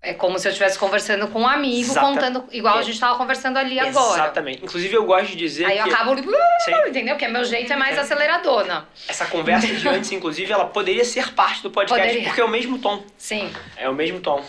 É 0.00 0.14
como 0.14 0.38
se 0.38 0.46
eu 0.46 0.50
estivesse 0.50 0.78
conversando 0.78 1.26
com 1.26 1.40
um 1.40 1.48
amigo, 1.48 1.90
Exata- 1.90 2.00
contando, 2.06 2.44
igual 2.52 2.76
é. 2.76 2.78
a 2.78 2.82
gente 2.82 2.94
estava 2.94 3.18
conversando 3.18 3.56
ali 3.56 3.80
agora. 3.80 4.14
Exatamente. 4.22 4.64
Inclusive, 4.64 4.94
eu 4.94 5.04
gosto 5.04 5.30
de 5.30 5.36
dizer 5.36 5.64
Aí 5.64 5.76
eu 5.78 5.84
que 5.84 5.90
acabo, 5.92 6.14
Sim. 6.64 6.72
entendeu? 6.88 7.16
Que 7.16 7.26
meu 7.26 7.44
jeito 7.44 7.72
é 7.72 7.76
mais 7.76 7.96
É. 7.96 8.00
aceleradona. 8.00 8.86
essa 9.08 9.26
conversa 9.26 9.66
de 9.66 9.88
antes, 9.88 10.12
inclusive, 10.12 10.52
ela 10.52 10.66
poderia 10.66 11.04
ser 11.04 11.32
parte 11.34 11.62
do 11.64 11.70
podcast, 11.70 12.00
Poderia. 12.06 12.28
porque 12.28 12.40
é 12.40 12.44
o 12.44 12.48
mesmo 12.48 12.78
tom. 12.78 13.02
Sim. 13.16 13.50
É 13.76 13.88
o 13.88 13.94
mesmo 13.94 14.20
tom. 14.20 14.40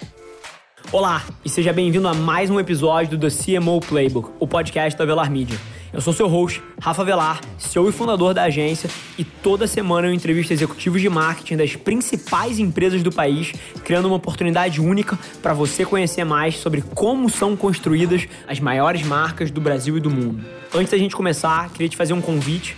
Olá 0.92 1.24
e 1.44 1.50
seja 1.50 1.74
bem-vindo 1.74 2.08
a 2.08 2.14
mais 2.14 2.50
um 2.52 2.60
episódio 2.60 3.18
do 3.18 3.28
The 3.30 3.36
CMO 3.36 3.80
Playbook, 3.82 4.30
o 4.40 4.48
podcast 4.48 4.98
da 4.98 5.04
Velar 5.06 5.30
Media. 5.32 5.58
Eu 5.92 6.02
sou 6.02 6.14
seu 6.14 6.28
host, 6.28 6.62
Rafa 6.80 7.04
Velar, 7.04 7.42
CEO 7.58 7.90
e 7.90 7.92
fundador 7.92 8.32
da 8.32 8.44
agência, 8.44 8.88
e 9.18 9.24
toda 9.24 9.66
semana 9.66 10.08
eu 10.08 10.14
entrevisto 10.14 10.54
executivos 10.54 11.02
de 11.02 11.10
marketing 11.10 11.58
das 11.58 11.76
principais 11.76 12.60
empresas 12.60 13.02
do 13.02 13.12
país, 13.12 13.54
criando 13.84 14.06
uma 14.06 14.18
oportunidade 14.18 14.80
única 14.80 15.18
para 15.42 15.52
você 15.52 15.84
conhecer 15.84 16.24
mais 16.24 16.58
sobre 16.58 16.84
como 16.94 17.28
são 17.28 17.56
construídas 17.58 18.28
as 18.48 18.60
maiores 18.60 19.02
marcas 19.02 19.50
do 19.50 19.60
Brasil 19.60 19.98
e 19.98 20.00
do 20.00 20.12
mundo. 20.12 20.46
Antes 20.72 20.92
da 20.92 20.98
gente 21.00 21.16
começar, 21.16 21.68
queria 21.72 21.90
te 21.90 21.98
fazer 21.98 22.14
um 22.14 22.22
convite 22.22 22.78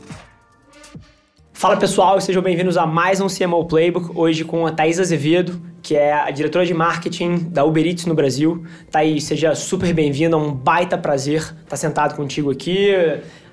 Fala 1.61 1.77
pessoal, 1.77 2.17
e 2.17 2.21
sejam 2.23 2.41
bem-vindos 2.41 2.75
a 2.75 2.87
mais 2.87 3.21
um 3.21 3.27
CMO 3.27 3.63
Playbook, 3.65 4.17
hoje 4.17 4.43
com 4.43 4.65
a 4.65 4.71
Thaís 4.71 4.99
Azevedo, 4.99 5.61
que 5.83 5.95
é 5.95 6.11
a 6.11 6.31
diretora 6.31 6.65
de 6.65 6.73
marketing 6.73 7.49
da 7.51 7.63
Uber 7.63 7.85
Eats 7.85 8.07
no 8.07 8.15
Brasil. 8.15 8.65
Thaís, 8.89 9.25
seja 9.25 9.53
super 9.53 9.93
bem-vinda, 9.93 10.35
é 10.35 10.39
um 10.39 10.51
baita 10.51 10.97
prazer 10.97 11.53
estar 11.63 11.77
sentado 11.77 12.15
contigo 12.15 12.49
aqui. 12.49 12.89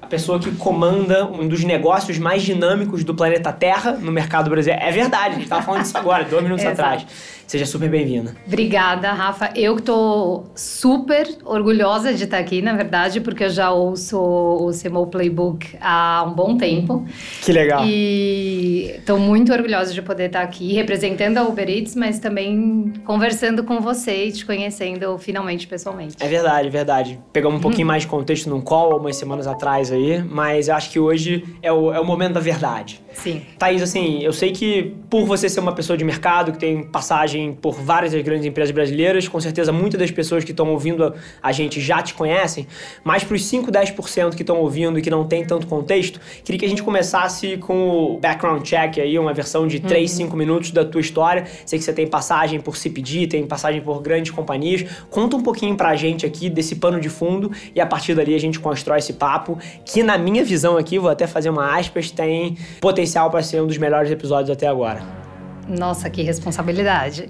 A 0.00 0.06
pessoa 0.06 0.38
que 0.38 0.50
comanda 0.52 1.26
um 1.26 1.46
dos 1.46 1.62
negócios 1.64 2.16
mais 2.16 2.42
dinâmicos 2.42 3.04
do 3.04 3.14
planeta 3.14 3.52
Terra 3.52 3.92
no 3.92 4.10
mercado 4.10 4.48
brasileiro. 4.48 4.82
É 4.82 4.90
verdade, 4.90 5.26
a 5.26 5.34
gente 5.34 5.42
estava 5.42 5.60
falando 5.60 5.82
disso 5.82 5.98
agora, 5.98 6.24
dois 6.24 6.42
minutos 6.42 6.64
atrás. 6.64 7.06
Seja 7.48 7.64
super 7.64 7.88
bem-vinda. 7.88 8.36
Obrigada, 8.46 9.10
Rafa. 9.10 9.50
Eu 9.56 9.76
que 9.76 9.80
tô 9.80 10.44
super 10.54 11.26
orgulhosa 11.46 12.12
de 12.12 12.24
estar 12.24 12.36
aqui, 12.36 12.60
na 12.60 12.74
verdade, 12.74 13.22
porque 13.22 13.44
eu 13.44 13.48
já 13.48 13.70
ouço 13.70 14.18
o 14.18 14.70
CMO 14.70 15.06
Playbook 15.06 15.66
há 15.80 16.26
um 16.28 16.34
bom 16.34 16.58
tempo. 16.58 17.06
Que 17.40 17.50
legal. 17.50 17.86
E 17.86 18.96
estou 18.98 19.18
muito 19.18 19.50
orgulhosa 19.50 19.94
de 19.94 20.02
poder 20.02 20.26
estar 20.26 20.42
aqui 20.42 20.74
representando 20.74 21.38
a 21.38 21.42
Uber 21.42 21.70
Eats, 21.70 21.94
mas 21.94 22.18
também 22.18 22.92
conversando 23.06 23.64
com 23.64 23.80
você 23.80 24.26
e 24.26 24.32
te 24.32 24.44
conhecendo 24.44 25.16
finalmente 25.16 25.66
pessoalmente. 25.66 26.16
É 26.20 26.28
verdade, 26.28 26.68
é 26.68 26.70
verdade. 26.70 27.18
Pegamos 27.32 27.60
um 27.60 27.62
pouquinho 27.62 27.86
mais 27.86 28.02
de 28.02 28.08
contexto 28.08 28.50
num 28.50 28.60
call 28.60 28.92
algumas 28.92 29.16
semanas 29.16 29.46
atrás 29.46 29.90
aí, 29.90 30.22
mas 30.22 30.68
eu 30.68 30.74
acho 30.74 30.90
que 30.90 31.00
hoje 31.00 31.44
é 31.62 31.72
o, 31.72 31.94
é 31.94 31.98
o 31.98 32.04
momento 32.04 32.34
da 32.34 32.40
verdade. 32.40 33.00
Sim. 33.14 33.42
Thaís, 33.58 33.82
assim, 33.82 34.22
eu 34.22 34.34
sei 34.34 34.52
que 34.52 34.94
por 35.08 35.24
você 35.24 35.48
ser 35.48 35.60
uma 35.60 35.74
pessoa 35.74 35.96
de 35.96 36.04
mercado, 36.04 36.52
que 36.52 36.58
tem 36.58 36.84
passagem 36.84 37.37
por 37.60 37.74
várias 37.74 38.12
das 38.12 38.22
grandes 38.22 38.46
empresas 38.46 38.72
brasileiras, 38.72 39.28
com 39.28 39.40
certeza 39.40 39.72
muitas 39.72 39.98
das 39.98 40.10
pessoas 40.10 40.44
que 40.44 40.50
estão 40.50 40.68
ouvindo 40.70 41.04
a, 41.04 41.14
a 41.42 41.52
gente 41.52 41.80
já 41.80 42.02
te 42.02 42.14
conhecem, 42.14 42.66
mas 43.04 43.24
para 43.24 43.34
os 43.34 43.44
5, 43.44 43.70
10% 43.70 44.34
que 44.34 44.42
estão 44.42 44.58
ouvindo 44.58 44.98
e 44.98 45.02
que 45.02 45.10
não 45.10 45.24
tem 45.24 45.44
tanto 45.44 45.66
contexto, 45.66 46.20
queria 46.44 46.58
que 46.58 46.66
a 46.66 46.68
gente 46.68 46.82
começasse 46.82 47.56
com 47.58 47.88
o 47.88 48.18
background 48.18 48.62
check 48.62 48.98
aí, 48.98 49.18
uma 49.18 49.32
versão 49.32 49.66
de 49.66 49.80
3, 49.80 50.10
5 50.10 50.36
minutos 50.36 50.70
da 50.70 50.84
tua 50.84 51.00
história. 51.00 51.44
Sei 51.64 51.78
que 51.78 51.84
você 51.84 51.92
tem 51.92 52.06
passagem 52.06 52.60
por 52.60 52.76
CPD, 52.76 53.26
tem 53.26 53.46
passagem 53.46 53.80
por 53.80 54.00
grandes 54.00 54.30
companhias. 54.30 54.84
Conta 55.10 55.36
um 55.36 55.42
pouquinho 55.42 55.76
pra 55.76 55.94
gente 55.96 56.26
aqui 56.26 56.48
desse 56.50 56.76
pano 56.76 57.00
de 57.00 57.08
fundo 57.08 57.50
e 57.74 57.80
a 57.80 57.86
partir 57.86 58.14
dali 58.14 58.34
a 58.34 58.40
gente 58.40 58.58
constrói 58.58 58.98
esse 58.98 59.14
papo, 59.14 59.58
que 59.84 60.02
na 60.02 60.18
minha 60.18 60.44
visão 60.44 60.76
aqui, 60.76 60.98
vou 60.98 61.10
até 61.10 61.26
fazer 61.26 61.50
uma 61.50 61.76
aspas, 61.78 62.10
tem 62.10 62.56
potencial 62.80 63.30
para 63.30 63.42
ser 63.42 63.62
um 63.62 63.66
dos 63.66 63.78
melhores 63.78 64.10
episódios 64.10 64.50
até 64.50 64.66
agora. 64.66 65.27
Nossa, 65.68 66.08
que 66.08 66.22
responsabilidade. 66.22 67.26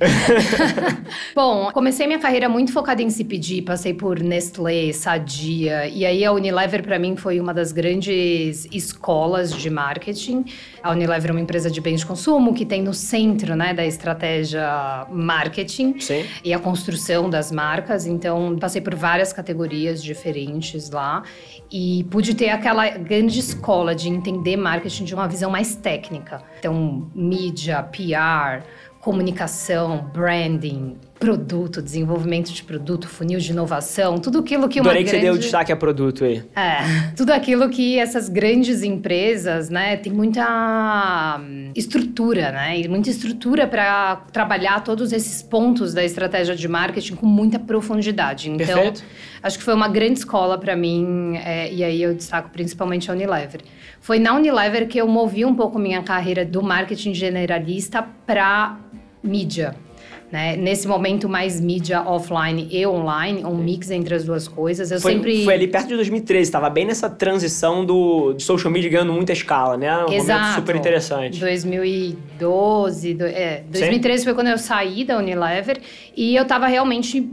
Bom, 1.34 1.70
comecei 1.72 2.06
minha 2.06 2.18
carreira 2.18 2.48
muito 2.48 2.72
focada 2.72 3.02
em 3.02 3.10
CPG, 3.10 3.62
passei 3.62 3.92
por 3.92 4.20
Nestlé, 4.20 4.92
Sadia, 4.92 5.88
e 5.88 6.06
aí 6.06 6.24
a 6.24 6.32
Unilever 6.32 6.82
para 6.82 6.98
mim 6.98 7.16
foi 7.16 7.40
uma 7.40 7.52
das 7.52 7.72
grandes 7.72 8.66
escolas 8.70 9.52
de 9.52 9.68
marketing. 9.68 10.44
A 10.82 10.92
Unilever 10.92 11.30
é 11.30 11.32
uma 11.32 11.40
empresa 11.40 11.70
de 11.70 11.80
bens 11.80 12.00
de 12.00 12.06
consumo 12.06 12.54
que 12.54 12.64
tem 12.64 12.82
no 12.82 12.94
centro, 12.94 13.56
né, 13.56 13.74
da 13.74 13.84
estratégia 13.84 15.06
marketing 15.10 15.98
Sim. 15.98 16.24
e 16.44 16.54
a 16.54 16.58
construção 16.58 17.28
das 17.28 17.50
marcas. 17.50 18.06
Então, 18.06 18.56
passei 18.58 18.80
por 18.80 18.94
várias 18.94 19.32
categorias 19.32 20.02
diferentes 20.02 20.90
lá 20.90 21.24
e 21.70 22.04
pude 22.04 22.34
ter 22.34 22.50
aquela 22.50 22.88
grande 22.90 23.38
escola 23.38 23.94
de 23.94 24.08
entender 24.08 24.56
marketing 24.56 25.04
de 25.04 25.14
uma 25.14 25.28
visão 25.28 25.50
mais 25.50 25.76
técnica. 25.76 26.42
Então, 26.58 27.10
mídia, 27.14 27.82
PR, 27.82 28.64
comunicação, 29.00 30.10
branding, 30.12 30.96
produto, 31.18 31.82
desenvolvimento 31.82 32.52
de 32.52 32.62
produto, 32.62 33.08
funil 33.08 33.40
de 33.40 33.50
inovação, 33.50 34.18
tudo 34.18 34.38
aquilo 34.38 34.68
que 34.68 34.80
uma 34.80 34.90
Adorei 34.90 35.04
que 35.04 35.10
grande... 35.10 35.26
você 35.26 35.30
deu 35.30 35.34
o 35.34 35.38
destaque 35.38 35.72
a 35.72 35.76
produto 35.76 36.24
aí. 36.24 36.42
É, 36.54 37.10
tudo 37.16 37.32
aquilo 37.32 37.68
que 37.68 37.98
essas 37.98 38.28
grandes 38.28 38.82
empresas, 38.82 39.68
né, 39.68 39.96
tem 39.96 40.12
muita 40.12 41.40
hum, 41.40 41.72
estrutura, 41.74 42.52
né, 42.52 42.78
e 42.78 42.88
muita 42.88 43.10
estrutura 43.10 43.66
para 43.66 44.16
trabalhar 44.32 44.84
todos 44.84 45.12
esses 45.12 45.42
pontos 45.42 45.92
da 45.92 46.04
estratégia 46.04 46.54
de 46.54 46.68
marketing 46.68 47.16
com 47.16 47.26
muita 47.26 47.58
profundidade. 47.58 48.48
Então, 48.48 48.66
Perfeito. 48.66 49.02
acho 49.42 49.58
que 49.58 49.64
foi 49.64 49.74
uma 49.74 49.88
grande 49.88 50.20
escola 50.20 50.56
para 50.56 50.76
mim, 50.76 51.36
é, 51.36 51.72
e 51.72 51.82
aí 51.82 52.00
eu 52.00 52.14
destaco 52.14 52.50
principalmente 52.50 53.10
a 53.10 53.14
Unilever. 53.14 53.60
Foi 54.00 54.20
na 54.20 54.34
Unilever 54.34 54.86
que 54.86 54.98
eu 54.98 55.08
movi 55.08 55.44
um 55.44 55.54
pouco 55.54 55.78
minha 55.78 56.02
carreira 56.02 56.44
do 56.44 56.62
marketing 56.62 57.12
generalista 57.12 58.06
para 58.24 58.78
mídia. 59.22 59.87
Né? 60.30 60.56
Nesse 60.56 60.86
momento, 60.86 61.26
mais 61.26 61.58
mídia 61.58 62.02
offline 62.02 62.68
e 62.70 62.86
online, 62.86 63.42
um 63.46 63.56
mix 63.56 63.90
entre 63.90 64.14
as 64.14 64.24
duas 64.24 64.46
coisas. 64.46 64.90
Eu 64.90 65.00
Foi, 65.00 65.12
sempre. 65.14 65.42
foi 65.42 65.54
ali 65.54 65.66
perto 65.66 65.88
de 65.88 65.94
2013, 65.96 66.42
estava 66.42 66.68
bem 66.68 66.84
nessa 66.84 67.08
transição 67.08 67.82
do 67.82 68.34
de 68.34 68.42
social 68.42 68.70
media 68.70 68.90
ganhando 68.90 69.12
muita 69.14 69.32
escala, 69.32 69.78
né? 69.78 70.04
Um 70.04 70.12
Exato. 70.12 70.40
momento 70.40 70.54
super 70.56 70.76
interessante. 70.76 71.40
2012, 71.40 73.14
do- 73.14 73.24
é, 73.24 73.62
2013 73.70 74.24
foi 74.24 74.34
quando 74.34 74.48
eu 74.48 74.58
saí 74.58 75.02
da 75.04 75.16
Unilever 75.16 75.80
e 76.16 76.36
eu 76.36 76.44
tava 76.44 76.66
realmente 76.66 77.26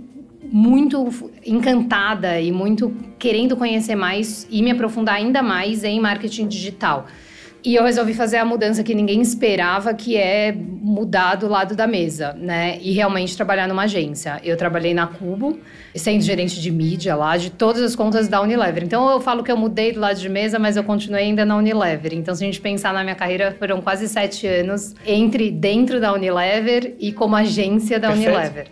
muito 0.44 1.10
encantada 1.46 2.40
e 2.40 2.52
muito 2.52 2.94
querendo 3.20 3.58
conhecer 3.58 3.96
mais 3.96 4.48
e 4.50 4.62
me 4.62 4.72
aprofundar 4.72 5.16
ainda 5.16 5.42
mais 5.42 5.84
em 5.84 6.00
marketing 6.00 6.48
digital. 6.48 7.08
E 7.66 7.74
eu 7.74 7.84
resolvi 7.84 8.14
fazer 8.14 8.38
a 8.38 8.46
mudança 8.46 8.84
que 8.84 8.94
ninguém 8.94 9.22
esperava, 9.22 9.92
que 9.92 10.16
é 10.16 10.56
mudar 10.56 11.34
do 11.34 11.48
lado 11.48 11.76
da 11.76 11.88
mesa, 11.88 12.34
né? 12.34 12.78
E 12.80 12.92
realmente 12.92 13.36
trabalhar 13.36 13.68
numa 13.68 13.84
agência. 13.84 14.40
Eu 14.44 14.56
trabalhei 14.56 14.94
na 14.94 15.08
Cubo, 15.08 15.58
sendo 15.96 16.22
gerente 16.22 16.62
de 16.62 16.72
mídia 16.72 17.16
lá, 17.16 17.36
de 17.38 17.50
todas 17.50 17.82
as 17.82 17.96
contas 17.96 18.28
da 18.28 18.40
Unilever. 18.40 18.84
Então 18.84 19.10
eu 19.10 19.20
falo 19.20 19.44
que 19.44 19.52
eu 19.52 19.58
mudei 19.58 19.92
do 19.92 20.00
lado 20.00 20.20
de 20.20 20.30
mesa, 20.30 20.60
mas 20.60 20.78
eu 20.78 20.84
continuei 20.84 21.24
ainda 21.24 21.44
na 21.44 21.58
Unilever. 21.58 22.14
Então, 22.14 22.36
se 22.36 22.44
a 22.44 22.46
gente 22.46 22.62
pensar 22.62 22.94
na 22.94 23.04
minha 23.04 23.16
carreira, 23.16 23.56
foram 23.58 23.82
quase 23.82 24.08
sete 24.08 24.46
anos 24.46 24.94
entre 25.04 25.50
dentro 25.50 26.00
da 26.00 26.14
Unilever 26.14 26.94
e 27.00 27.12
como 27.12 27.36
agência 27.36 28.00
da 28.00 28.10
Perfeito. 28.10 28.30
Unilever. 28.30 28.68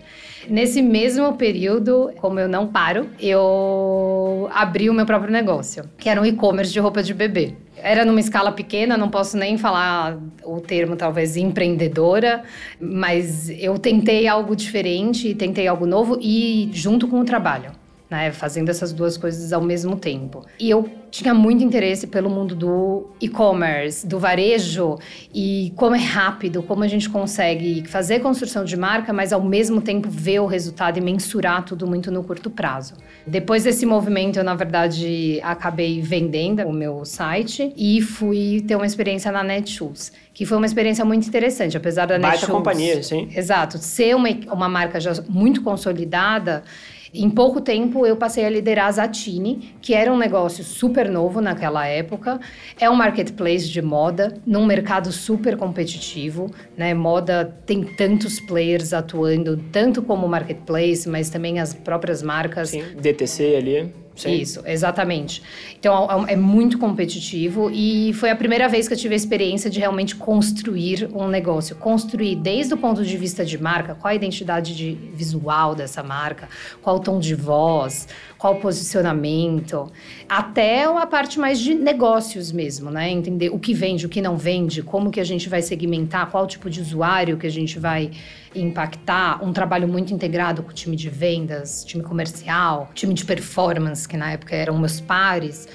Nesse 0.50 0.82
mesmo 0.82 1.34
período, 1.34 2.12
como 2.18 2.40
eu 2.40 2.48
não 2.48 2.68
paro, 2.68 3.10
eu 3.20 4.50
abri 4.54 4.90
o 4.90 4.94
meu 4.94 5.06
próprio 5.06 5.32
negócio, 5.32 5.86
que 5.98 6.10
era 6.10 6.22
um 6.22 6.26
e-commerce 6.26 6.72
de 6.72 6.80
roupa 6.80 7.02
de 7.02 7.14
bebê. 7.14 7.56
Era 7.78 8.06
numa 8.06 8.20
escala 8.20 8.52
pequena, 8.52 8.98
não 8.98 9.10
posso 9.10 9.38
nem 9.38 9.58
falar 9.58 10.18
o 10.44 10.60
termo 10.60 10.96
talvez 10.96 11.36
empreendedora, 11.36 12.44
mas 12.80 13.50
eu 13.50 13.78
tentei 13.78 14.28
algo 14.28 14.56
diferente, 14.56 15.34
tentei 15.36 15.68
algo 15.68 15.86
novo 15.86 16.18
e 16.22 16.70
junto 16.74 17.08
com 17.08 17.20
o 17.20 17.26
trabalho. 17.26 17.72
Né, 18.10 18.32
fazendo 18.32 18.70
essas 18.70 18.94
duas 18.94 19.18
coisas 19.18 19.52
ao 19.52 19.62
mesmo 19.62 19.96
tempo. 19.96 20.46
E 20.60 20.70
eu 20.70 20.88
tinha 21.10 21.34
muito 21.34 21.64
interesse 21.64 22.08
pelo 22.08 22.30
mundo 22.30 22.56
do 22.56 23.08
e-commerce, 23.22 24.06
do 24.06 24.20
varejo 24.20 24.98
e 25.34 25.72
como 25.76 25.96
é 25.96 26.00
rápido, 26.00 26.62
como 26.64 26.84
a 26.84 26.88
gente 26.88 27.10
consegue 27.10 27.84
fazer 27.88 28.20
construção 28.20 28.66
de 28.66 28.76
marca, 28.76 29.14
mas 29.14 29.32
ao 29.32 29.42
mesmo 29.42 29.80
tempo 29.80 30.10
ver 30.10 30.40
o 30.40 30.46
resultado 30.46 30.98
e 30.98 31.02
mensurar 31.02 31.64
tudo 31.64 31.88
muito 31.88 32.12
no 32.12 32.24
curto 32.24 32.50
prazo. 32.50 32.96
Depois 33.26 33.64
desse 33.64 33.86
movimento, 33.86 34.38
eu 34.38 34.44
na 34.44 34.56
verdade 34.56 35.40
acabei 35.44 36.02
vendendo 36.02 36.64
o 36.64 36.74
meu 36.74 37.06
site 37.06 37.74
e 37.78 38.02
fui 38.02 38.64
ter 38.68 38.76
uma 38.76 38.86
experiência 38.86 39.32
na 39.32 39.44
Netshoes, 39.44 40.12
que 40.34 40.46
foi 40.46 40.58
uma 40.58 40.66
experiência 40.66 41.06
muito 41.06 41.28
interessante, 41.28 41.78
apesar 41.78 42.06
da 42.06 42.20
Baita 42.20 42.38
Netshoes. 42.38 42.52
companhia, 42.52 43.04
sim. 43.04 43.30
Exato, 43.36 43.78
ser 43.78 44.16
uma, 44.16 44.30
uma 44.52 44.68
marca 44.68 45.00
já 45.00 45.14
muito 45.30 45.62
consolidada 45.62 46.64
Em 47.14 47.30
pouco 47.30 47.62
tempo, 47.62 48.08
eu 48.08 48.18
passei 48.18 48.44
a 48.44 48.50
liderar 48.50 48.88
a 48.88 48.92
Zatini, 48.92 49.76
que 49.80 49.94
era 49.94 50.12
um 50.12 50.18
negócio 50.18 50.64
super 50.64 51.08
novo 51.08 51.40
naquela 51.40 51.86
época. 51.86 52.40
É 52.80 52.90
um 52.90 52.96
marketplace 52.96 53.70
de 53.70 53.82
moda, 53.84 54.34
num 54.46 54.66
mercado 54.66 55.12
super 55.12 55.56
competitivo. 55.56 56.50
Né? 56.76 56.94
Moda 56.96 57.56
tem 57.68 57.84
tantos 57.84 58.40
players 58.40 58.94
atuando, 58.94 59.58
tanto 59.72 60.02
como 60.02 60.28
marketplace, 60.28 61.08
mas 61.08 61.30
também 61.30 61.60
as 61.60 61.74
próprias 61.74 62.24
marcas. 62.24 62.70
Sim, 62.70 62.84
DTC 63.00 63.56
ali. 63.56 64.03
Sim. 64.16 64.34
Isso, 64.34 64.62
exatamente. 64.66 65.42
Então 65.80 66.26
é, 66.28 66.34
é 66.34 66.36
muito 66.36 66.78
competitivo 66.78 67.72
e 67.72 68.14
foi 68.14 68.30
a 68.30 68.36
primeira 68.36 68.70
vez 68.70 68.88
que 68.88 68.94
eu 68.94 68.98
tive 68.98 69.16
a 69.16 69.18
experiência 69.18 69.70
de 69.70 69.80
realmente 69.80 70.16
construir 70.16 71.10
um 71.14 71.28
negócio. 71.28 71.76
Construir 71.76 72.36
desde 72.36 72.74
o 72.74 72.78
ponto 72.78 73.04
de 73.04 73.18
vista 73.18 73.44
de 73.44 73.58
marca, 73.58 73.96
qual 73.96 74.12
a 74.12 74.16
identidade 74.16 74.76
de 74.76 74.94
visual 75.14 75.74
dessa 75.74 76.04
marca, 76.04 76.48
qual 76.82 76.98
o 76.98 77.00
tom 77.00 77.20
de 77.20 77.34
voz, 77.34 78.08
qual 78.38 78.54
o 78.54 78.60
posicionamento, 78.60 79.92
até 80.38 80.86
a 80.86 81.06
parte 81.06 81.40
mais 81.40 81.60
de 81.60 81.76
negócios 81.76 82.52
mesmo, 82.52 82.90
né? 82.90 83.08
Entender 83.12 83.50
o 83.50 83.60
que 83.60 83.72
vende, 83.72 84.08
o 84.08 84.10
que 84.10 84.20
não 84.20 84.36
vende, 84.36 84.82
como 84.82 85.12
que 85.12 85.20
a 85.20 85.24
gente 85.24 85.48
vai 85.48 85.62
segmentar, 85.62 86.32
qual 86.32 86.48
tipo 86.48 86.72
de 86.72 86.82
usuário 86.82 87.38
que 87.38 87.46
a 87.46 87.52
gente 87.52 87.78
vai 87.78 88.10
impactar. 88.56 89.44
Um 89.44 89.54
trabalho 89.54 89.88
muito 89.88 90.12
integrado 90.12 90.64
com 90.64 90.72
o 90.72 90.74
time 90.74 90.96
de 90.96 91.08
vendas, 91.08 91.86
time 91.86 92.04
comercial, 92.04 92.90
time 92.96 93.14
de 93.14 93.24
performance, 93.26 94.08
que 94.08 94.18
na 94.18 94.32
época 94.32 94.56
eram 94.56 94.76
meus 94.80 95.00
pares. 95.00 95.68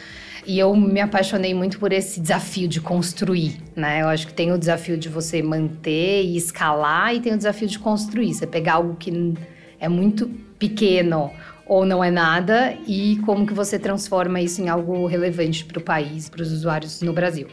E 0.44 0.58
eu 0.58 0.74
me 0.74 1.00
apaixonei 1.00 1.54
muito 1.54 1.78
por 1.78 1.92
esse 1.92 2.20
desafio 2.20 2.66
de 2.66 2.80
construir, 2.80 3.60
né? 3.76 4.02
Eu 4.02 4.08
acho 4.08 4.26
que 4.26 4.34
tem 4.34 4.50
o 4.50 4.58
desafio 4.58 4.96
de 4.96 5.08
você 5.08 5.40
manter 5.40 6.24
e 6.24 6.36
escalar 6.36 7.14
e 7.14 7.20
tem 7.20 7.32
o 7.32 7.36
desafio 7.36 7.68
de 7.68 7.78
construir. 7.78 8.34
Você 8.34 8.46
pegar 8.46 8.74
algo 8.74 8.96
que 8.96 9.34
é 9.78 9.88
muito 9.88 10.26
pequeno 10.58 11.30
ou 11.68 11.84
não 11.84 12.02
é 12.02 12.10
nada 12.10 12.74
e 12.86 13.20
como 13.26 13.46
que 13.46 13.52
você 13.52 13.78
transforma 13.78 14.40
isso 14.40 14.62
em 14.62 14.68
algo 14.68 15.06
relevante 15.06 15.64
para 15.64 15.78
o 15.78 15.82
país, 15.82 16.28
para 16.28 16.42
os 16.42 16.50
usuários 16.50 17.02
no 17.02 17.12
Brasil. 17.12 17.46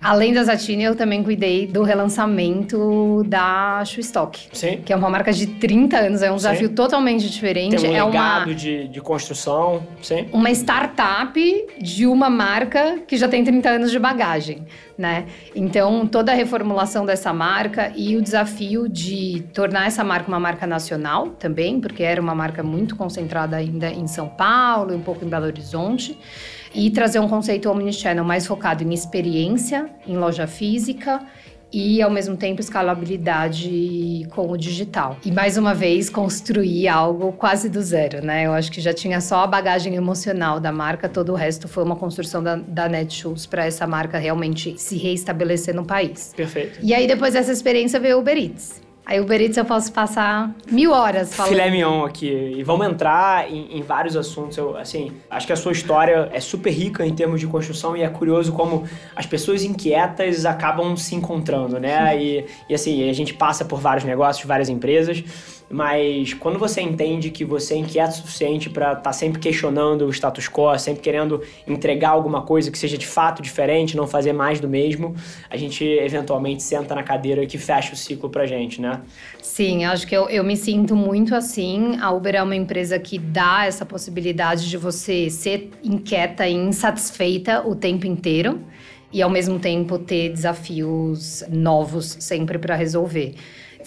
Além 0.00 0.32
da 0.32 0.44
Zatini, 0.44 0.84
eu 0.84 0.94
também 0.94 1.24
cuidei 1.24 1.66
do 1.66 1.82
relançamento 1.82 3.24
da 3.26 3.84
Shoestock. 3.84 4.48
Sim. 4.52 4.80
Que 4.84 4.92
é 4.92 4.96
uma 4.96 5.10
marca 5.10 5.32
de 5.32 5.46
30 5.46 5.98
anos, 5.98 6.22
é 6.22 6.30
um 6.30 6.36
desafio 6.36 6.68
sim. 6.68 6.74
totalmente 6.74 7.28
diferente. 7.28 7.76
Tem 7.76 7.90
um 7.90 7.96
é 7.96 8.04
uma, 8.04 8.44
de, 8.44 8.86
de 8.86 9.00
construção, 9.00 9.84
sim. 10.00 10.26
Uma 10.32 10.50
startup 10.52 11.66
de 11.80 12.06
uma 12.06 12.30
marca 12.30 13.00
que 13.08 13.16
já 13.16 13.26
tem 13.26 13.42
30 13.42 13.68
anos 13.68 13.90
de 13.90 13.98
bagagem, 13.98 14.64
né? 14.98 15.26
Então, 15.54 16.06
toda 16.08 16.32
a 16.32 16.34
reformulação 16.34 17.06
dessa 17.06 17.32
marca 17.32 17.92
e 17.94 18.16
o 18.16 18.22
desafio 18.22 18.88
de 18.88 19.44
tornar 19.54 19.86
essa 19.86 20.02
marca 20.02 20.26
uma 20.26 20.40
marca 20.40 20.66
nacional 20.66 21.28
também, 21.28 21.80
porque 21.80 22.02
era 22.02 22.20
uma 22.20 22.34
marca 22.34 22.64
muito 22.64 22.96
concentrada 22.96 23.56
ainda 23.56 23.88
em 23.88 24.08
São 24.08 24.28
Paulo, 24.28 24.94
um 24.94 25.00
pouco 25.00 25.24
em 25.24 25.28
Belo 25.28 25.46
Horizonte 25.46 26.18
e 26.74 26.90
trazer 26.90 27.20
um 27.20 27.28
conceito 27.28 27.70
omnichannel 27.70 28.24
mais 28.24 28.46
focado 28.46 28.82
em 28.82 28.92
experiência, 28.92 29.88
em 30.06 30.16
loja 30.16 30.46
física 30.46 31.20
e 31.72 32.00
ao 32.00 32.10
mesmo 32.10 32.36
tempo 32.36 32.60
escalabilidade 32.60 34.26
com 34.30 34.50
o 34.50 34.56
digital. 34.56 35.16
E 35.24 35.30
mais 35.30 35.56
uma 35.56 35.74
vez 35.74 36.08
construir 36.08 36.88
algo 36.88 37.32
quase 37.32 37.68
do 37.68 37.82
zero, 37.82 38.24
né? 38.24 38.46
Eu 38.46 38.52
acho 38.52 38.70
que 38.72 38.80
já 38.80 38.92
tinha 38.92 39.20
só 39.20 39.40
a 39.44 39.46
bagagem 39.46 39.94
emocional 39.94 40.58
da 40.58 40.72
marca, 40.72 41.08
todo 41.08 41.32
o 41.32 41.34
resto 41.34 41.68
foi 41.68 41.84
uma 41.84 41.96
construção 41.96 42.42
da, 42.42 42.56
da 42.56 42.88
Netshoes 42.88 43.46
para 43.46 43.66
essa 43.66 43.86
marca 43.86 44.18
realmente 44.18 44.78
se 44.78 44.96
reestabelecer 44.96 45.74
no 45.74 45.84
país. 45.84 46.32
Perfeito. 46.36 46.78
E 46.82 46.94
aí 46.94 47.06
depois 47.06 47.34
dessa 47.34 47.52
experiência 47.52 48.00
veio 48.00 48.16
o 48.16 48.20
Uber 48.20 48.36
Eats. 48.36 48.87
Aí 49.08 49.18
o 49.18 49.22
Uber 49.22 49.40
Eats 49.40 49.56
eu 49.56 49.64
posso 49.64 49.90
passar 49.90 50.54
mil 50.70 50.92
horas 50.92 51.34
falando. 51.34 51.52
Filé 51.52 51.70
mignon 51.70 52.04
aqui. 52.04 52.52
E 52.58 52.62
vamos 52.62 52.86
entrar 52.86 53.50
em, 53.50 53.78
em, 53.78 53.80
vários 53.80 54.14
assuntos. 54.14 54.58
Eu, 54.58 54.76
assim, 54.76 55.12
acho 55.30 55.46
que 55.46 55.52
a 55.54 55.56
sua 55.56 55.72
história 55.72 56.28
é 56.30 56.40
super 56.40 56.70
rica 56.70 57.06
em 57.06 57.14
termos 57.14 57.40
de 57.40 57.46
construção 57.46 57.96
e 57.96 58.02
é 58.02 58.08
curioso 58.10 58.52
como 58.52 58.86
as 59.16 59.24
pessoas 59.24 59.64
inquietas 59.64 60.44
acabam 60.44 60.94
se 60.94 61.14
encontrando, 61.14 61.80
né? 61.80 62.22
E, 62.22 62.44
e 62.68 62.74
assim, 62.74 63.08
a 63.08 63.12
gente 63.14 63.32
passa 63.32 63.64
por 63.64 63.80
vários 63.80 64.04
negócios, 64.04 64.44
várias 64.44 64.68
empresas. 64.68 65.24
Mas 65.70 66.32
quando 66.32 66.58
você 66.58 66.80
entende 66.80 67.30
que 67.30 67.44
você 67.44 67.74
é 67.74 67.76
inquieto 67.76 68.12
o 68.12 68.16
suficiente 68.16 68.70
para 68.70 68.92
estar 68.92 69.02
tá 69.02 69.12
sempre 69.12 69.38
questionando 69.38 70.06
o 70.06 70.10
status 70.10 70.48
quo, 70.48 70.78
sempre 70.78 71.02
querendo 71.02 71.42
entregar 71.66 72.10
alguma 72.10 72.42
coisa 72.42 72.70
que 72.70 72.78
seja 72.78 72.96
de 72.96 73.06
fato 73.06 73.42
diferente, 73.42 73.96
não 73.96 74.06
fazer 74.06 74.32
mais 74.32 74.60
do 74.60 74.68
mesmo, 74.68 75.14
a 75.50 75.56
gente 75.56 75.84
eventualmente 75.84 76.62
senta 76.62 76.94
na 76.94 77.02
cadeira 77.02 77.44
que 77.46 77.58
fecha 77.58 77.92
o 77.92 77.96
ciclo 77.96 78.30
pra 78.30 78.46
gente, 78.46 78.80
né? 78.80 79.02
Sim, 79.42 79.84
acho 79.84 80.06
que 80.06 80.16
eu, 80.16 80.28
eu 80.30 80.42
me 80.42 80.56
sinto 80.56 80.96
muito 80.96 81.34
assim. 81.34 81.98
A 82.00 82.10
Uber 82.10 82.34
é 82.34 82.42
uma 82.42 82.56
empresa 82.56 82.98
que 82.98 83.18
dá 83.18 83.66
essa 83.66 83.84
possibilidade 83.84 84.68
de 84.68 84.76
você 84.76 85.28
ser 85.28 85.70
inquieta 85.84 86.48
e 86.48 86.54
insatisfeita 86.54 87.66
o 87.66 87.74
tempo 87.74 88.06
inteiro 88.06 88.60
e 89.12 89.22
ao 89.22 89.30
mesmo 89.30 89.58
tempo 89.58 89.98
ter 89.98 90.30
desafios 90.30 91.44
novos 91.48 92.16
sempre 92.20 92.58
para 92.58 92.74
resolver. 92.74 93.34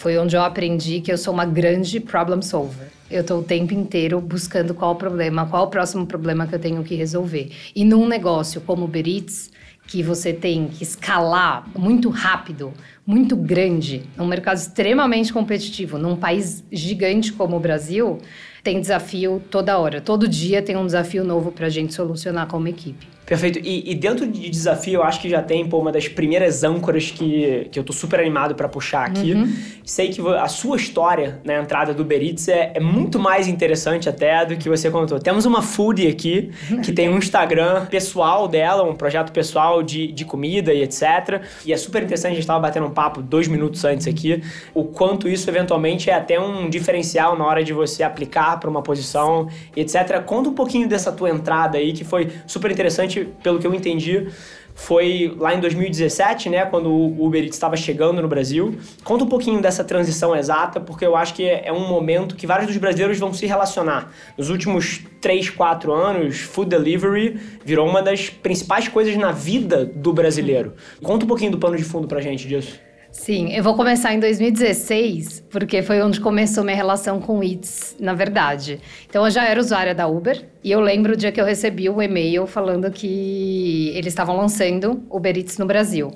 Foi 0.02 0.18
onde 0.18 0.36
eu 0.36 0.42
aprendi 0.42 1.00
que 1.00 1.12
eu 1.12 1.18
sou 1.18 1.32
uma 1.32 1.46
grande 1.46 2.00
problem 2.00 2.42
solver. 2.42 2.88
Eu 3.08 3.22
estou 3.22 3.42
o 3.42 3.44
tempo 3.44 3.72
inteiro 3.72 4.20
buscando 4.20 4.74
qual 4.74 4.94
o 4.94 4.96
problema, 4.96 5.46
qual 5.46 5.66
o 5.66 5.68
próximo 5.68 6.08
problema 6.08 6.48
que 6.48 6.56
eu 6.56 6.60
tenho 6.60 6.84
que 6.84 6.96
resolver. 6.96 7.52
E 7.76 7.86
num 7.86 8.08
negócio 8.08 8.62
como 8.62 8.82
o 8.82 8.86
Uber 8.86 9.08
Eats, 9.08 9.52
que 9.86 10.02
você 10.02 10.34
tem 10.34 10.68
que 10.70 10.82
escalar 10.84 11.70
muito 11.78 12.10
rápido, 12.10 12.74
muito 13.06 13.36
grande, 13.36 14.02
num 14.18 14.26
mercado 14.26 14.58
extremamente 14.58 15.32
competitivo, 15.32 16.00
num 16.00 16.16
país 16.16 16.64
gigante 16.72 17.32
como 17.32 17.56
o 17.56 17.60
Brasil, 17.60 18.18
tem 18.64 18.82
desafio 18.82 19.40
toda 19.52 19.78
hora. 19.78 20.02
Todo 20.02 20.28
dia 20.28 20.64
tem 20.64 20.76
um 20.76 20.86
desafio 20.88 21.24
novo 21.24 21.52
para 21.52 21.68
a 21.68 21.70
gente 21.70 21.94
solucionar 21.94 22.48
como 22.48 22.68
equipe. 22.68 23.06
Perfeito. 23.32 23.60
E, 23.64 23.90
e, 23.90 23.96
dentro 23.96 24.28
de 24.28 24.50
desafio, 24.50 24.96
eu 24.96 25.04
acho 25.04 25.22
que 25.22 25.30
já 25.30 25.42
tem 25.42 25.66
pô, 25.66 25.80
uma 25.80 25.90
das 25.90 26.06
primeiras 26.06 26.66
âncoras 26.66 27.12
que, 27.12 27.66
que 27.72 27.80
eu 27.80 27.84
tô 27.86 27.94
super 27.94 28.20
animado 28.20 28.56
para 28.56 28.68
puxar 28.68 29.06
aqui. 29.06 29.32
Uhum. 29.32 29.56
Sei 29.86 30.10
que 30.10 30.20
a 30.36 30.50
sua 30.50 30.76
história 30.76 31.40
na 31.46 31.58
entrada 31.58 31.94
do 31.94 32.04
Uber 32.04 32.22
Eats 32.22 32.50
é, 32.50 32.74
é, 32.76 32.80
muito 32.82 33.18
mais 33.18 33.48
interessante 33.48 34.10
até 34.10 34.46
do 34.46 34.58
que 34.58 34.68
você 34.68 34.92
contou. 34.92 35.18
Temos 35.18 35.46
uma 35.46 35.62
foodie 35.62 36.10
aqui 36.10 36.52
que 36.84 36.92
tem 36.92 37.08
um 37.08 37.18
Instagram 37.18 37.86
pessoal 37.86 38.50
dela, 38.50 38.84
um 38.84 38.96
projeto 38.96 39.32
pessoal 39.32 39.82
de, 39.82 40.12
de 40.12 40.26
comida 40.26 40.74
e 40.74 40.82
etc. 40.82 41.42
E 41.66 41.72
é 41.72 41.78
super 41.78 42.04
interessante, 42.04 42.34
a 42.34 42.36
gente 42.36 42.48
tava 42.48 42.60
batendo 42.60 42.88
um 42.88 42.92
papo 42.92 43.22
dois 43.22 43.48
minutos 43.48 43.86
antes 43.86 44.08
aqui, 44.08 44.44
o 44.74 44.84
quanto 44.84 45.30
isso 45.30 45.50
eventualmente 45.50 46.10
é 46.10 46.14
até 46.16 46.38
um 46.38 46.70
diferencial 46.70 47.38
na 47.38 47.46
hora 47.46 47.64
de 47.64 47.72
você 47.72 48.04
aplicar 48.04 48.60
para 48.60 48.70
uma 48.70 48.82
posição 48.82 49.48
e 49.74 49.80
etc. 49.80 50.22
Conta 50.26 50.50
um 50.50 50.54
pouquinho 50.54 50.86
dessa 50.86 51.14
tua 51.14 51.30
entrada 51.30 51.78
aí, 51.78 51.94
que 51.94 52.04
foi 52.04 52.30
super 52.46 52.70
interessante 52.70 53.21
pelo 53.42 53.60
que 53.60 53.68
eu 53.68 53.74
entendi, 53.74 54.28
foi 54.74 55.36
lá 55.38 55.54
em 55.54 55.60
2017, 55.60 56.50
né, 56.50 56.66
quando 56.66 56.90
o 56.90 57.26
Uber 57.26 57.44
Eats 57.44 57.56
estava 57.56 57.76
chegando 57.76 58.22
no 58.22 58.28
Brasil. 58.28 58.78
Conta 59.04 59.24
um 59.24 59.28
pouquinho 59.28 59.62
dessa 59.62 59.84
transição 59.84 60.36
exata, 60.36 60.80
porque 60.80 61.06
eu 61.06 61.16
acho 61.16 61.34
que 61.34 61.48
é 61.48 61.72
um 61.72 61.88
momento 61.88 62.36
que 62.36 62.48
vários 62.48 62.68
dos 62.68 62.78
brasileiros 62.78 63.20
vão 63.20 63.34
se 63.34 63.46
relacionar. 63.46 64.12
Nos 64.38 64.50
últimos 64.50 65.02
3, 65.20 65.50
4 65.50 65.94
anos, 65.94 66.40
food 66.40 66.70
delivery 66.70 67.40
virou 67.64 67.88
uma 67.88 68.02
das 68.02 68.30
principais 68.30 68.88
coisas 68.88 69.16
na 69.18 69.32
vida 69.32 69.86
do 69.86 70.14
brasileiro. 70.14 70.74
Conta 71.04 71.26
um 71.26 71.28
pouquinho 71.28 71.52
do 71.52 71.58
pano 71.58 71.78
de 71.78 71.84
fundo 71.84 72.08
pra 72.08 72.22
gente 72.22 72.48
disso. 72.48 72.80
Sim, 73.12 73.54
eu 73.54 73.62
vou 73.62 73.76
começar 73.76 74.14
em 74.14 74.20
2016, 74.22 75.44
porque 75.50 75.82
foi 75.82 76.02
onde 76.02 76.20
começou 76.22 76.64
minha 76.64 76.76
relação 76.76 77.20
com 77.20 77.40
o 77.40 77.44
Eats, 77.44 77.94
na 78.00 78.14
verdade. 78.14 78.80
Então, 79.08 79.26
eu 79.26 79.30
já 79.30 79.46
era 79.46 79.60
usuária 79.60 79.94
da 79.94 80.08
Uber, 80.08 80.46
e 80.64 80.72
eu 80.72 80.80
lembro 80.80 81.14
o 81.14 81.18
dia 81.18 81.30
que 81.30 81.40
eu 81.40 81.44
recebi 81.44 81.90
o 81.90 81.98
um 81.98 82.02
e-mail 82.02 82.48
falando 82.48 82.90
que 82.90 83.92
eles 83.94 84.08
estavam 84.08 84.38
lançando 84.38 85.04
Uber 85.10 85.38
Eats 85.38 85.58
no 85.58 85.66
Brasil. 85.66 86.10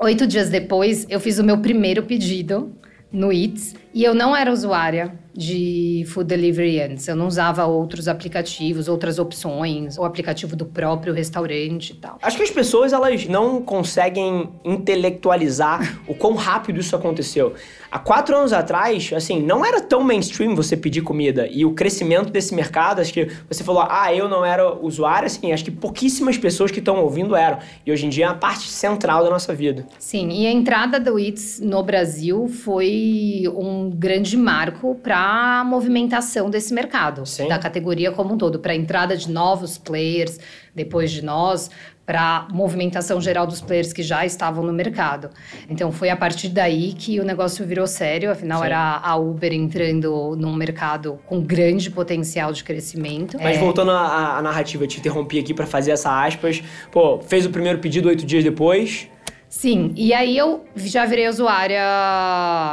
Oito 0.00 0.26
dias 0.26 0.50
depois, 0.50 1.06
eu 1.08 1.18
fiz 1.18 1.38
o 1.38 1.44
meu 1.44 1.58
primeiro 1.58 2.02
pedido 2.02 2.72
no 3.10 3.32
Eats, 3.32 3.74
e 3.98 4.04
eu 4.04 4.14
não 4.14 4.36
era 4.36 4.52
usuária 4.52 5.12
de 5.38 6.04
food 6.08 6.26
delivery 6.26 6.80
antes. 6.80 7.06
Eu 7.06 7.16
não 7.16 7.26
usava 7.26 7.64
outros 7.64 8.08
aplicativos, 8.08 8.88
outras 8.88 9.18
opções, 9.20 9.98
o 9.98 10.04
aplicativo 10.04 10.56
do 10.56 10.64
próprio 10.64 11.12
restaurante 11.12 11.90
e 11.90 11.94
tal. 11.94 12.18
Acho 12.22 12.36
que 12.36 12.42
as 12.42 12.50
pessoas 12.50 12.92
elas 12.92 13.26
não 13.26 13.60
conseguem 13.62 14.50
intelectualizar 14.64 16.00
o 16.08 16.14
quão 16.14 16.34
rápido 16.34 16.80
isso 16.80 16.94
aconteceu. 16.94 17.54
Há 17.90 17.98
quatro 17.98 18.36
anos 18.36 18.52
atrás, 18.52 19.10
assim, 19.14 19.40
não 19.40 19.64
era 19.64 19.80
tão 19.80 20.02
mainstream 20.02 20.54
você 20.54 20.76
pedir 20.76 21.02
comida. 21.02 21.48
E 21.48 21.64
o 21.64 21.72
crescimento 21.72 22.30
desse 22.30 22.54
mercado, 22.54 23.00
acho 23.00 23.12
que 23.12 23.28
você 23.48 23.64
falou, 23.64 23.86
ah, 23.88 24.12
eu 24.14 24.28
não 24.28 24.44
era 24.44 24.74
usuário, 24.74 25.26
assim, 25.26 25.52
acho 25.52 25.64
que 25.64 25.70
pouquíssimas 25.70 26.36
pessoas 26.36 26.70
que 26.70 26.80
estão 26.80 27.02
ouvindo 27.02 27.34
eram. 27.34 27.58
E 27.86 27.92
hoje 27.92 28.06
em 28.06 28.08
dia 28.08 28.26
é 28.26 28.28
a 28.28 28.34
parte 28.34 28.68
central 28.68 29.24
da 29.24 29.30
nossa 29.30 29.54
vida. 29.54 29.86
Sim, 29.98 30.30
e 30.30 30.46
a 30.46 30.50
entrada 30.50 31.00
do 31.00 31.18
Eats 31.18 31.60
no 31.60 31.82
Brasil 31.82 32.46
foi 32.48 33.44
um 33.54 33.87
grande 33.90 34.36
marco 34.36 34.94
para 34.94 35.60
a 35.60 35.64
movimentação 35.64 36.50
desse 36.50 36.72
mercado, 36.72 37.26
Sim. 37.26 37.48
da 37.48 37.58
categoria 37.58 38.10
como 38.12 38.34
um 38.34 38.38
todo, 38.38 38.58
para 38.58 38.72
a 38.72 38.76
entrada 38.76 39.16
de 39.16 39.30
novos 39.30 39.78
players 39.78 40.38
depois 40.74 41.10
de 41.10 41.24
nós, 41.24 41.70
para 42.08 42.46
a 42.48 42.54
movimentação 42.54 43.20
geral 43.20 43.46
dos 43.46 43.60
players 43.60 43.92
que 43.92 44.02
já 44.02 44.24
estavam 44.24 44.64
no 44.64 44.72
mercado. 44.72 45.28
Então 45.68 45.92
foi 45.92 46.08
a 46.08 46.16
partir 46.16 46.48
daí 46.48 46.94
que 46.94 47.20
o 47.20 47.24
negócio 47.24 47.66
virou 47.66 47.86
sério, 47.86 48.30
afinal 48.30 48.60
Sim. 48.60 48.66
era 48.66 49.00
a 49.02 49.16
Uber 49.16 49.52
entrando 49.52 50.34
num 50.34 50.54
mercado 50.54 51.18
com 51.26 51.42
grande 51.42 51.90
potencial 51.90 52.50
de 52.50 52.64
crescimento. 52.64 53.36
Mas 53.38 53.58
é... 53.58 53.60
voltando 53.60 53.90
à, 53.90 54.38
à 54.38 54.42
narrativa, 54.42 54.86
te 54.86 54.98
interrompi 55.00 55.38
aqui 55.38 55.52
para 55.52 55.66
fazer 55.66 55.90
essa 55.90 56.24
aspas. 56.24 56.62
Pô, 56.90 57.20
fez 57.20 57.44
o 57.44 57.50
primeiro 57.50 57.78
pedido 57.78 58.08
oito 58.08 58.24
dias 58.24 58.42
depois. 58.42 59.06
Sim, 59.48 59.92
e 59.96 60.12
aí 60.12 60.36
eu 60.36 60.66
já 60.76 61.06
virei 61.06 61.26
usuária 61.26 61.80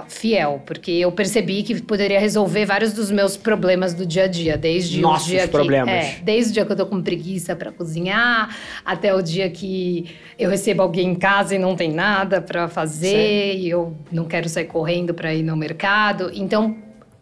fiel, 0.10 0.62
porque 0.66 0.92
eu 0.92 1.10
percebi 1.10 1.64
que 1.64 1.82
poderia 1.82 2.20
resolver 2.20 2.66
vários 2.66 2.92
dos 2.92 3.10
meus 3.10 3.38
problemas 3.38 3.94
do 3.94 4.06
dia 4.06 4.26
a 4.26 4.28
dia, 4.28 4.58
desde 4.58 5.00
Nossos 5.00 5.28
o 5.28 5.32
dia 5.32 5.48
problemas. 5.48 5.90
que 5.90 5.96
é, 5.96 6.20
desde 6.22 6.52
o 6.52 6.54
dia 6.54 6.66
que 6.66 6.72
eu 6.74 6.76
tô 6.76 6.86
com 6.86 7.02
preguiça 7.02 7.56
para 7.56 7.72
cozinhar, 7.72 8.54
até 8.84 9.16
o 9.16 9.22
dia 9.22 9.50
que 9.50 10.14
eu 10.38 10.50
recebo 10.50 10.82
alguém 10.82 11.12
em 11.12 11.16
casa 11.16 11.56
e 11.56 11.58
não 11.58 11.78
tem 11.78 11.94
nada 11.94 12.42
para 12.42 12.68
fazer, 12.68 13.54
Sim. 13.54 13.60
e 13.62 13.70
eu 13.70 13.96
não 14.12 14.26
quero 14.26 14.50
sair 14.50 14.66
correndo 14.66 15.14
para 15.14 15.34
ir 15.34 15.44
no 15.44 15.56
mercado. 15.56 16.30
Então, 16.34 16.76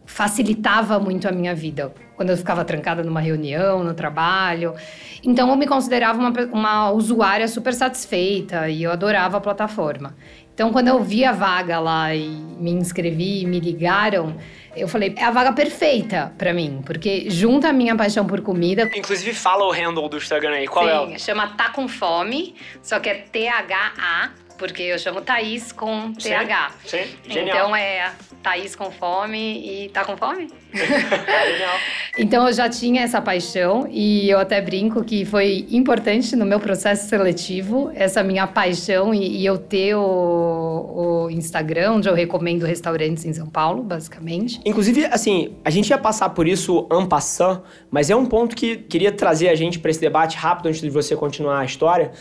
facilitava 0.04 0.98
muito 0.98 1.28
a 1.28 1.32
minha 1.32 1.54
vida. 1.54 1.92
Quando 2.16 2.30
eu 2.30 2.36
ficava 2.36 2.64
trancada 2.64 3.02
numa 3.02 3.20
reunião, 3.20 3.82
no 3.82 3.94
trabalho. 3.94 4.74
Então, 5.22 5.50
eu 5.50 5.56
me 5.56 5.66
considerava 5.66 6.18
uma, 6.18 6.30
uma 6.52 6.90
usuária 6.90 7.48
super 7.48 7.74
satisfeita 7.74 8.68
e 8.68 8.82
eu 8.82 8.92
adorava 8.92 9.38
a 9.38 9.40
plataforma. 9.40 10.14
Então, 10.54 10.72
quando 10.72 10.86
eu 10.86 11.02
vi 11.02 11.24
a 11.24 11.32
vaga 11.32 11.80
lá 11.80 12.14
e 12.14 12.28
me 12.28 12.70
inscrevi 12.70 13.42
e 13.42 13.46
me 13.46 13.58
ligaram, 13.58 14.36
eu 14.76 14.86
falei, 14.86 15.12
é 15.16 15.24
a 15.24 15.30
vaga 15.32 15.52
perfeita 15.52 16.32
para 16.38 16.54
mim, 16.54 16.80
porque 16.86 17.28
junta 17.28 17.70
a 17.70 17.72
minha 17.72 17.96
paixão 17.96 18.24
por 18.24 18.40
comida. 18.40 18.88
Inclusive, 18.94 19.34
fala 19.34 19.64
o 19.64 19.72
handle 19.72 20.08
do 20.08 20.16
Instagram 20.16 20.54
aí, 20.54 20.68
qual 20.68 21.08
Sim, 21.08 21.14
é? 21.14 21.18
chama 21.18 21.48
Tá 21.56 21.70
Com 21.70 21.88
Fome, 21.88 22.54
só 22.80 23.00
que 23.00 23.08
é 23.08 23.14
T-H-A, 23.14 24.30
porque 24.58 24.82
eu 24.82 24.98
chamo 24.98 25.20
Thaís 25.20 25.72
com 25.72 26.12
TH. 26.12 26.72
Sim, 26.84 26.98
sim. 26.98 27.06
Genial. 27.32 27.56
Então 27.56 27.76
é 27.76 28.12
Thaís 28.42 28.76
com 28.76 28.90
fome 28.90 29.84
e 29.84 29.88
tá 29.88 30.04
com 30.04 30.16
fome? 30.16 30.48
Genial. 30.74 31.76
então 32.18 32.46
eu 32.46 32.52
já 32.52 32.68
tinha 32.68 33.02
essa 33.02 33.20
paixão 33.20 33.86
e 33.90 34.28
eu 34.28 34.38
até 34.38 34.60
brinco 34.60 35.04
que 35.04 35.24
foi 35.24 35.66
importante 35.70 36.34
no 36.36 36.44
meu 36.44 36.58
processo 36.60 37.08
seletivo 37.08 37.92
essa 37.94 38.22
minha 38.22 38.46
paixão 38.46 39.14
e, 39.14 39.38
e 39.38 39.46
eu 39.46 39.56
ter 39.56 39.94
o, 39.94 41.24
o, 41.26 41.30
Instagram, 41.30 41.94
onde 41.94 42.08
eu 42.08 42.14
recomendo 42.14 42.64
restaurantes 42.64 43.24
em 43.24 43.32
São 43.32 43.46
Paulo, 43.46 43.82
basicamente. 43.82 44.60
Inclusive, 44.64 45.06
assim, 45.06 45.56
a 45.64 45.70
gente 45.70 45.90
ia 45.90 45.98
passar 45.98 46.30
por 46.30 46.46
isso 46.46 46.86
en 46.92 47.06
passant, 47.06 47.62
mas 47.90 48.10
é 48.10 48.16
um 48.16 48.26
ponto 48.26 48.54
que 48.54 48.76
queria 48.76 49.12
trazer 49.12 49.48
a 49.48 49.54
gente 49.54 49.78
para 49.78 49.90
esse 49.90 50.00
debate 50.00 50.36
rápido 50.36 50.68
antes 50.68 50.80
de 50.80 50.90
você 50.90 51.16
continuar 51.16 51.60
a 51.60 51.64
história. 51.64 52.12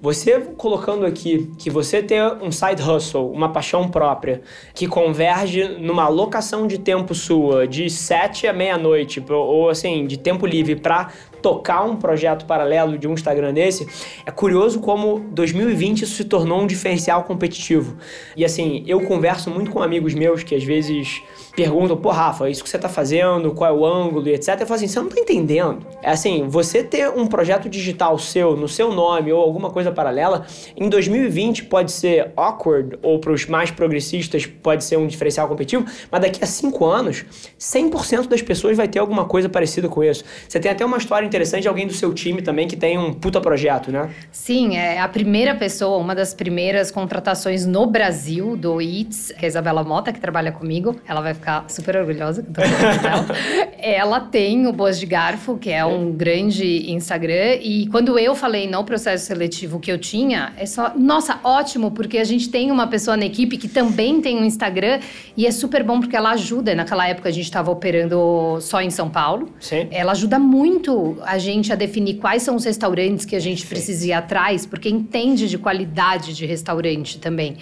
Você 0.00 0.38
colocando 0.58 1.06
aqui 1.06 1.50
que 1.58 1.70
você 1.70 2.02
tem 2.02 2.20
um 2.42 2.52
side 2.52 2.82
hustle, 2.82 3.30
uma 3.32 3.50
paixão 3.50 3.88
própria, 3.88 4.42
que 4.74 4.86
converge 4.86 5.66
numa 5.78 6.04
alocação 6.04 6.66
de 6.66 6.78
tempo 6.78 7.14
sua 7.14 7.66
de 7.66 7.88
7 7.88 8.46
à 8.46 8.52
meia-noite, 8.52 9.24
ou 9.28 9.70
assim, 9.70 10.06
de 10.06 10.18
tempo 10.18 10.46
livre 10.46 10.76
para 10.76 11.10
tocar 11.46 11.84
um 11.84 11.94
projeto 11.94 12.44
paralelo 12.44 12.98
de 12.98 13.06
um 13.06 13.12
Instagram 13.12 13.54
desse, 13.54 13.86
é 14.26 14.32
curioso 14.32 14.80
como 14.80 15.20
2020 15.30 16.02
isso 16.02 16.16
se 16.16 16.24
tornou 16.24 16.60
um 16.60 16.66
diferencial 16.66 17.22
competitivo. 17.22 17.96
E 18.36 18.44
assim, 18.44 18.82
eu 18.84 19.00
converso 19.02 19.48
muito 19.48 19.70
com 19.70 19.80
amigos 19.80 20.12
meus 20.12 20.42
que 20.42 20.56
às 20.56 20.64
vezes 20.64 21.22
perguntam, 21.54 21.96
pô, 21.96 22.10
Rafa, 22.10 22.50
isso 22.50 22.62
que 22.62 22.68
você 22.68 22.78
tá 22.78 22.88
fazendo, 22.88 23.52
qual 23.52 23.70
é 23.70 23.72
o 23.72 23.86
ângulo 23.86 24.28
e 24.28 24.34
etc. 24.34 24.60
Eu 24.60 24.66
falo 24.66 24.74
assim, 24.74 24.88
você 24.88 25.00
não 25.00 25.08
tá 25.08 25.18
entendendo. 25.18 25.86
É 26.02 26.10
assim, 26.10 26.46
você 26.48 26.82
ter 26.82 27.08
um 27.08 27.26
projeto 27.26 27.68
digital 27.68 28.18
seu, 28.18 28.56
no 28.56 28.68
seu 28.68 28.92
nome 28.92 29.32
ou 29.32 29.40
alguma 29.40 29.70
coisa 29.70 29.92
paralela, 29.92 30.44
em 30.76 30.88
2020 30.88 31.64
pode 31.64 31.92
ser 31.92 32.32
awkward, 32.36 32.98
ou 33.02 33.20
para 33.20 33.32
os 33.32 33.46
mais 33.46 33.70
progressistas 33.70 34.44
pode 34.44 34.84
ser 34.84 34.98
um 34.98 35.06
diferencial 35.06 35.48
competitivo, 35.48 35.86
mas 36.10 36.20
daqui 36.20 36.42
a 36.42 36.46
cinco 36.46 36.84
anos, 36.84 37.24
100% 37.58 38.26
das 38.26 38.42
pessoas 38.42 38.76
vai 38.76 38.88
ter 38.88 38.98
alguma 38.98 39.24
coisa 39.24 39.48
parecida 39.48 39.88
com 39.88 40.04
isso. 40.04 40.24
Você 40.46 40.60
tem 40.60 40.70
até 40.70 40.84
uma 40.84 40.98
história 40.98 41.26
interessante 41.36 41.68
alguém 41.68 41.86
do 41.86 41.92
seu 41.92 42.14
time 42.14 42.40
também 42.40 42.66
que 42.66 42.76
tem 42.76 42.98
um 42.98 43.12
puta 43.12 43.40
projeto, 43.40 43.92
né? 43.92 44.10
Sim, 44.32 44.76
é 44.76 44.98
a 44.98 45.08
primeira 45.08 45.54
pessoa, 45.54 45.98
uma 45.98 46.14
das 46.14 46.32
primeiras 46.32 46.90
contratações 46.90 47.66
no 47.66 47.86
Brasil 47.86 48.56
do 48.56 48.80
Eats, 48.80 49.32
que 49.38 49.44
é 49.44 49.46
a 49.46 49.48
Isabela 49.48 49.84
Mota, 49.84 50.12
que 50.12 50.20
trabalha 50.20 50.50
comigo. 50.50 50.96
Ela 51.06 51.20
vai 51.20 51.34
ficar 51.34 51.66
super 51.68 51.96
orgulhosa 51.96 52.42
que 52.42 52.48
eu 52.48 52.54
tô 52.54 52.62
dela. 52.62 53.26
Ela 53.78 54.20
tem 54.20 54.66
o 54.66 54.72
Boas 54.72 54.98
de 54.98 55.06
Garfo, 55.06 55.58
que 55.58 55.70
é 55.70 55.84
um 55.84 56.10
grande 56.10 56.90
Instagram. 56.90 57.58
E 57.60 57.86
quando 57.88 58.18
eu 58.18 58.34
falei 58.34 58.68
no 58.68 58.82
processo 58.82 59.26
seletivo 59.26 59.78
que 59.78 59.92
eu 59.92 59.98
tinha, 59.98 60.52
é 60.56 60.64
só, 60.64 60.92
nossa, 60.96 61.38
ótimo, 61.44 61.90
porque 61.90 62.18
a 62.18 62.24
gente 62.24 62.48
tem 62.48 62.70
uma 62.70 62.86
pessoa 62.86 63.16
na 63.16 63.26
equipe 63.26 63.58
que 63.58 63.68
também 63.68 64.20
tem 64.20 64.38
um 64.38 64.44
Instagram 64.44 65.00
e 65.36 65.46
é 65.46 65.50
super 65.50 65.82
bom 65.82 66.00
porque 66.00 66.16
ela 66.16 66.30
ajuda. 66.30 66.74
Naquela 66.74 67.06
época 67.06 67.28
a 67.28 67.32
gente 67.32 67.44
estava 67.44 67.70
operando 67.70 68.58
só 68.60 68.80
em 68.80 68.90
São 68.90 69.10
Paulo. 69.10 69.50
Sim. 69.60 69.86
Ela 69.90 70.12
ajuda 70.12 70.38
muito 70.38 71.15
a 71.24 71.38
gente 71.38 71.72
a 71.72 71.76
definir 71.76 72.14
quais 72.14 72.42
são 72.42 72.56
os 72.56 72.64
restaurantes 72.64 73.24
que 73.24 73.36
a 73.36 73.40
gente 73.40 73.62
Sim. 73.62 73.68
precisa 73.68 74.06
ir 74.06 74.12
atrás, 74.12 74.66
porque 74.66 74.88
entende 74.88 75.48
de 75.48 75.58
qualidade 75.58 76.34
de 76.34 76.46
restaurante 76.46 77.18
também. 77.18 77.56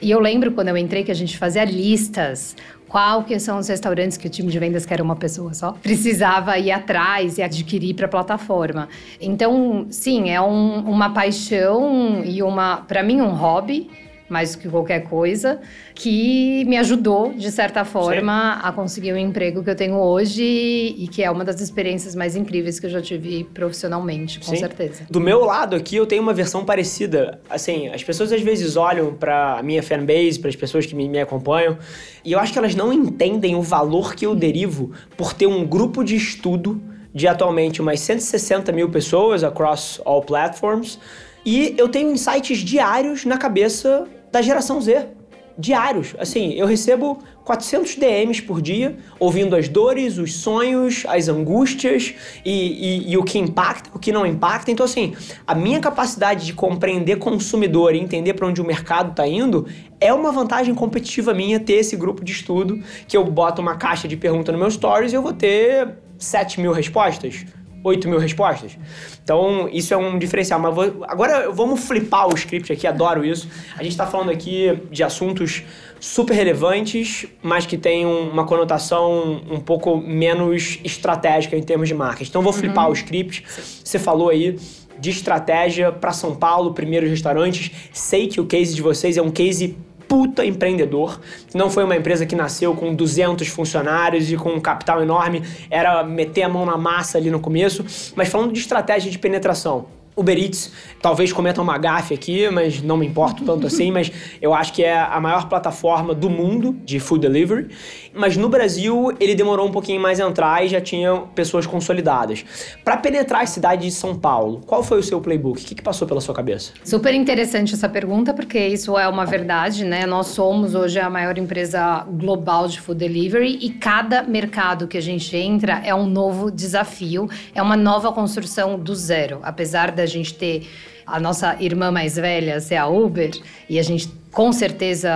E 0.00 0.10
eu 0.10 0.20
lembro 0.20 0.52
quando 0.52 0.68
eu 0.68 0.76
entrei 0.76 1.04
que 1.04 1.10
a 1.10 1.14
gente 1.14 1.36
fazia 1.36 1.64
listas 1.64 2.56
qual 2.88 3.22
que 3.22 3.38
são 3.38 3.58
os 3.58 3.68
restaurantes 3.68 4.16
que 4.16 4.26
o 4.26 4.30
time 4.30 4.50
de 4.50 4.58
vendas, 4.58 4.84
que 4.84 4.92
era 4.92 5.02
uma 5.02 5.14
pessoa 5.14 5.54
só, 5.54 5.72
precisava 5.72 6.58
ir 6.58 6.72
atrás 6.72 7.38
e 7.38 7.42
adquirir 7.42 7.94
para 7.94 8.06
a 8.06 8.08
plataforma. 8.08 8.88
Então, 9.20 9.86
sim, 9.90 10.28
é 10.28 10.40
um, 10.40 10.80
uma 10.80 11.10
paixão 11.10 12.24
e 12.24 12.42
uma, 12.42 12.78
para 12.78 13.02
mim, 13.02 13.20
um 13.20 13.30
hobby 13.30 13.88
mais 14.30 14.54
do 14.54 14.58
que 14.58 14.68
qualquer 14.68 15.00
coisa, 15.00 15.60
que 15.94 16.64
me 16.66 16.76
ajudou, 16.78 17.32
de 17.32 17.50
certa 17.50 17.84
forma, 17.84 18.54
Sim. 18.54 18.68
a 18.68 18.72
conseguir 18.72 19.12
o 19.12 19.18
emprego 19.18 19.62
que 19.62 19.70
eu 19.70 19.74
tenho 19.74 19.96
hoje 19.96 20.42
e 20.42 21.08
que 21.08 21.22
é 21.22 21.30
uma 21.30 21.44
das 21.44 21.60
experiências 21.60 22.14
mais 22.14 22.36
incríveis 22.36 22.78
que 22.78 22.86
eu 22.86 22.90
já 22.90 23.02
tive 23.02 23.44
profissionalmente, 23.52 24.38
com 24.38 24.46
Sim. 24.46 24.56
certeza. 24.56 25.04
Do 25.10 25.20
meu 25.20 25.44
lado 25.44 25.74
aqui, 25.74 25.96
eu 25.96 26.06
tenho 26.06 26.22
uma 26.22 26.32
versão 26.32 26.64
parecida. 26.64 27.40
Assim, 27.50 27.88
as 27.88 28.04
pessoas 28.04 28.32
às 28.32 28.40
vezes 28.40 28.76
olham 28.76 29.12
para 29.14 29.58
a 29.58 29.62
minha 29.62 29.82
fanbase, 29.82 30.38
para 30.38 30.48
as 30.48 30.56
pessoas 30.56 30.86
que 30.86 30.94
me, 30.94 31.08
me 31.08 31.20
acompanham, 31.20 31.76
e 32.24 32.32
eu 32.32 32.38
acho 32.38 32.52
que 32.52 32.58
elas 32.58 32.74
não 32.74 32.92
entendem 32.92 33.56
o 33.56 33.62
valor 33.62 34.14
que 34.14 34.24
eu 34.24 34.34
derivo 34.34 34.92
por 35.16 35.34
ter 35.34 35.46
um 35.46 35.66
grupo 35.66 36.04
de 36.04 36.14
estudo 36.14 36.80
de 37.12 37.26
atualmente 37.26 37.80
umas 37.80 38.00
160 38.00 38.70
mil 38.72 38.88
pessoas 38.88 39.42
across 39.42 40.00
all 40.04 40.22
platforms. 40.22 40.98
E 41.44 41.74
eu 41.76 41.88
tenho 41.88 42.12
insights 42.12 42.58
diários 42.58 43.24
na 43.24 43.38
cabeça 43.38 44.06
da 44.30 44.42
geração 44.42 44.80
Z. 44.80 45.20
Diários. 45.60 46.14
Assim, 46.18 46.54
eu 46.54 46.66
recebo 46.66 47.18
400 47.44 47.96
DMs 47.96 48.40
por 48.40 48.62
dia, 48.62 48.96
ouvindo 49.18 49.54
as 49.54 49.68
dores, 49.68 50.16
os 50.16 50.34
sonhos, 50.34 51.04
as 51.06 51.28
angústias 51.28 52.14
e, 52.44 52.50
e, 52.50 53.12
e, 53.12 53.18
o 53.18 53.22
que 53.22 53.38
impacta, 53.38 53.90
o 53.92 53.98
que 53.98 54.10
não 54.10 54.24
impacta. 54.24 54.70
Então, 54.70 54.86
assim, 54.86 55.14
a 55.46 55.54
minha 55.54 55.78
capacidade 55.78 56.46
de 56.46 56.54
compreender 56.54 57.16
consumidor 57.16 57.94
e 57.94 57.98
entender 57.98 58.34
para 58.34 58.46
onde 58.46 58.60
o 58.62 58.64
mercado 58.64 59.10
está 59.10 59.28
indo 59.28 59.66
é 60.00 60.12
uma 60.14 60.32
vantagem 60.32 60.74
competitiva 60.74 61.34
minha 61.34 61.60
ter 61.60 61.74
esse 61.74 61.94
grupo 61.94 62.24
de 62.24 62.32
estudo 62.32 62.82
que 63.06 63.16
eu 63.16 63.24
boto 63.24 63.60
uma 63.60 63.76
caixa 63.76 64.08
de 64.08 64.16
pergunta 64.16 64.50
no 64.50 64.58
meu 64.58 64.70
stories 64.70 65.12
e 65.12 65.16
eu 65.16 65.22
vou 65.22 65.34
ter 65.34 65.98
7 66.18 66.60
mil 66.60 66.72
respostas. 66.72 67.44
8 67.82 68.08
mil 68.08 68.18
respostas. 68.18 68.76
Então, 69.22 69.68
isso 69.72 69.94
é 69.94 69.96
um 69.96 70.18
diferencial. 70.18 70.60
Mas 70.60 70.74
vou, 70.74 71.04
agora 71.04 71.50
vamos 71.50 71.80
flipar 71.80 72.28
o 72.28 72.34
script 72.34 72.72
aqui, 72.72 72.86
adoro 72.86 73.24
isso. 73.24 73.48
A 73.76 73.82
gente 73.82 73.92
está 73.92 74.06
falando 74.06 74.30
aqui 74.30 74.78
de 74.90 75.02
assuntos 75.02 75.62
super 75.98 76.34
relevantes, 76.34 77.26
mas 77.42 77.66
que 77.66 77.76
têm 77.76 78.06
uma 78.06 78.44
conotação 78.44 79.42
um 79.50 79.60
pouco 79.60 79.96
menos 79.96 80.78
estratégica 80.84 81.56
em 81.56 81.62
termos 81.62 81.88
de 81.88 81.94
marketing. 81.94 82.30
Então, 82.30 82.42
vou 82.42 82.52
flipar 82.52 82.86
uhum. 82.86 82.90
o 82.90 82.94
script. 82.94 83.44
Você 83.84 83.98
falou 83.98 84.28
aí 84.28 84.58
de 84.98 85.10
estratégia 85.10 85.90
para 85.90 86.12
São 86.12 86.34
Paulo, 86.34 86.74
primeiros 86.74 87.08
restaurantes. 87.08 87.70
Sei 87.92 88.28
que 88.28 88.40
o 88.40 88.46
case 88.46 88.74
de 88.74 88.82
vocês 88.82 89.16
é 89.16 89.22
um 89.22 89.30
case 89.30 89.76
puta 90.10 90.44
empreendedor. 90.44 91.20
Não 91.54 91.70
foi 91.70 91.84
uma 91.84 91.94
empresa 91.96 92.26
que 92.26 92.34
nasceu 92.34 92.74
com 92.74 92.92
200 92.92 93.46
funcionários 93.46 94.28
e 94.32 94.36
com 94.36 94.50
um 94.50 94.60
capital 94.60 95.00
enorme, 95.00 95.40
era 95.70 96.02
meter 96.02 96.42
a 96.42 96.48
mão 96.48 96.66
na 96.66 96.76
massa 96.76 97.16
ali 97.16 97.30
no 97.30 97.38
começo. 97.38 97.84
Mas 98.16 98.28
falando 98.28 98.52
de 98.52 98.58
estratégia 98.58 99.08
de 99.08 99.20
penetração, 99.20 99.86
Uber 100.16 100.36
Eats, 100.36 100.72
talvez 101.00 101.32
cometa 101.32 101.62
uma 101.62 101.78
gafe 101.78 102.12
aqui, 102.12 102.50
mas 102.50 102.82
não 102.82 102.96
me 102.96 103.06
importo 103.06 103.44
tanto 103.44 103.68
assim, 103.68 103.90
mas 103.92 104.10
eu 104.42 104.52
acho 104.52 104.72
que 104.72 104.82
é 104.82 104.98
a 104.98 105.20
maior 105.20 105.48
plataforma 105.48 106.12
do 106.12 106.28
mundo 106.28 106.76
de 106.84 106.98
food 106.98 107.20
delivery. 107.20 107.68
Mas 108.12 108.36
no 108.36 108.48
Brasil, 108.48 109.12
ele 109.20 109.34
demorou 109.34 109.68
um 109.68 109.70
pouquinho 109.70 110.00
mais 110.00 110.20
a 110.20 110.26
entrar 110.26 110.64
e 110.64 110.68
já 110.68 110.80
tinha 110.80 111.16
pessoas 111.34 111.66
consolidadas. 111.66 112.44
Para 112.84 112.96
penetrar 112.96 113.42
a 113.42 113.46
cidade 113.46 113.82
de 113.82 113.92
São 113.92 114.14
Paulo, 114.14 114.60
qual 114.66 114.82
foi 114.82 114.98
o 114.98 115.02
seu 115.02 115.20
playbook? 115.20 115.62
O 115.62 115.64
que, 115.64 115.74
que 115.74 115.82
passou 115.82 116.06
pela 116.06 116.20
sua 116.20 116.34
cabeça? 116.34 116.72
Super 116.84 117.14
interessante 117.14 117.74
essa 117.74 117.88
pergunta, 117.88 118.34
porque 118.34 118.58
isso 118.58 118.98
é 118.98 119.06
uma 119.08 119.24
verdade, 119.24 119.84
né? 119.84 120.06
Nós 120.06 120.28
somos 120.28 120.74
hoje 120.74 120.98
a 120.98 121.08
maior 121.08 121.38
empresa 121.38 122.04
global 122.10 122.66
de 122.66 122.80
food 122.80 122.98
delivery 122.98 123.58
e 123.60 123.70
cada 123.70 124.22
mercado 124.22 124.88
que 124.88 124.98
a 124.98 125.02
gente 125.02 125.36
entra 125.36 125.80
é 125.84 125.94
um 125.94 126.06
novo 126.06 126.50
desafio, 126.50 127.28
é 127.54 127.62
uma 127.62 127.76
nova 127.76 128.12
construção 128.12 128.78
do 128.78 128.94
zero. 128.94 129.40
Apesar 129.42 129.90
da 129.92 130.06
gente 130.06 130.34
ter 130.34 130.66
a 131.10 131.20
nossa 131.20 131.56
irmã 131.60 131.90
mais 131.90 132.16
velha 132.16 132.60
ser 132.60 132.76
a 132.76 132.86
Uber 132.86 133.30
e 133.68 133.78
a 133.78 133.82
gente 133.82 134.08
com 134.32 134.52
certeza 134.52 135.10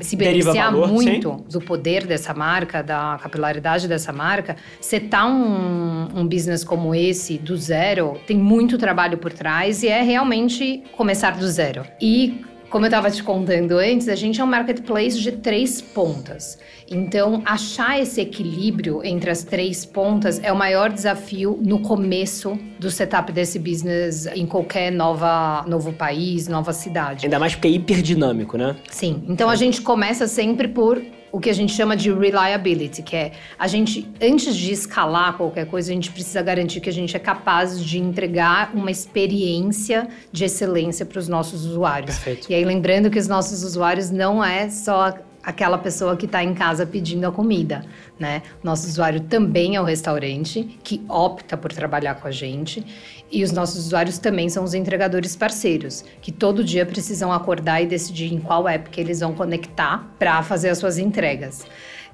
se 0.00 0.16
beneficiar 0.16 0.72
valor, 0.72 0.88
muito 0.88 1.30
sim. 1.30 1.44
do 1.48 1.60
poder 1.60 2.04
dessa 2.04 2.34
marca, 2.34 2.82
da 2.82 3.18
capilaridade 3.22 3.86
dessa 3.86 4.12
marca, 4.12 4.56
setar 4.80 5.26
um, 5.28 6.08
um 6.20 6.26
business 6.26 6.64
como 6.64 6.94
esse 6.94 7.38
do 7.38 7.56
zero 7.56 8.18
tem 8.26 8.36
muito 8.36 8.76
trabalho 8.76 9.18
por 9.18 9.32
trás 9.32 9.82
e 9.82 9.88
é 9.88 10.02
realmente 10.02 10.82
começar 10.96 11.36
do 11.36 11.46
zero. 11.46 11.84
E 12.00 12.44
como 12.70 12.84
eu 12.84 12.88
estava 12.88 13.10
te 13.10 13.22
contando 13.22 13.78
antes, 13.78 14.08
a 14.08 14.14
gente 14.14 14.40
é 14.40 14.44
um 14.44 14.46
marketplace 14.46 15.18
de 15.18 15.32
três 15.32 15.80
pontas. 15.80 16.58
Então, 16.88 17.42
achar 17.44 18.00
esse 18.00 18.20
equilíbrio 18.20 19.04
entre 19.04 19.30
as 19.30 19.42
três 19.42 19.84
pontas 19.84 20.40
é 20.42 20.52
o 20.52 20.56
maior 20.56 20.90
desafio 20.90 21.58
no 21.62 21.80
começo 21.80 22.58
do 22.78 22.90
setup 22.90 23.32
desse 23.32 23.58
business 23.58 24.26
em 24.26 24.46
qualquer 24.46 24.92
nova, 24.92 25.64
novo 25.66 25.92
país, 25.92 26.48
nova 26.48 26.72
cidade. 26.72 27.26
Ainda 27.26 27.38
mais 27.38 27.54
porque 27.54 27.68
é 27.68 27.72
hiperdinâmico, 27.72 28.56
né? 28.56 28.76
Sim. 28.90 29.24
Então, 29.28 29.48
a 29.48 29.56
gente 29.56 29.80
começa 29.82 30.26
sempre 30.26 30.68
por 30.68 31.02
o 31.36 31.38
que 31.38 31.50
a 31.50 31.52
gente 31.52 31.74
chama 31.74 31.94
de 31.94 32.10
reliability, 32.10 33.02
que 33.02 33.14
é 33.14 33.32
a 33.58 33.68
gente, 33.68 34.10
antes 34.22 34.56
de 34.56 34.72
escalar 34.72 35.36
qualquer 35.36 35.66
coisa, 35.66 35.90
a 35.90 35.94
gente 35.94 36.10
precisa 36.10 36.40
garantir 36.40 36.80
que 36.80 36.88
a 36.88 36.92
gente 36.92 37.14
é 37.14 37.18
capaz 37.18 37.84
de 37.84 37.98
entregar 37.98 38.70
uma 38.72 38.90
experiência 38.90 40.08
de 40.32 40.46
excelência 40.46 41.04
para 41.04 41.18
os 41.18 41.28
nossos 41.28 41.66
usuários. 41.66 42.16
Perfeito. 42.16 42.50
E 42.50 42.54
aí, 42.54 42.64
lembrando 42.64 43.10
que 43.10 43.18
os 43.18 43.28
nossos 43.28 43.62
usuários 43.64 44.10
não 44.10 44.42
é 44.42 44.70
só 44.70 45.12
aquela 45.42 45.76
pessoa 45.76 46.16
que 46.16 46.24
está 46.24 46.42
em 46.42 46.54
casa 46.54 46.86
pedindo 46.86 47.26
a 47.26 47.30
comida, 47.30 47.84
né? 48.18 48.42
Nosso 48.62 48.86
usuário 48.86 49.20
também 49.20 49.76
é 49.76 49.80
o 49.80 49.84
restaurante 49.84 50.78
que 50.82 51.04
opta 51.08 51.56
por 51.56 51.72
trabalhar 51.72 52.14
com 52.14 52.28
a 52.28 52.30
gente 52.30 52.84
e 53.30 53.42
os 53.42 53.52
nossos 53.52 53.86
usuários 53.86 54.18
também 54.18 54.48
são 54.48 54.64
os 54.64 54.72
entregadores 54.72 55.34
parceiros 55.34 56.04
que 56.22 56.32
todo 56.32 56.64
dia 56.64 56.86
precisam 56.86 57.32
acordar 57.32 57.82
e 57.82 57.86
decidir 57.86 58.32
em 58.32 58.38
qual 58.38 58.68
app 58.68 58.88
que 58.88 59.00
eles 59.00 59.20
vão 59.20 59.34
conectar 59.34 60.14
para 60.18 60.42
fazer 60.42 60.70
as 60.70 60.78
suas 60.78 60.96
entregas. 60.98 61.66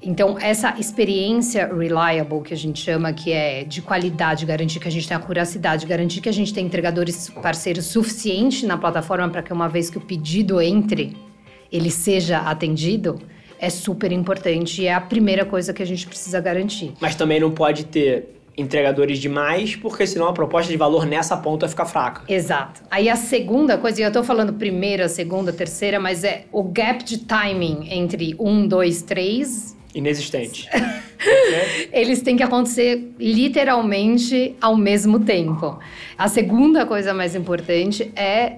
Então, 0.05 0.37
essa 0.37 0.77
experiência 0.77 1.65
reliable 1.73 2.41
que 2.41 2.53
a 2.53 2.57
gente 2.57 2.81
chama, 2.81 3.13
que 3.13 3.31
é 3.31 3.63
de 3.63 3.81
qualidade, 3.81 4.45
garantir 4.45 4.77
que 4.81 4.87
a 4.87 4.91
gente 4.91 5.07
tem 5.07 5.15
a 5.15 5.19
curacidade, 5.19 5.85
garantir 5.85 6.19
que 6.19 6.27
a 6.27 6.33
gente 6.33 6.53
tem 6.53 6.65
entregadores 6.65 7.29
parceiros 7.41 7.85
suficiente 7.85 8.65
na 8.65 8.77
plataforma 8.77 9.29
para 9.29 9.41
que 9.41 9.53
uma 9.53 9.69
vez 9.69 9.89
que 9.89 9.97
o 9.97 10.01
pedido 10.01 10.59
entre, 10.59 11.15
ele 11.71 11.89
seja 11.89 12.39
atendido, 12.39 13.17
é 13.63 13.69
super 13.69 14.11
importante 14.11 14.81
e 14.81 14.87
é 14.87 14.93
a 14.93 14.99
primeira 14.99 15.45
coisa 15.45 15.73
que 15.73 15.81
a 15.81 15.85
gente 15.85 16.05
precisa 16.05 16.41
garantir. 16.41 16.91
Mas 16.99 17.15
também 17.15 17.39
não 17.39 17.49
pode 17.49 17.85
ter 17.85 18.25
entregadores 18.57 19.19
demais, 19.19 19.73
porque 19.73 20.05
senão 20.05 20.27
a 20.27 20.33
proposta 20.33 20.69
de 20.69 20.77
valor 20.77 21.05
nessa 21.05 21.37
ponta 21.37 21.65
fica 21.69 21.85
fraca. 21.85 22.23
Exato. 22.27 22.83
Aí 22.91 23.07
a 23.07 23.15
segunda 23.15 23.77
coisa, 23.77 24.01
e 24.01 24.03
eu 24.03 24.11
tô 24.11 24.21
falando 24.21 24.51
primeira, 24.51 25.07
segunda, 25.07 25.53
terceira, 25.53 25.97
mas 25.97 26.25
é 26.25 26.43
o 26.51 26.61
gap 26.61 27.05
de 27.05 27.19
timing 27.19 27.87
entre 27.89 28.35
um, 28.37 28.67
dois, 28.67 29.01
três. 29.01 29.77
Inexistente. 29.95 30.67
Eles 31.93 32.21
têm 32.21 32.35
que 32.35 32.43
acontecer 32.43 33.13
literalmente 33.17 34.57
ao 34.59 34.75
mesmo 34.75 35.21
tempo. 35.21 35.79
A 36.17 36.27
segunda 36.27 36.85
coisa 36.85 37.13
mais 37.13 37.33
importante 37.33 38.11
é 38.13 38.57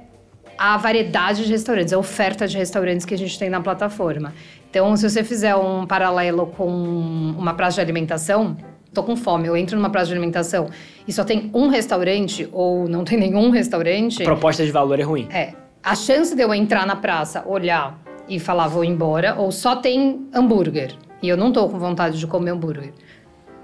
a 0.57 0.77
variedade 0.77 1.45
de 1.45 1.51
restaurantes, 1.51 1.93
a 1.93 1.97
oferta 1.97 2.47
de 2.47 2.57
restaurantes 2.57 3.05
que 3.05 3.13
a 3.13 3.17
gente 3.17 3.37
tem 3.37 3.49
na 3.49 3.61
plataforma. 3.61 4.33
Então, 4.75 4.93
se 4.97 5.09
você 5.09 5.23
fizer 5.23 5.55
um 5.55 5.87
paralelo 5.87 6.47
com 6.47 6.67
uma 6.67 7.53
praça 7.53 7.75
de 7.75 7.79
alimentação, 7.79 8.57
tô 8.93 9.03
com 9.03 9.15
fome, 9.15 9.47
eu 9.47 9.55
entro 9.55 9.77
numa 9.77 9.89
praça 9.89 10.07
de 10.07 10.11
alimentação 10.11 10.67
e 11.07 11.13
só 11.13 11.23
tem 11.23 11.49
um 11.53 11.69
restaurante 11.69 12.49
ou 12.51 12.85
não 12.85 13.05
tem 13.05 13.17
nenhum 13.17 13.51
restaurante, 13.51 14.21
A 14.21 14.25
proposta 14.25 14.65
de 14.65 14.71
valor 14.73 14.99
é 14.99 15.03
ruim. 15.03 15.29
é, 15.31 15.53
a 15.81 15.95
chance 15.95 16.35
de 16.35 16.41
eu 16.41 16.53
entrar 16.53 16.85
na 16.85 16.97
praça, 16.97 17.41
olhar 17.47 17.97
e 18.27 18.37
falar 18.37 18.67
vou 18.67 18.83
embora, 18.83 19.35
ou 19.37 19.49
só 19.49 19.77
tem 19.77 20.27
hambúrguer 20.33 20.91
e 21.23 21.29
eu 21.29 21.37
não 21.37 21.53
tô 21.53 21.69
com 21.69 21.79
vontade 21.79 22.19
de 22.19 22.27
comer 22.27 22.51
hambúrguer, 22.51 22.91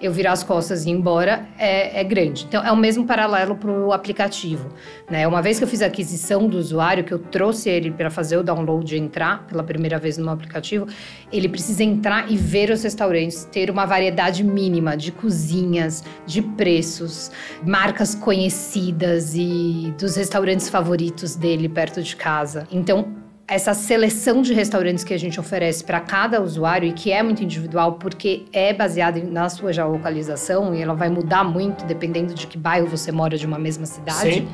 eu 0.02 0.12
virar 0.12 0.32
as 0.32 0.44
costas 0.44 0.86
e 0.86 0.90
ir 0.90 0.94
embora 0.94 1.48
é, 1.58 2.00
é 2.00 2.04
grande. 2.04 2.46
Então, 2.46 2.64
é 2.64 2.72
o 2.72 2.78
mesmo 2.78 3.06
paralelo 3.06 3.56
para 3.56 3.72
o 3.72 3.94
aplicativo. 3.94 4.70
Né? 5.10 5.28
Uma 5.28 5.42
vez 5.42 5.58
que 5.58 5.64
eu 5.64 5.68
fiz 5.68 5.82
a 5.82 5.86
aquisição 5.86 6.48
do 6.48 6.58
usuário, 6.58 7.04
que 7.04 7.14
eu 7.14 7.20
trouxe 7.20 7.70
ele 7.70 7.92
para 7.92 8.10
fazer 8.10 8.38
o 8.38 8.44
download 8.44 8.96
e 8.96 9.00
entrar 9.00 9.46
pela 9.48 9.64
primeira 9.64 10.00
vez 10.00 10.18
no 10.18 10.30
aplicativo, 10.30 10.88
ele 11.32 11.48
precisa 11.48 11.84
entrar 11.84 12.32
e 12.32 12.36
ver 12.36 12.72
os 12.72 12.84
restaurantes, 12.84 13.46
ter 13.46 13.70
uma 13.70 13.86
variedade 13.86 14.44
mínima 14.44 14.98
de 14.98 15.12
cozinhas, 15.12 16.04
de 16.26 16.42
preços, 16.42 17.32
marcas 17.66 18.16
conhecidas 18.16 19.36
e 19.36 19.94
dos 19.98 20.16
restaurantes 20.16 20.70
favoritos 20.70 21.36
dele 21.36 21.70
perto 21.70 22.02
de 22.02 22.16
casa. 22.16 22.68
Então, 22.72 23.21
essa 23.52 23.74
seleção 23.74 24.42
de 24.42 24.54
restaurantes 24.54 25.04
que 25.04 25.14
a 25.14 25.20
gente 25.20 25.38
oferece 25.38 25.84
para 25.84 26.00
cada 26.00 26.42
usuário 26.42 26.88
e 26.88 26.94
que 26.94 27.12
é 27.12 27.22
muito 27.22 27.44
individual 27.44 27.96
porque 27.96 28.46
é 28.54 28.74
baseada 28.74 29.22
na 29.26 29.50
sua 29.50 29.74
geolocalização 29.74 30.74
e 30.74 30.82
ela 30.82 30.94
vai 30.94 31.10
mudar 31.10 31.44
muito 31.44 31.84
dependendo 31.84 32.34
de 32.34 32.48
que 32.48 32.58
bairro 32.58 32.88
você 32.88 33.12
mora 33.12 33.38
de 33.38 33.46
uma 33.46 33.60
mesma 33.60 33.86
cidade. 33.86 34.36
Sim. 34.36 34.48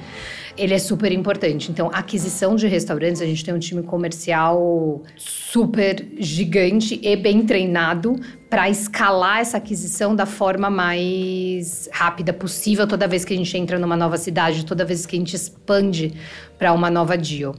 Ele 0.58 0.74
é 0.74 0.80
super 0.80 1.12
importante. 1.12 1.70
Então, 1.72 1.92
aquisição 1.94 2.56
de 2.56 2.66
restaurantes, 2.66 3.22
a 3.22 3.26
gente 3.28 3.46
tem 3.46 3.54
um 3.54 3.60
time 3.60 3.84
comercial 3.84 5.04
super 5.16 6.04
gigante 6.18 7.00
e 7.04 7.16
bem 7.16 7.46
treinado 7.46 8.16
para 8.50 8.68
escalar 8.68 9.42
essa 9.42 9.58
aquisição 9.58 10.16
da 10.16 10.26
forma 10.26 10.72
mais 10.72 11.88
rápida 11.94 12.34
possível 12.34 12.88
toda 12.88 13.08
vez 13.08 13.24
que 13.24 13.36
a 13.36 13.38
gente 13.38 13.56
entra 13.56 13.78
numa 13.78 13.96
nova 13.96 14.18
cidade, 14.18 14.66
toda 14.66 14.84
vez 14.84 15.06
que 15.06 15.16
a 15.16 15.20
gente 15.20 15.36
expande 15.36 16.16
para 16.58 16.74
uma 16.74 16.90
nova 16.90 17.16
deal. 17.16 17.54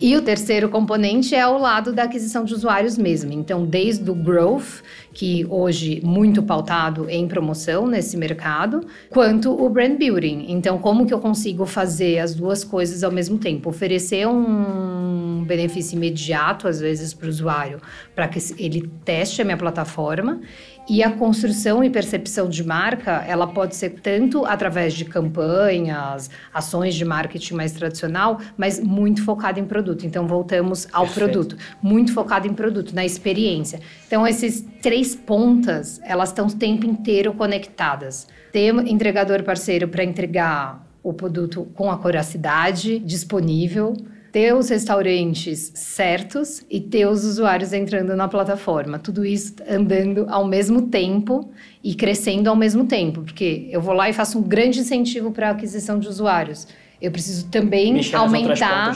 E 0.00 0.16
o 0.16 0.22
terceiro 0.22 0.68
componente 0.68 1.36
é 1.36 1.46
o 1.46 1.56
lado 1.56 1.92
da 1.92 2.02
aquisição 2.02 2.44
de 2.44 2.52
usuários 2.52 2.98
mesmo. 2.98 3.32
Então, 3.32 3.64
desde 3.64 4.10
o 4.10 4.14
growth, 4.14 4.82
que 5.12 5.46
hoje 5.48 6.00
muito 6.04 6.42
pautado 6.42 7.08
em 7.08 7.28
promoção 7.28 7.86
nesse 7.86 8.16
mercado, 8.16 8.84
quanto 9.08 9.52
o 9.52 9.68
brand 9.70 9.96
building. 9.96 10.46
Então, 10.48 10.78
como 10.78 11.06
que 11.06 11.14
eu 11.14 11.20
consigo 11.20 11.64
fazer 11.64 12.18
as 12.18 12.34
duas 12.34 12.64
coisas 12.64 13.04
ao 13.04 13.12
mesmo 13.12 13.38
tempo? 13.38 13.68
Oferecer 13.68 14.26
um 14.26 15.44
benefício 15.46 15.94
imediato, 15.96 16.66
às 16.66 16.80
vezes, 16.80 17.14
para 17.14 17.26
o 17.26 17.30
usuário, 17.30 17.80
para 18.16 18.26
que 18.26 18.40
ele 18.58 18.90
teste 19.04 19.40
a 19.42 19.44
minha 19.44 19.56
plataforma 19.56 20.40
e 20.88 21.02
a 21.02 21.10
construção 21.10 21.82
e 21.82 21.88
percepção 21.88 22.48
de 22.48 22.62
marca, 22.62 23.24
ela 23.26 23.46
pode 23.46 23.74
ser 23.74 23.90
tanto 24.02 24.44
através 24.44 24.92
de 24.92 25.04
campanhas, 25.04 26.28
ações 26.52 26.94
de 26.94 27.04
marketing 27.04 27.54
mais 27.54 27.72
tradicional, 27.72 28.38
mas 28.56 28.78
muito 28.78 29.24
focada 29.24 29.58
em 29.58 29.64
produto. 29.64 30.04
Então, 30.04 30.26
voltamos 30.26 30.86
ao 30.92 31.06
Perfeito. 31.06 31.30
produto. 31.30 31.56
Muito 31.82 32.12
focado 32.12 32.46
em 32.46 32.52
produto, 32.52 32.94
na 32.94 33.04
experiência. 33.04 33.80
Então, 34.06 34.26
esses 34.26 34.64
três 34.82 35.14
pontas, 35.14 36.00
elas 36.04 36.28
estão 36.28 36.46
o 36.46 36.52
tempo 36.52 36.84
inteiro 36.86 37.32
conectadas. 37.32 38.28
Ter 38.52 38.74
entregador 38.86 39.42
parceiro 39.42 39.88
para 39.88 40.04
entregar 40.04 40.86
o 41.02 41.12
produto 41.12 41.66
com 41.74 41.90
a 41.90 41.96
coracidade 41.96 42.98
disponível, 42.98 43.94
ter 44.34 44.52
os 44.52 44.68
restaurantes 44.68 45.70
certos 45.76 46.66
e 46.68 46.80
ter 46.80 47.06
os 47.06 47.24
usuários 47.24 47.72
entrando 47.72 48.16
na 48.16 48.26
plataforma. 48.26 48.98
Tudo 48.98 49.24
isso 49.24 49.54
andando 49.70 50.26
ao 50.28 50.44
mesmo 50.44 50.88
tempo 50.88 51.52
e 51.84 51.94
crescendo 51.94 52.50
ao 52.50 52.56
mesmo 52.56 52.84
tempo, 52.84 53.22
porque 53.22 53.68
eu 53.70 53.80
vou 53.80 53.94
lá 53.94 54.10
e 54.10 54.12
faço 54.12 54.40
um 54.40 54.42
grande 54.42 54.80
incentivo 54.80 55.30
para 55.30 55.50
a 55.50 55.52
aquisição 55.52 56.00
de 56.00 56.08
usuários. 56.08 56.66
Eu 57.00 57.12
preciso 57.12 57.48
também 57.48 57.94
Mexer 57.94 58.16
aumentar. 58.16 58.92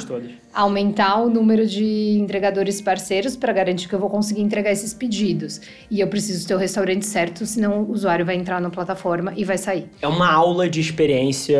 Aumentar 0.55 1.21
o 1.23 1.29
número 1.31 1.67
de 1.67 2.17
entregadores 2.19 2.81
parceiros 2.81 3.37
para 3.37 3.53
garantir 3.53 3.89
que 3.89 3.95
eu 3.95 3.99
vou 3.99 4.11
conseguir 4.11 4.41
entregar 4.43 4.73
esses 4.73 4.93
pedidos. 4.95 5.61
E 5.91 6.01
eu 6.01 6.09
preciso 6.09 6.47
ter 6.47 6.55
o 6.55 6.59
restaurante 6.59 7.07
certo, 7.07 7.45
senão 7.47 7.83
o 7.83 7.93
usuário 7.93 8.25
vai 8.25 8.35
entrar 8.37 8.61
na 8.61 8.71
plataforma 8.71 9.33
e 9.37 9.45
vai 9.45 9.59
sair. 9.59 9.87
É 10.01 10.09
uma 10.09 10.31
aula 10.33 10.69
de 10.69 10.81
experiência 10.81 11.59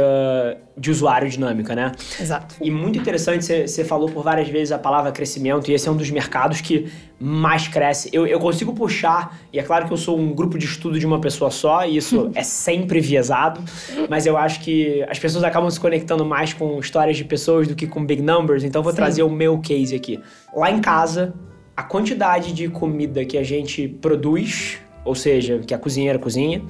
de 0.77 0.91
usuário 0.93 1.29
dinâmica, 1.29 1.75
né? 1.75 1.91
Exato. 2.21 2.55
E 2.63 2.71
muito 2.71 2.99
interessante, 2.99 3.45
você- 3.45 3.85
falou 3.85 4.09
por 4.09 4.23
várias 4.23 4.49
vezes 4.49 4.71
a 4.71 4.79
palavra 4.79 5.11
crescimento, 5.11 5.71
e 5.71 5.75
esse 5.75 5.89
é 5.89 5.91
um 5.91 5.97
dos 5.97 6.11
mercados 6.11 6.61
que 6.61 6.87
mais 7.19 7.67
cresce. 7.67 8.09
Eu, 8.13 8.27
eu 8.27 8.39
consigo 8.39 8.73
puxar, 8.75 9.37
e 9.53 9.59
é 9.59 9.63
claro 9.63 9.87
que 9.87 9.93
eu 9.93 9.97
sou 9.97 10.17
um 10.19 10.33
grupo 10.35 10.57
de 10.59 10.67
estudo 10.67 10.99
de 11.01 11.07
uma 11.07 11.21
pessoa 11.21 11.51
só, 11.51 11.85
e 11.87 11.97
isso 11.97 12.31
é 12.37 12.43
sempre 12.45 13.01
viesado, 13.01 13.61
mas 14.09 14.25
eu 14.27 14.37
acho 14.37 14.61
que 14.61 15.03
as 15.09 15.19
pessoas 15.19 15.43
acabam 15.43 15.69
se 15.71 15.81
conectando 15.81 16.25
mais 16.25 16.53
com 16.53 16.79
histórias 16.79 17.17
de 17.17 17.25
pessoas 17.25 17.67
do 17.67 17.75
que 17.75 17.87
com 17.87 18.05
big 18.05 18.23
numbers, 18.23 18.63
então 18.63 18.78
eu 18.79 18.83
vou 18.83 18.93
Sim. 18.93 18.97
trazer 18.97 19.23
o 19.23 19.31
meu 19.31 19.59
case 19.59 19.95
aqui. 19.95 20.21
Lá 20.55 20.71
em 20.71 20.81
casa, 20.81 21.35
a 21.77 21.83
quantidade 21.83 22.53
de 22.53 22.69
comida 22.69 23.25
que 23.25 23.39
a 23.39 23.43
gente 23.43 23.87
produz, 23.87 24.79
ou 25.05 25.15
seja, 25.15 25.59
que 25.59 25.73
a 25.73 25.79
cozinheira 25.79 26.19
cozinha, 26.19 26.63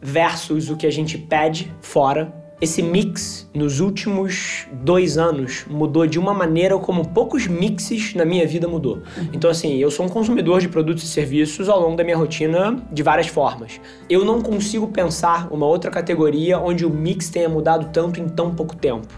versus 0.00 0.70
o 0.70 0.76
que 0.76 0.86
a 0.86 0.92
gente 0.92 1.18
pede 1.18 1.72
fora, 1.80 2.32
esse 2.60 2.82
mix 2.82 3.48
nos 3.54 3.78
últimos 3.78 4.66
dois 4.72 5.16
anos 5.16 5.64
mudou 5.68 6.06
de 6.06 6.18
uma 6.18 6.34
maneira 6.34 6.76
como 6.78 7.06
poucos 7.08 7.46
mixes 7.46 8.14
na 8.14 8.24
minha 8.24 8.46
vida 8.46 8.66
mudou. 8.66 9.00
Então, 9.32 9.48
assim, 9.48 9.76
eu 9.76 9.90
sou 9.90 10.06
um 10.06 10.08
consumidor 10.08 10.60
de 10.60 10.68
produtos 10.68 11.04
e 11.04 11.06
serviços 11.06 11.68
ao 11.68 11.80
longo 11.80 11.96
da 11.96 12.02
minha 12.02 12.16
rotina 12.16 12.76
de 12.90 13.02
várias 13.02 13.28
formas. 13.28 13.80
Eu 14.10 14.24
não 14.24 14.40
consigo 14.40 14.88
pensar 14.88 15.48
uma 15.52 15.66
outra 15.66 15.90
categoria 15.90 16.58
onde 16.58 16.84
o 16.84 16.90
mix 16.90 17.30
tenha 17.30 17.48
mudado 17.48 17.90
tanto 17.92 18.20
em 18.20 18.28
tão 18.28 18.52
pouco 18.52 18.74
tempo. 18.74 19.08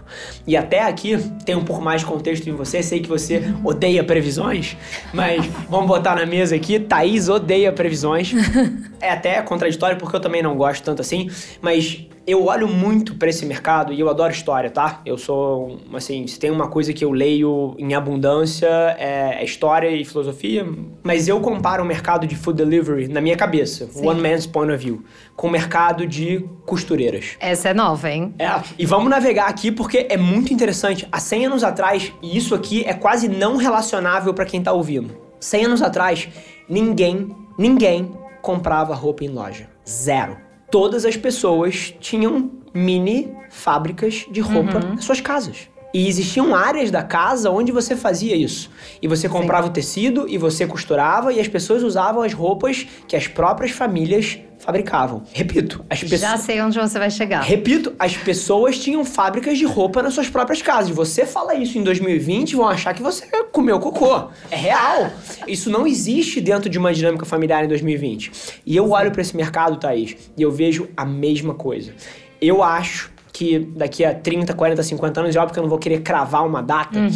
E 0.45 0.55
até 0.55 0.83
aqui 0.83 1.17
tem 1.43 1.55
um 1.55 1.65
pouco 1.65 1.81
mais 1.81 2.01
de 2.01 2.07
contexto 2.07 2.47
em 2.47 2.53
você. 2.53 2.83
Sei 2.83 2.99
que 2.99 3.09
você 3.09 3.43
odeia 3.63 4.03
previsões, 4.03 4.77
mas 5.13 5.45
vamos 5.67 5.87
botar 5.87 6.15
na 6.15 6.27
mesa 6.27 6.55
aqui. 6.55 6.79
Thaís 6.79 7.27
odeia 7.27 7.71
previsões. 7.71 8.33
É 9.01 9.09
até 9.09 9.41
contraditório 9.41 9.97
porque 9.97 10.15
eu 10.15 10.19
também 10.19 10.43
não 10.43 10.55
gosto 10.55 10.83
tanto 10.83 11.01
assim, 11.01 11.27
mas 11.59 12.07
eu 12.25 12.45
olho 12.45 12.67
muito 12.67 13.15
para 13.15 13.29
esse 13.29 13.45
mercado 13.45 13.91
e 13.91 13.99
eu 13.99 14.09
adoro 14.09 14.31
história, 14.31 14.69
tá? 14.69 15.01
Eu 15.05 15.17
sou, 15.17 15.79
assim, 15.93 16.27
se 16.27 16.39
tem 16.39 16.51
uma 16.51 16.67
coisa 16.67 16.93
que 16.93 17.03
eu 17.03 17.11
leio 17.11 17.75
em 17.79 17.93
abundância 17.93 18.67
é, 18.67 19.37
é 19.39 19.43
história 19.43 19.89
e 19.89 20.05
filosofia, 20.05 20.65
mas 21.03 21.27
eu 21.27 21.39
comparo 21.39 21.83
o 21.83 21.85
mercado 21.85 22.27
de 22.27 22.35
food 22.35 22.57
delivery 22.57 23.07
na 23.07 23.21
minha 23.21 23.35
cabeça, 23.35 23.87
Sim. 23.87 24.05
one 24.05 24.21
man's 24.21 24.45
point 24.45 24.71
of 24.71 24.83
view, 24.83 25.03
com 25.35 25.47
o 25.47 25.51
mercado 25.51 26.05
de 26.05 26.45
costureiras. 26.65 27.37
Essa 27.39 27.69
é 27.69 27.73
nova, 27.73 28.09
hein? 28.09 28.33
É. 28.37 28.51
E 28.77 28.85
vamos 28.85 29.09
navegar 29.09 29.47
aqui 29.47 29.71
porque 29.71 30.05
é 30.09 30.17
muito 30.17 30.53
interessante. 30.53 31.07
Há 31.11 31.19
100 31.19 31.45
anos 31.47 31.63
atrás, 31.63 32.13
e 32.21 32.37
isso 32.37 32.53
aqui 32.53 32.83
é 32.85 32.93
quase 32.93 33.27
não 33.27 33.57
relacionável 33.57 34.33
para 34.33 34.45
quem 34.45 34.61
tá 34.61 34.71
ouvindo. 34.71 35.17
100 35.39 35.65
anos 35.65 35.81
atrás, 35.81 36.29
ninguém, 36.69 37.35
ninguém 37.57 38.11
comprava 38.43 38.93
roupa 38.93 39.23
em 39.23 39.29
loja. 39.29 39.67
Zero 39.87 40.50
todas 40.71 41.05
as 41.05 41.17
pessoas 41.17 41.93
tinham 41.99 42.49
mini 42.73 43.31
fábricas 43.49 44.25
de 44.31 44.39
roupa 44.39 44.79
uhum. 44.79 44.95
nas 44.95 45.03
suas 45.03 45.19
casas. 45.19 45.69
E 45.93 46.07
existiam 46.07 46.55
áreas 46.55 46.89
da 46.89 47.03
casa 47.03 47.51
onde 47.51 47.71
você 47.71 47.97
fazia 47.97 48.33
isso. 48.33 48.71
E 49.01 49.07
você 49.09 49.27
comprava 49.27 49.63
Sim. 49.63 49.69
o 49.69 49.73
tecido 49.73 50.25
e 50.29 50.37
você 50.37 50.65
costurava 50.65 51.33
e 51.33 51.39
as 51.39 51.49
pessoas 51.49 51.83
usavam 51.83 52.23
as 52.23 52.33
roupas 52.33 52.87
que 53.07 53.15
as 53.15 53.27
próprias 53.27 53.71
famílias 53.71 54.39
fabricavam. 54.61 55.23
Repito, 55.33 55.83
as 55.89 55.99
pessoas. 55.99 56.21
Já 56.21 56.37
sei 56.37 56.61
onde 56.61 56.79
você 56.79 56.99
vai 56.99 57.09
chegar. 57.09 57.41
Repito, 57.41 57.93
as 57.97 58.15
pessoas 58.15 58.77
tinham 58.77 59.03
fábricas 59.03 59.57
de 59.57 59.65
roupa 59.65 60.03
nas 60.03 60.13
suas 60.13 60.29
próprias 60.29 60.61
casas. 60.61 60.91
Você 60.91 61.25
fala 61.25 61.55
isso 61.55 61.77
em 61.77 61.83
2020, 61.83 62.55
vão 62.55 62.67
achar 62.67 62.93
que 62.93 63.01
você 63.01 63.25
comeu 63.51 63.79
cocô. 63.79 64.29
É 64.49 64.55
real. 64.55 65.11
Isso 65.47 65.69
não 65.69 65.87
existe 65.87 66.39
dentro 66.39 66.69
de 66.69 66.77
uma 66.77 66.93
dinâmica 66.93 67.25
familiar 67.25 67.65
em 67.65 67.67
2020. 67.67 68.31
E 68.65 68.75
eu 68.75 68.91
olho 68.91 69.11
para 69.11 69.21
esse 69.21 69.35
mercado, 69.35 69.77
Thaís, 69.77 70.15
e 70.37 70.41
eu 70.41 70.51
vejo 70.51 70.87
a 70.95 71.05
mesma 71.05 71.55
coisa. 71.55 71.93
Eu 72.39 72.63
acho 72.63 73.11
que 73.33 73.59
daqui 73.59 74.05
a 74.05 74.13
30, 74.13 74.53
40, 74.53 74.83
50 74.83 75.19
anos, 75.21 75.35
é 75.35 75.39
óbvio 75.39 75.53
que 75.53 75.59
eu 75.59 75.63
não 75.63 75.69
vou 75.69 75.79
querer 75.79 76.01
cravar 76.01 76.45
uma 76.45 76.61
data, 76.61 76.99
uhum. 76.99 77.09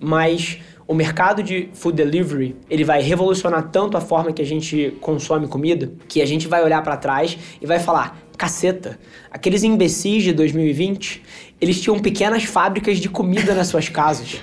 mas 0.00 0.58
o 0.86 0.94
mercado 0.94 1.42
de 1.42 1.68
food 1.72 1.96
delivery, 1.96 2.56
ele 2.68 2.84
vai 2.84 3.00
revolucionar 3.02 3.68
tanto 3.70 3.96
a 3.96 4.00
forma 4.00 4.32
que 4.32 4.42
a 4.42 4.46
gente 4.46 4.96
consome 5.00 5.46
comida, 5.46 5.92
que 6.08 6.20
a 6.20 6.26
gente 6.26 6.48
vai 6.48 6.62
olhar 6.62 6.82
para 6.82 6.96
trás 6.96 7.38
e 7.60 7.66
vai 7.66 7.78
falar: 7.78 8.18
caceta, 8.42 8.98
aqueles 9.30 9.62
imbecis 9.62 10.24
de 10.24 10.32
2020, 10.32 11.22
eles 11.60 11.80
tinham 11.80 11.96
pequenas 12.00 12.42
fábricas 12.42 12.98
de 12.98 13.08
comida 13.08 13.54
nas 13.54 13.68
suas 13.68 13.88
casas. 13.88 14.40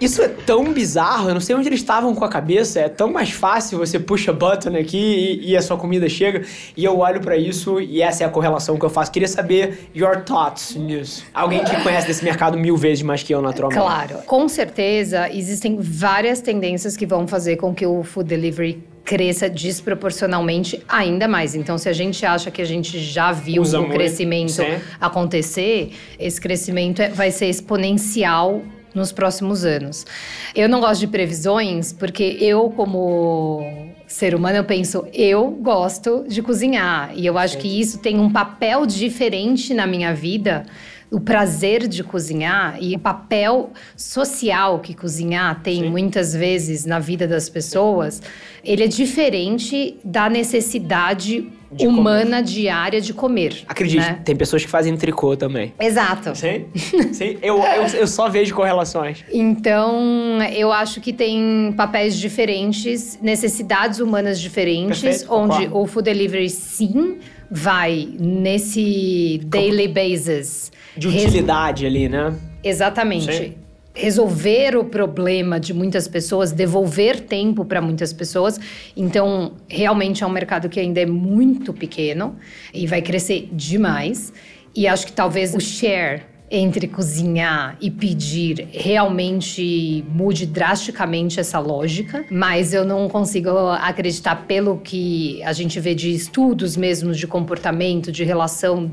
Isso 0.00 0.20
é 0.20 0.26
tão 0.26 0.72
bizarro, 0.72 1.28
eu 1.28 1.34
não 1.34 1.40
sei 1.40 1.54
onde 1.54 1.68
eles 1.68 1.78
estavam 1.78 2.12
com 2.16 2.24
a 2.24 2.28
cabeça, 2.28 2.80
é 2.80 2.88
tão 2.88 3.12
mais 3.12 3.30
fácil, 3.30 3.78
você 3.78 3.96
puxa 3.96 4.32
button 4.32 4.76
aqui 4.76 4.98
e, 4.98 5.50
e 5.50 5.56
a 5.56 5.62
sua 5.62 5.76
comida 5.76 6.08
chega. 6.08 6.44
E 6.76 6.84
eu 6.84 6.98
olho 6.98 7.20
para 7.20 7.36
isso 7.36 7.80
e 7.80 8.02
essa 8.02 8.24
é 8.24 8.26
a 8.26 8.28
correlação 8.28 8.76
que 8.76 8.84
eu 8.84 8.90
faço. 8.90 9.12
Queria 9.12 9.28
saber 9.28 9.88
your 9.94 10.24
thoughts 10.24 10.74
nisso. 10.74 11.24
Alguém 11.32 11.62
que 11.62 11.80
conhece 11.80 12.08
desse 12.08 12.24
mercado 12.24 12.58
mil 12.58 12.76
vezes 12.76 13.04
mais 13.04 13.22
que 13.22 13.32
eu, 13.32 13.40
naturalmente. 13.40 13.80
Claro, 13.80 14.18
com 14.26 14.48
certeza 14.48 15.30
existem 15.32 15.78
várias 15.80 16.40
tendências 16.40 16.96
que 16.96 17.06
vão 17.06 17.28
fazer 17.28 17.54
com 17.54 17.72
que 17.72 17.86
o 17.86 18.02
food 18.02 18.28
delivery 18.28 18.82
cresça 19.04 19.48
desproporcionalmente 19.48 20.82
ainda 20.88 21.26
mais. 21.26 21.54
Então, 21.54 21.78
se 21.78 21.88
a 21.88 21.92
gente 21.92 22.24
acha 22.26 22.50
que 22.50 22.60
a 22.60 22.64
gente 22.64 22.98
já 22.98 23.32
viu 23.32 23.62
Usa 23.62 23.78
o 23.78 23.82
muito, 23.82 23.94
crescimento 23.94 24.62
acontecer, 25.00 25.92
esse 26.18 26.40
crescimento 26.40 27.00
é, 27.00 27.08
vai 27.08 27.30
ser 27.30 27.46
exponencial 27.46 28.62
nos 28.94 29.12
próximos 29.12 29.64
anos. 29.64 30.06
Eu 30.54 30.68
não 30.68 30.80
gosto 30.80 31.00
de 31.00 31.06
previsões 31.06 31.92
porque 31.92 32.36
eu, 32.40 32.70
como 32.70 33.92
ser 34.06 34.34
humano, 34.34 34.56
eu 34.56 34.64
penso, 34.64 35.06
eu 35.12 35.50
gosto 35.50 36.24
de 36.28 36.42
cozinhar. 36.42 37.12
E 37.14 37.26
eu 37.26 37.38
acho 37.38 37.58
que 37.58 37.80
isso 37.80 37.98
tem 37.98 38.18
um 38.18 38.30
papel 38.30 38.86
diferente 38.86 39.74
na 39.74 39.86
minha 39.86 40.14
vida 40.14 40.66
o 41.10 41.18
prazer 41.20 41.88
de 41.88 42.04
cozinhar 42.04 42.76
e 42.80 42.94
o 42.94 42.98
papel 42.98 43.70
social 43.96 44.78
que 44.80 44.94
cozinhar 44.94 45.62
tem 45.62 45.82
Sim. 45.82 45.90
muitas 45.90 46.34
vezes 46.34 46.84
na 46.84 46.98
vida 46.98 47.26
das 47.26 47.48
pessoas, 47.48 48.20
ele 48.62 48.84
é 48.84 48.86
diferente 48.86 49.96
da 50.04 50.28
necessidade 50.28 51.50
de 51.70 51.86
humana 51.86 52.38
comer. 52.38 52.42
diária 52.42 53.00
de 53.00 53.12
comer. 53.12 53.64
Acredite, 53.68 53.98
né? 53.98 54.20
tem 54.24 54.34
pessoas 54.34 54.64
que 54.64 54.70
fazem 54.70 54.96
tricô 54.96 55.36
também. 55.36 55.74
Exato. 55.78 56.34
Sim, 56.34 56.66
sim. 57.12 57.38
Eu, 57.42 57.58
eu, 57.62 57.82
eu 58.00 58.06
só 58.06 58.28
vejo 58.28 58.54
correlações. 58.54 59.24
Então, 59.32 60.38
eu 60.54 60.72
acho 60.72 61.00
que 61.00 61.12
tem 61.12 61.72
papéis 61.76 62.16
diferentes, 62.16 63.18
necessidades 63.20 63.98
humanas 64.00 64.40
diferentes, 64.40 65.00
Perfeito, 65.00 65.32
onde 65.32 65.66
concordo. 65.66 65.78
o 65.78 65.86
food 65.86 66.04
delivery 66.04 66.48
sim 66.48 67.18
vai 67.50 68.08
nesse 68.18 69.40
daily 69.46 69.88
basis. 69.88 70.70
De 70.96 71.08
utilidade 71.08 71.86
ali, 71.86 72.08
né? 72.08 72.34
Exatamente. 72.62 73.32
Sim. 73.32 73.54
Resolver 73.94 74.76
o 74.76 74.84
problema 74.84 75.58
de 75.58 75.74
muitas 75.74 76.06
pessoas, 76.06 76.52
devolver 76.52 77.20
tempo 77.20 77.64
para 77.64 77.80
muitas 77.80 78.12
pessoas. 78.12 78.60
Então, 78.96 79.54
realmente 79.68 80.22
é 80.22 80.26
um 80.26 80.30
mercado 80.30 80.68
que 80.68 80.78
ainda 80.78 81.00
é 81.00 81.06
muito 81.06 81.72
pequeno 81.72 82.36
e 82.72 82.86
vai 82.86 83.02
crescer 83.02 83.48
demais. 83.52 84.32
E 84.74 84.86
acho 84.86 85.06
que 85.06 85.12
talvez 85.12 85.54
o 85.54 85.60
share 85.60 86.22
entre 86.50 86.88
cozinhar 86.88 87.76
e 87.80 87.90
pedir 87.90 88.68
realmente 88.72 90.04
mude 90.08 90.46
drasticamente 90.46 91.38
essa 91.38 91.58
lógica, 91.58 92.24
mas 92.30 92.72
eu 92.72 92.84
não 92.84 93.08
consigo 93.08 93.50
acreditar 93.80 94.46
pelo 94.46 94.78
que 94.78 95.42
a 95.42 95.52
gente 95.52 95.78
vê 95.78 95.94
de 95.94 96.12
estudos 96.12 96.76
mesmo 96.76 97.12
de 97.12 97.26
comportamento, 97.26 98.10
de 98.10 98.24
relação 98.24 98.90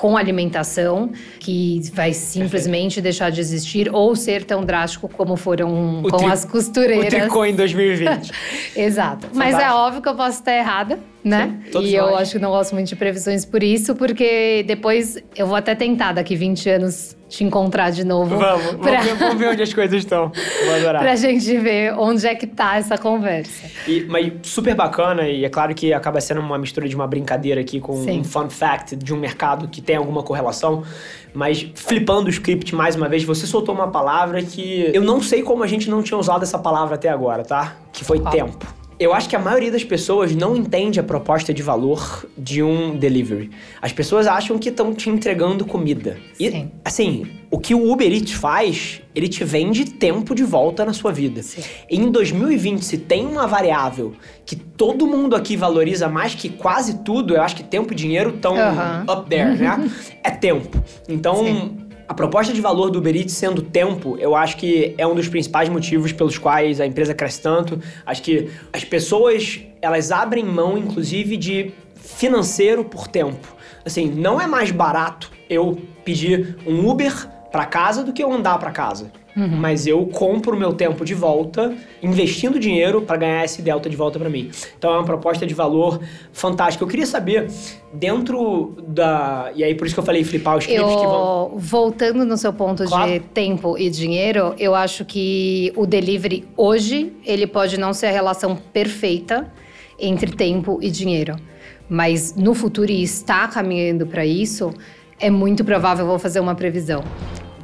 com 0.00 0.16
alimentação, 0.16 1.12
que 1.38 1.78
vai 1.92 2.14
simplesmente 2.14 2.94
Perfeito. 2.94 3.02
deixar 3.02 3.30
de 3.30 3.38
existir 3.38 3.94
ou 3.94 4.16
ser 4.16 4.44
tão 4.44 4.64
drástico 4.64 5.06
como 5.10 5.36
foram 5.36 6.00
o 6.00 6.08
com 6.08 6.26
as 6.26 6.42
costureiras. 6.42 7.04
O 7.04 7.10
tricô 7.10 7.44
em 7.44 7.54
2020. 7.54 8.32
Exato. 8.74 9.26
Fantástico. 9.26 9.36
Mas 9.36 9.58
é 9.58 9.70
óbvio 9.70 10.00
que 10.00 10.08
eu 10.08 10.14
posso 10.14 10.38
estar 10.38 10.56
errada, 10.56 10.98
né? 11.22 11.60
Sim, 11.70 11.80
e 11.80 11.94
eu 11.94 12.16
acho 12.16 12.32
que 12.32 12.38
não 12.38 12.48
gosto 12.48 12.72
muito 12.72 12.88
de 12.88 12.96
previsões 12.96 13.44
por 13.44 13.62
isso, 13.62 13.94
porque 13.94 14.64
depois 14.66 15.18
eu 15.36 15.46
vou 15.46 15.56
até 15.56 15.74
tentar 15.74 16.12
daqui 16.12 16.34
20 16.34 16.70
anos 16.70 17.14
te 17.30 17.44
encontrar 17.44 17.90
de 17.90 18.04
novo. 18.04 18.36
Vamos, 18.36 18.74
pra... 18.74 19.00
vamos, 19.14 19.38
ver, 19.38 19.50
onde 19.50 19.62
as 19.62 19.72
coisas 19.72 19.98
estão. 20.00 20.32
Vou 20.66 20.74
adorar. 20.74 21.00
pra 21.00 21.14
gente 21.14 21.56
ver 21.58 21.94
onde 21.96 22.26
é 22.26 22.34
que 22.34 22.46
tá 22.46 22.76
essa 22.76 22.98
conversa. 22.98 23.70
E, 23.86 24.04
mas 24.08 24.32
super 24.42 24.74
bacana, 24.74 25.28
e 25.28 25.44
é 25.44 25.48
claro 25.48 25.72
que 25.72 25.92
acaba 25.92 26.20
sendo 26.20 26.40
uma 26.40 26.58
mistura 26.58 26.88
de 26.88 26.96
uma 26.96 27.06
brincadeira 27.06 27.60
aqui 27.60 27.78
com 27.78 28.02
Sim. 28.02 28.20
um 28.20 28.24
fun 28.24 28.50
fact 28.50 28.96
de 28.96 29.14
um 29.14 29.16
mercado 29.16 29.68
que 29.68 29.80
tem 29.80 29.96
alguma 29.96 30.22
correlação. 30.24 30.82
Mas 31.32 31.70
flipando 31.76 32.26
o 32.26 32.30
script 32.30 32.74
mais 32.74 32.96
uma 32.96 33.08
vez, 33.08 33.22
você 33.22 33.46
soltou 33.46 33.72
uma 33.72 33.88
palavra 33.88 34.42
que 34.42 34.90
eu 34.92 35.02
não 35.02 35.22
sei 35.22 35.44
como 35.44 35.62
a 35.62 35.66
gente 35.68 35.88
não 35.88 36.02
tinha 36.02 36.18
usado 36.18 36.42
essa 36.42 36.58
palavra 36.58 36.96
até 36.96 37.08
agora, 37.08 37.44
tá? 37.44 37.76
Que 37.92 38.04
foi 38.04 38.18
tempo. 38.18 38.79
Eu 39.00 39.14
acho 39.14 39.30
que 39.30 39.34
a 39.34 39.38
maioria 39.38 39.72
das 39.72 39.82
pessoas 39.82 40.36
não 40.36 40.54
entende 40.54 41.00
a 41.00 41.02
proposta 41.02 41.54
de 41.54 41.62
valor 41.62 42.26
de 42.36 42.62
um 42.62 42.94
delivery. 42.94 43.50
As 43.80 43.94
pessoas 43.94 44.26
acham 44.26 44.58
que 44.58 44.68
estão 44.68 44.92
te 44.92 45.08
entregando 45.08 45.64
comida. 45.64 46.18
E, 46.38 46.50
Sim. 46.50 46.70
assim, 46.84 47.26
o 47.50 47.58
que 47.58 47.74
o 47.74 47.90
Uber 47.90 48.12
Eats 48.12 48.32
faz, 48.32 49.00
ele 49.14 49.26
te 49.26 49.42
vende 49.42 49.86
tempo 49.86 50.34
de 50.34 50.44
volta 50.44 50.84
na 50.84 50.92
sua 50.92 51.12
vida. 51.12 51.42
Sim. 51.42 51.62
Em 51.88 52.10
2020, 52.10 52.84
se 52.84 52.98
tem 52.98 53.26
uma 53.26 53.46
variável 53.46 54.12
que 54.44 54.54
todo 54.54 55.06
mundo 55.06 55.34
aqui 55.34 55.56
valoriza 55.56 56.06
mais 56.06 56.34
que 56.34 56.50
quase 56.50 56.98
tudo, 57.02 57.34
eu 57.34 57.40
acho 57.40 57.56
que 57.56 57.64
tempo 57.64 57.94
e 57.94 57.96
dinheiro 57.96 58.34
estão 58.36 58.54
up 59.10 59.30
there, 59.30 59.56
né? 59.56 59.90
é 60.22 60.30
tempo. 60.30 60.78
Então. 61.08 61.36
Sim 61.36 61.79
a 62.10 62.14
proposta 62.14 62.52
de 62.52 62.60
valor 62.60 62.90
do 62.90 62.98
Uber 62.98 63.14
Eats 63.14 63.34
sendo 63.34 63.62
tempo, 63.62 64.18
eu 64.18 64.34
acho 64.34 64.56
que 64.56 64.96
é 64.98 65.06
um 65.06 65.14
dos 65.14 65.28
principais 65.28 65.68
motivos 65.68 66.10
pelos 66.10 66.36
quais 66.36 66.80
a 66.80 66.84
empresa 66.84 67.14
cresce 67.14 67.40
tanto. 67.40 67.80
Acho 68.04 68.20
que 68.20 68.50
as 68.72 68.82
pessoas, 68.82 69.60
elas 69.80 70.10
abrem 70.10 70.44
mão, 70.44 70.76
inclusive, 70.76 71.36
de 71.36 71.70
financeiro 71.94 72.84
por 72.84 73.06
tempo. 73.06 73.54
Assim, 73.84 74.06
não 74.06 74.40
é 74.40 74.46
mais 74.48 74.72
barato 74.72 75.30
eu 75.48 75.80
pedir 76.04 76.58
um 76.66 76.84
Uber 76.90 77.14
para 77.50 77.64
casa 77.66 78.04
do 78.04 78.12
que 78.12 78.22
eu 78.22 78.32
andar 78.32 78.58
para 78.58 78.70
casa. 78.70 79.10
Uhum. 79.36 79.48
Mas 79.48 79.86
eu 79.86 80.04
compro 80.06 80.56
o 80.56 80.58
meu 80.58 80.72
tempo 80.72 81.04
de 81.04 81.14
volta, 81.14 81.72
investindo 82.02 82.58
dinheiro 82.58 83.02
para 83.02 83.16
ganhar 83.16 83.44
esse 83.44 83.62
delta 83.62 83.88
de 83.88 83.96
volta 83.96 84.18
para 84.18 84.28
mim. 84.28 84.50
Então 84.76 84.92
é 84.92 84.96
uma 84.98 85.04
proposta 85.04 85.46
de 85.46 85.54
valor 85.54 86.00
fantástica. 86.32 86.82
Eu 86.82 86.88
queria 86.88 87.06
saber, 87.06 87.48
dentro 87.92 88.76
da. 88.86 89.50
E 89.54 89.62
aí, 89.62 89.74
por 89.74 89.86
isso 89.86 89.94
que 89.94 90.00
eu 90.00 90.04
falei 90.04 90.24
flipar 90.24 90.56
os 90.56 90.66
clipes 90.66 90.82
eu, 90.82 90.98
que 90.98 91.06
vão. 91.06 91.52
Voltando 91.56 92.24
no 92.24 92.36
seu 92.36 92.52
ponto 92.52 92.84
claro. 92.84 93.10
de 93.10 93.20
tempo 93.20 93.78
e 93.78 93.88
dinheiro, 93.88 94.54
eu 94.58 94.74
acho 94.74 95.04
que 95.04 95.72
o 95.76 95.86
delivery 95.86 96.46
hoje, 96.56 97.12
ele 97.24 97.46
pode 97.46 97.78
não 97.78 97.92
ser 97.92 98.06
a 98.06 98.12
relação 98.12 98.56
perfeita 98.56 99.50
entre 99.98 100.32
tempo 100.32 100.78
e 100.82 100.90
dinheiro. 100.90 101.36
Mas 101.88 102.34
no 102.36 102.54
futuro, 102.54 102.90
e 102.90 103.02
está 103.02 103.46
caminhando 103.48 104.06
para 104.06 104.24
isso, 104.24 104.72
é 105.18 105.28
muito 105.28 105.64
provável, 105.64 106.04
eu 106.04 106.08
vou 106.08 106.18
fazer 106.18 106.40
uma 106.40 106.54
previsão 106.54 107.02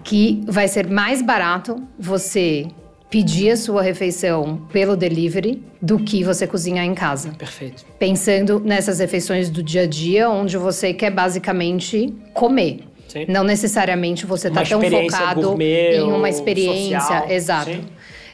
que 0.06 0.40
vai 0.46 0.68
ser 0.68 0.88
mais 0.88 1.20
barato 1.20 1.82
você 1.98 2.66
pedir 3.10 3.50
a 3.50 3.56
sua 3.56 3.82
refeição 3.82 4.62
pelo 4.72 4.96
delivery 4.96 5.62
do 5.82 5.98
que 5.98 6.22
você 6.22 6.46
cozinhar 6.46 6.84
em 6.84 6.94
casa. 6.94 7.30
Perfeito. 7.36 7.84
Pensando 7.98 8.60
nessas 8.60 9.00
refeições 9.00 9.50
do 9.50 9.62
dia 9.62 9.82
a 9.82 9.86
dia, 9.86 10.30
onde 10.30 10.56
você 10.56 10.94
quer 10.94 11.10
basicamente 11.10 12.14
comer. 12.32 12.84
Sim. 13.08 13.26
Não 13.28 13.42
necessariamente 13.42 14.26
você 14.26 14.46
está 14.46 14.64
tão 14.64 14.80
focado 14.80 15.60
em 15.60 16.02
uma 16.02 16.28
experiência. 16.28 17.00
Social. 17.00 17.28
Exato. 17.28 17.70
Sim. 17.72 17.84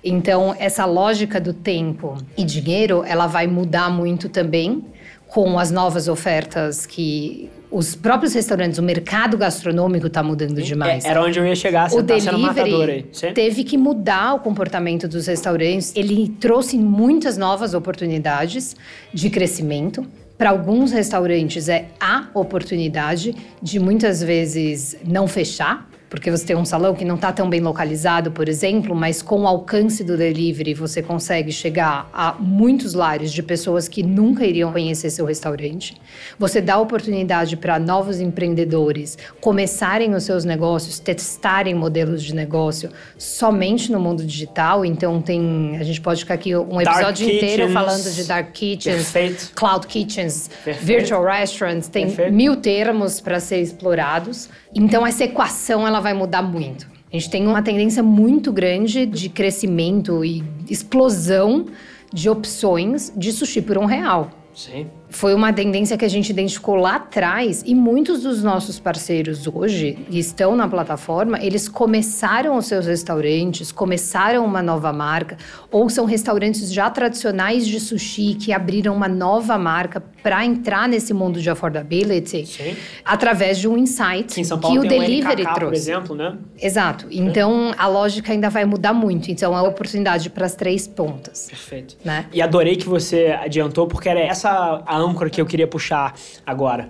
Então, 0.05 0.55
essa 0.59 0.85
lógica 0.85 1.41
do 1.41 1.55
tempo 1.55 2.19
e 2.37 2.45
dinheiro, 2.45 3.03
ela 3.07 3.27
vai 3.27 3.47
mudar 3.47 3.89
muito 3.89 4.29
também 4.29 4.85
com 5.27 5.59
as 5.59 5.71
novas 5.71 6.07
ofertas 6.07 6.85
que 6.85 7.49
os 7.73 7.95
próprios 7.95 8.35
restaurantes, 8.35 8.79
o 8.79 8.83
mercado 8.83 9.37
gastronômico 9.39 10.07
está 10.07 10.23
mudando 10.23 10.57
Sim, 10.57 10.65
demais. 10.65 11.05
É, 11.05 11.09
era 11.09 11.23
onde 11.23 11.39
eu 11.39 11.47
ia 11.47 11.57
chegar, 11.57 11.89
você 11.89 11.99
o 11.99 12.03
tá 12.03 12.15
delivery 12.15 13.07
teve 13.35 13.65
que 13.65 13.79
mudar 13.79 14.35
o 14.35 14.41
comportamento 14.41 15.09
dos 15.09 15.27
restaurantes. 15.27 15.93
Ele 15.97 16.29
trouxe 16.39 16.77
muitas 16.77 17.39
novas 17.39 17.73
oportunidades 17.73 18.77
de 19.13 19.31
crescimento. 19.31 20.07
Para 20.37 20.51
alguns 20.51 20.93
restaurantes 20.93 21.69
é 21.69 21.89
a 21.99 22.29
oportunidade 22.35 23.35
de 23.63 23.79
muitas 23.79 24.23
vezes 24.23 24.97
não 25.05 25.27
fechar, 25.27 25.89
porque 26.13 26.31
você 26.31 26.45
tem 26.45 26.55
um 26.55 26.65
salão 26.67 26.95
que 26.95 27.07
não 27.07 27.15
está 27.15 27.33
tão 27.33 27.49
bem 27.49 27.63
localizado, 27.63 28.31
por 28.31 28.47
exemplo, 28.47 28.95
mas 28.95 29.23
com 29.23 29.45
o 29.45 29.47
alcance 29.47 30.05
do 30.05 30.15
delivery 30.15 30.75
você 30.75 31.01
consegue 31.01 31.51
chegar 31.51 32.07
a 32.13 32.35
muitos 32.39 32.93
lares 32.93 33.33
de 33.33 33.43
pessoas 33.43 33.89
que 33.89 34.03
nunca 34.03 34.45
iriam 34.45 34.71
conhecer 34.71 35.09
seu 35.09 35.25
restaurante. 35.25 35.97
Você 36.39 36.61
dá 36.61 36.79
oportunidade 36.79 37.57
para 37.57 37.79
novos 37.79 38.21
empreendedores 38.21 39.17
começarem 39.41 40.15
os 40.15 40.25
seus 40.25 40.45
negócios, 40.45 40.99
testarem 40.99 41.75
modelos 41.75 42.23
de 42.23 42.35
negócio 42.35 42.91
somente 43.17 43.91
no 43.91 43.99
mundo 43.99 44.23
digital. 44.23 44.85
Então 44.85 45.23
tem, 45.23 45.79
a 45.81 45.83
gente 45.83 46.03
pode 46.03 46.21
ficar 46.21 46.35
aqui 46.35 46.55
um 46.55 46.79
episódio 46.79 47.27
dark 47.27 47.35
inteiro 47.37 47.63
kitchens. 47.69 47.73
falando 47.73 48.13
de 48.13 48.25
dark 48.25 48.53
kitchens, 48.53 49.11
Perfeito. 49.11 49.53
cloud 49.55 49.87
kitchens, 49.87 50.51
Perfeito. 50.63 50.85
virtual 50.85 51.25
restaurants, 51.25 51.89
tem 51.89 52.05
Perfeito. 52.05 52.35
mil 52.35 52.57
termos 52.57 53.19
para 53.19 53.41
ser 53.41 53.63
explorados. 53.63 54.51
Então 54.75 55.07
essa 55.07 55.25
equação 55.25 55.87
ela 55.87 56.02
vai 56.03 56.13
mudar 56.13 56.43
muito. 56.43 56.87
A 57.13 57.17
gente 57.17 57.31
tem 57.31 57.47
uma 57.47 57.63
tendência 57.63 58.03
muito 58.03 58.53
grande 58.53 59.07
de 59.07 59.29
crescimento 59.29 60.25
e 60.25 60.43
explosão 60.69 61.67
de 62.13 62.29
opções 62.29 63.13
de 63.17 63.33
sushi 63.33 63.63
por 63.63 63.79
um 63.79 63.85
real. 63.85 64.31
Sim. 64.55 64.87
Foi 65.13 65.35
uma 65.35 65.53
tendência 65.53 65.97
que 65.97 66.05
a 66.05 66.09
gente 66.09 66.31
identificou 66.31 66.75
lá 66.75 66.97
atrás 66.97 67.63
e 67.67 67.75
muitos 67.75 68.23
dos 68.23 68.43
nossos 68.43 68.81
parceiros 68.81 69.47
hoje 69.47 69.99
que 70.11 70.19
estão 70.19 70.57
na 70.57 70.67
plataforma, 70.67 71.39
eles 71.43 71.69
começaram 71.69 72.57
os 72.57 72.67
seus 72.67 72.87
restaurantes, 72.87 73.71
começaram 73.71 74.45
uma 74.45 74.63
nova 74.63 74.93
marca, 74.93 75.37
ou 75.71 75.89
são 75.91 76.07
restaurantes 76.07 76.73
já 76.73 76.89
tradicionais 76.89 77.67
de 77.67 77.79
sushi 77.79 78.35
que 78.35 78.53
abriram 78.53 78.95
uma 78.95 79.07
nova 79.07 79.59
marca 79.59 80.03
para 80.23 80.45
entrar 80.47 80.89
nesse 80.89 81.13
mundo 81.13 81.41
de 81.43 81.51
affordability 81.51 82.47
Sim. 82.47 82.77
através 83.05 83.59
de 83.59 83.69
um 83.69 83.77
insight 83.77 84.41
em 84.41 84.45
São 84.45 84.59
que 84.59 84.63
Paulo 84.63 84.81
o 84.81 84.89
tem 84.89 85.01
delivery 85.01 85.43
um 85.43 85.47
LKK, 85.47 85.55
trouxe. 85.55 85.67
por 85.67 85.75
exemplo, 85.75 86.17
né? 86.17 86.39
Exato. 86.61 87.07
Então 87.11 87.75
a 87.77 87.87
lógica 87.87 88.33
ainda 88.33 88.49
vai 88.49 88.65
mudar 88.65 88.93
muito. 88.93 89.31
Então 89.31 89.57
é 89.57 89.61
oportunidade 89.61 90.31
para 90.31 90.47
as 90.47 90.55
três 90.55 90.87
pontas. 90.87 91.49
Perfeito. 91.49 91.97
Né? 92.05 92.27
E 92.33 92.41
adorei 92.41 92.77
que 92.77 92.89
você 92.89 93.37
adiantou, 93.39 93.87
porque 93.87 94.09
era 94.09 94.21
essa 94.21 94.83
a 94.87 95.02
âncora 95.03 95.29
que 95.29 95.41
eu 95.41 95.47
queria 95.47 95.67
puxar 95.67 96.15
agora. 96.47 96.89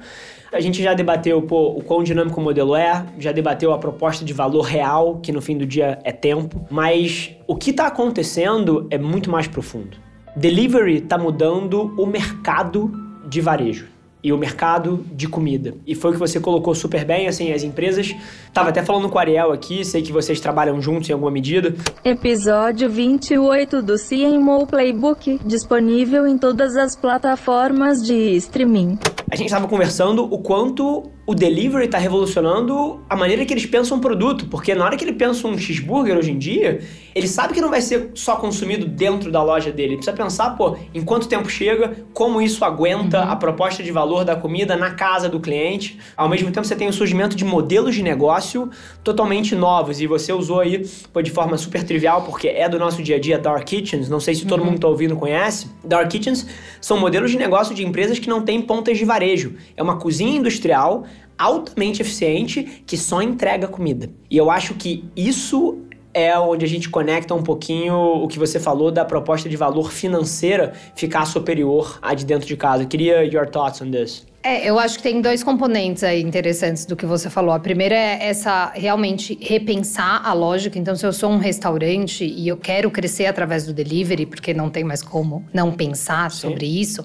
A 0.52 0.60
gente 0.60 0.82
já 0.82 0.92
debateu 0.92 1.40
pô, 1.42 1.70
o 1.70 1.82
quão 1.82 2.02
dinâmico 2.02 2.38
o 2.38 2.44
modelo 2.44 2.76
é, 2.76 3.06
já 3.18 3.32
debateu 3.32 3.72
a 3.72 3.78
proposta 3.78 4.24
de 4.24 4.32
valor 4.32 4.62
real, 4.62 5.18
que 5.22 5.32
no 5.32 5.40
fim 5.40 5.56
do 5.56 5.64
dia 5.64 5.98
é 6.04 6.12
tempo, 6.12 6.66
mas 6.70 7.34
o 7.46 7.56
que 7.56 7.70
está 7.70 7.86
acontecendo 7.86 8.86
é 8.90 8.98
muito 8.98 9.30
mais 9.30 9.48
profundo. 9.48 9.96
Delivery 10.36 10.98
está 10.98 11.16
mudando 11.16 11.94
o 11.98 12.06
mercado 12.06 12.92
de 13.28 13.40
varejo 13.40 13.91
e 14.22 14.32
o 14.32 14.38
mercado 14.38 15.04
de 15.12 15.26
comida. 15.26 15.74
E 15.86 15.94
foi 15.94 16.10
o 16.10 16.14
que 16.14 16.20
você 16.20 16.38
colocou 16.38 16.74
super 16.74 17.04
bem, 17.04 17.26
assim, 17.26 17.52
as 17.52 17.62
empresas. 17.62 18.14
Tava 18.52 18.68
até 18.68 18.82
falando 18.82 19.08
com 19.08 19.16
o 19.16 19.18
Ariel 19.18 19.52
aqui, 19.52 19.84
sei 19.84 20.02
que 20.02 20.12
vocês 20.12 20.40
trabalham 20.40 20.80
juntos 20.80 21.10
em 21.10 21.12
alguma 21.12 21.30
medida. 21.30 21.74
Episódio 22.04 22.88
28 22.88 23.82
do 23.82 23.94
CMO 23.96 24.66
Playbook, 24.66 25.40
disponível 25.44 26.26
em 26.26 26.38
todas 26.38 26.76
as 26.76 26.94
plataformas 26.94 28.02
de 28.02 28.36
streaming. 28.36 28.98
A 29.30 29.34
gente 29.34 29.46
estava 29.46 29.66
conversando 29.66 30.24
o 30.24 30.38
quanto 30.38 31.10
o 31.24 31.34
delivery 31.34 31.84
está 31.84 31.98
revolucionando 31.98 33.00
a 33.08 33.14
maneira 33.14 33.44
que 33.44 33.52
eles 33.52 33.64
pensam 33.64 33.98
o 33.98 34.00
produto, 34.00 34.46
porque 34.46 34.74
na 34.74 34.84
hora 34.84 34.96
que 34.96 35.04
ele 35.04 35.12
pensa 35.12 35.46
um 35.46 35.56
cheeseburger 35.56 36.18
hoje 36.18 36.32
em 36.32 36.38
dia, 36.38 36.80
ele 37.14 37.28
sabe 37.28 37.54
que 37.54 37.60
não 37.60 37.70
vai 37.70 37.80
ser 37.80 38.10
só 38.14 38.34
consumido 38.36 38.86
dentro 38.86 39.30
da 39.30 39.40
loja 39.42 39.70
dele. 39.70 39.90
Ele 39.90 39.96
precisa 39.98 40.16
pensar, 40.16 40.50
pô, 40.56 40.76
em 40.92 41.00
quanto 41.02 41.28
tempo 41.28 41.48
chega, 41.48 41.96
como 42.12 42.42
isso 42.42 42.64
aguenta 42.64 43.20
a 43.22 43.36
proposta 43.36 43.84
de 43.84 43.92
valor 43.92 44.24
da 44.24 44.34
comida 44.34 44.76
na 44.76 44.90
casa 44.92 45.28
do 45.28 45.38
cliente. 45.38 45.96
Ao 46.16 46.28
mesmo 46.28 46.50
tempo, 46.50 46.66
você 46.66 46.74
tem 46.74 46.88
o 46.88 46.92
surgimento 46.92 47.36
de 47.36 47.44
modelos 47.44 47.94
de 47.94 48.02
negócio 48.02 48.68
totalmente 49.04 49.54
novos, 49.54 50.00
e 50.00 50.08
você 50.08 50.32
usou 50.32 50.58
aí 50.58 50.84
pô, 51.12 51.22
de 51.22 51.30
forma 51.30 51.56
super 51.56 51.84
trivial, 51.84 52.22
porque 52.22 52.48
é 52.48 52.68
do 52.68 52.80
nosso 52.80 53.00
dia 53.00 53.16
a 53.16 53.20
dia, 53.20 53.38
Dark 53.38 53.64
Kitchens. 53.64 54.08
Não 54.08 54.18
sei 54.18 54.34
se 54.34 54.44
todo 54.44 54.64
mundo 54.64 54.74
que 54.74 54.80
tá 54.80 54.88
ouvindo 54.88 55.14
conhece. 55.14 55.68
Dark 55.84 56.08
Kitchens 56.10 56.48
são 56.80 56.98
modelos 56.98 57.30
de 57.30 57.38
negócio 57.38 57.74
de 57.74 57.86
empresas 57.86 58.18
que 58.18 58.28
não 58.28 58.42
têm 58.42 58.60
pontas 58.60 58.98
de 58.98 59.04
varejo. 59.04 59.54
É 59.76 59.82
uma 59.82 59.98
cozinha 59.98 60.36
industrial 60.36 61.04
altamente 61.42 62.00
eficiente 62.00 62.82
que 62.86 62.96
só 62.96 63.20
entrega 63.20 63.66
comida. 63.66 64.10
E 64.30 64.36
eu 64.36 64.50
acho 64.50 64.74
que 64.74 65.04
isso 65.16 65.78
é 66.14 66.38
onde 66.38 66.64
a 66.64 66.68
gente 66.68 66.88
conecta 66.90 67.34
um 67.34 67.42
pouquinho 67.42 67.94
o 67.96 68.28
que 68.28 68.38
você 68.38 68.60
falou 68.60 68.90
da 68.90 69.04
proposta 69.04 69.48
de 69.48 69.56
valor 69.56 69.90
financeira 69.90 70.72
ficar 70.94 71.24
superior 71.24 71.98
à 72.02 72.14
de 72.14 72.24
dentro 72.24 72.46
de 72.46 72.56
casa. 72.56 72.82
Eu 72.82 72.88
queria 72.88 73.24
your 73.24 73.48
thoughts 73.48 73.80
on 73.80 73.90
this. 73.90 74.26
É, 74.44 74.68
eu 74.68 74.76
acho 74.76 74.96
que 74.96 75.04
tem 75.04 75.20
dois 75.20 75.44
componentes 75.44 76.02
aí 76.02 76.20
interessantes 76.20 76.84
do 76.84 76.96
que 76.96 77.06
você 77.06 77.30
falou. 77.30 77.54
A 77.54 77.60
primeira 77.60 77.94
é 77.94 78.26
essa 78.26 78.72
realmente 78.74 79.38
repensar 79.40 80.26
a 80.26 80.32
lógica. 80.32 80.76
Então, 80.76 80.96
se 80.96 81.06
eu 81.06 81.12
sou 81.12 81.30
um 81.30 81.38
restaurante 81.38 82.24
e 82.24 82.48
eu 82.48 82.56
quero 82.56 82.90
crescer 82.90 83.26
através 83.26 83.64
do 83.64 83.72
delivery, 83.72 84.26
porque 84.26 84.52
não 84.52 84.68
tem 84.68 84.82
mais 84.82 85.00
como 85.00 85.44
não 85.54 85.70
pensar 85.70 86.32
sobre 86.32 86.66
isso, 86.66 87.04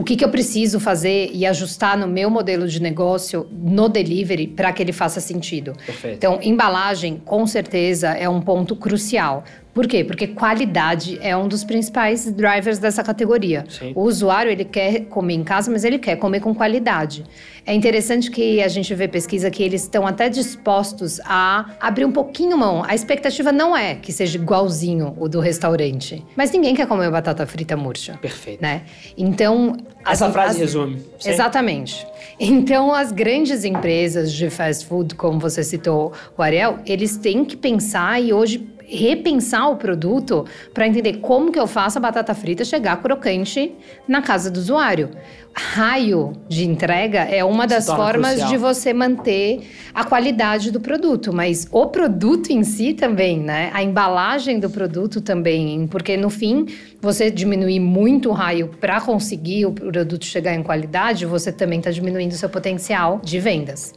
o 0.00 0.02
que, 0.02 0.16
que 0.16 0.24
eu 0.24 0.30
preciso 0.30 0.80
fazer 0.80 1.30
e 1.30 1.44
ajustar 1.44 1.94
no 1.94 2.08
meu 2.08 2.30
modelo 2.30 2.66
de 2.66 2.80
negócio 2.80 3.46
no 3.52 3.86
delivery 3.86 4.46
para 4.46 4.72
que 4.72 4.82
ele 4.82 4.94
faça 4.94 5.20
sentido? 5.20 5.74
Perfeito. 5.84 6.16
Então, 6.16 6.38
embalagem, 6.40 7.20
com 7.22 7.46
certeza, 7.46 8.08
é 8.08 8.26
um 8.26 8.40
ponto 8.40 8.74
crucial. 8.74 9.44
Por 9.72 9.86
quê? 9.86 10.02
Porque 10.04 10.26
qualidade 10.26 11.18
é 11.22 11.36
um 11.36 11.46
dos 11.46 11.62
principais 11.64 12.30
drivers 12.32 12.78
dessa 12.78 13.02
categoria. 13.04 13.64
Sim. 13.68 13.92
O 13.94 14.02
usuário, 14.02 14.50
ele 14.50 14.64
quer 14.64 15.00
comer 15.06 15.34
em 15.34 15.44
casa, 15.44 15.70
mas 15.70 15.84
ele 15.84 15.98
quer 15.98 16.16
comer 16.16 16.40
com 16.40 16.54
qualidade. 16.54 17.24
É 17.64 17.72
interessante 17.74 18.30
que 18.30 18.60
a 18.62 18.68
gente 18.68 18.92
vê 18.94 19.06
pesquisa 19.06 19.50
que 19.50 19.62
eles 19.62 19.82
estão 19.82 20.06
até 20.06 20.28
dispostos 20.28 21.20
a 21.24 21.70
abrir 21.80 22.04
um 22.04 22.10
pouquinho 22.10 22.56
mão. 22.58 22.82
A 22.84 22.94
expectativa 22.94 23.52
não 23.52 23.76
é 23.76 23.94
que 23.94 24.12
seja 24.12 24.38
igualzinho 24.38 25.14
o 25.18 25.28
do 25.28 25.38
restaurante. 25.40 26.24
Mas 26.34 26.50
ninguém 26.50 26.74
quer 26.74 26.86
comer 26.86 27.10
batata 27.10 27.46
frita 27.46 27.76
murcha. 27.76 28.18
Perfeito. 28.20 28.60
Né? 28.60 28.82
Então... 29.16 29.76
Essa 30.04 30.26
as- 30.26 30.32
frase 30.32 30.50
as- 30.54 30.58
resume. 30.58 31.00
Sim. 31.18 31.30
Exatamente. 31.30 32.06
Então, 32.40 32.92
as 32.94 33.12
grandes 33.12 33.64
empresas 33.64 34.32
de 34.32 34.48
fast 34.50 34.86
food, 34.86 35.14
como 35.14 35.38
você 35.38 35.62
citou, 35.62 36.12
o 36.36 36.42
Ariel, 36.42 36.78
eles 36.86 37.16
têm 37.18 37.44
que 37.44 37.56
pensar 37.56 38.20
e 38.20 38.32
hoje 38.32 38.66
repensar 38.90 39.68
o 39.70 39.76
produto 39.76 40.44
para 40.74 40.86
entender 40.86 41.18
como 41.18 41.52
que 41.52 41.58
eu 41.58 41.66
faço 41.66 41.98
a 41.98 42.00
batata 42.00 42.34
frita 42.34 42.64
chegar 42.64 43.00
crocante 43.00 43.72
na 44.06 44.20
casa 44.20 44.50
do 44.50 44.58
usuário. 44.58 45.10
Raio 45.52 46.32
de 46.48 46.64
entrega 46.64 47.20
é 47.20 47.44
uma 47.44 47.66
das 47.66 47.86
formas 47.86 48.30
crucial. 48.30 48.48
de 48.50 48.56
você 48.56 48.92
manter 48.92 49.68
a 49.92 50.04
qualidade 50.04 50.70
do 50.70 50.80
produto, 50.80 51.32
mas 51.32 51.66
o 51.72 51.86
produto 51.86 52.50
em 52.50 52.62
si 52.62 52.94
também, 52.94 53.40
né? 53.40 53.70
A 53.72 53.82
embalagem 53.82 54.60
do 54.60 54.70
produto 54.70 55.20
também, 55.20 55.88
porque 55.88 56.16
no 56.16 56.30
fim, 56.30 56.66
você 57.00 57.30
diminuir 57.30 57.80
muito 57.80 58.28
o 58.28 58.32
raio 58.32 58.68
para 58.80 59.00
conseguir 59.00 59.66
o 59.66 59.72
produto 59.72 60.24
chegar 60.24 60.54
em 60.54 60.62
qualidade, 60.62 61.26
você 61.26 61.50
também 61.50 61.80
está 61.80 61.90
diminuindo 61.90 62.32
o 62.32 62.36
seu 62.36 62.48
potencial 62.48 63.20
de 63.22 63.40
vendas. 63.40 63.92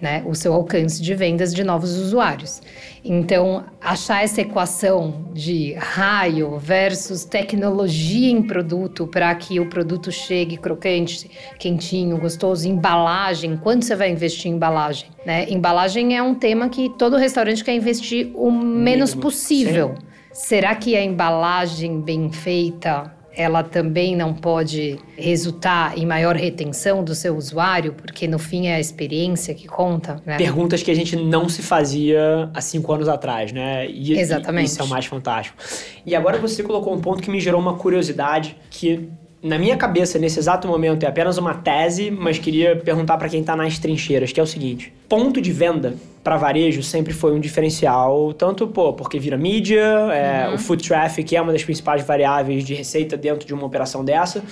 Né? 0.00 0.22
O 0.26 0.34
seu 0.34 0.52
alcance 0.52 1.02
de 1.02 1.14
vendas 1.14 1.54
de 1.54 1.62
novos 1.62 1.96
usuários. 1.96 2.62
Então, 3.04 3.64
achar 3.80 4.24
essa 4.24 4.40
equação 4.40 5.30
de 5.32 5.74
raio 5.74 6.58
versus 6.58 7.24
tecnologia 7.24 8.30
em 8.30 8.42
produto 8.42 9.06
para 9.06 9.34
que 9.34 9.60
o 9.60 9.68
produto 9.68 10.10
chegue 10.10 10.56
crocante, 10.56 11.30
quentinho, 11.58 12.18
gostoso, 12.18 12.68
embalagem, 12.68 13.56
quanto 13.56 13.84
você 13.84 13.94
vai 13.94 14.10
investir 14.10 14.50
em 14.50 14.54
embalagem, 14.54 15.08
né? 15.24 15.46
Embalagem 15.48 16.16
é 16.16 16.22
um 16.22 16.34
tema 16.34 16.68
que 16.68 16.90
todo 16.98 17.16
restaurante 17.16 17.62
quer 17.62 17.74
investir 17.74 18.30
o 18.34 18.50
menos 18.50 19.14
possível. 19.14 19.94
Será 20.32 20.74
que 20.74 20.94
a 20.94 21.02
embalagem 21.02 22.00
bem 22.00 22.30
feita 22.30 23.15
ela 23.36 23.62
também 23.62 24.16
não 24.16 24.32
pode 24.32 24.98
resultar 25.16 25.96
em 25.96 26.06
maior 26.06 26.34
retenção 26.34 27.04
do 27.04 27.14
seu 27.14 27.36
usuário, 27.36 27.92
porque 27.92 28.26
no 28.26 28.38
fim 28.38 28.66
é 28.68 28.76
a 28.76 28.80
experiência 28.80 29.54
que 29.54 29.68
conta, 29.68 30.22
né? 30.24 30.38
Perguntas 30.38 30.82
que 30.82 30.90
a 30.90 30.94
gente 30.94 31.14
não 31.16 31.46
se 31.48 31.62
fazia 31.62 32.50
há 32.54 32.60
cinco 32.62 32.92
anos 32.92 33.08
atrás, 33.08 33.52
né? 33.52 33.86
E, 33.88 34.18
Exatamente. 34.18 34.64
E 34.64 34.66
isso 34.66 34.80
é 34.80 34.84
o 34.84 34.88
mais 34.88 35.04
fantástico. 35.04 35.58
E 36.06 36.16
agora 36.16 36.38
você 36.38 36.62
colocou 36.62 36.94
um 36.94 37.00
ponto 37.00 37.22
que 37.22 37.30
me 37.30 37.38
gerou 37.38 37.60
uma 37.60 37.74
curiosidade 37.74 38.56
que 38.70 39.10
na 39.46 39.58
minha 39.58 39.76
cabeça, 39.76 40.18
nesse 40.18 40.38
exato 40.38 40.66
momento, 40.66 41.04
é 41.04 41.06
apenas 41.06 41.38
uma 41.38 41.54
tese, 41.54 42.10
mas 42.10 42.38
queria 42.38 42.76
perguntar 42.76 43.16
para 43.16 43.28
quem 43.28 43.40
está 43.40 43.54
nas 43.54 43.78
trincheiras, 43.78 44.32
que 44.32 44.40
é 44.40 44.42
o 44.42 44.46
seguinte: 44.46 44.92
ponto 45.08 45.40
de 45.40 45.52
venda 45.52 45.94
para 46.24 46.36
varejo 46.36 46.82
sempre 46.82 47.12
foi 47.12 47.32
um 47.32 47.38
diferencial, 47.38 48.32
tanto 48.32 48.66
pô, 48.66 48.92
porque 48.92 49.18
vira 49.18 49.36
mídia, 49.36 49.82
é, 50.12 50.52
o 50.52 50.58
foot 50.58 50.86
traffic 50.86 51.36
é 51.36 51.40
uma 51.40 51.52
das 51.52 51.62
principais 51.62 52.04
variáveis 52.04 52.64
de 52.64 52.74
receita 52.74 53.16
dentro 53.16 53.46
de 53.46 53.54
uma 53.54 53.64
operação 53.64 54.04
dessa, 54.04 54.42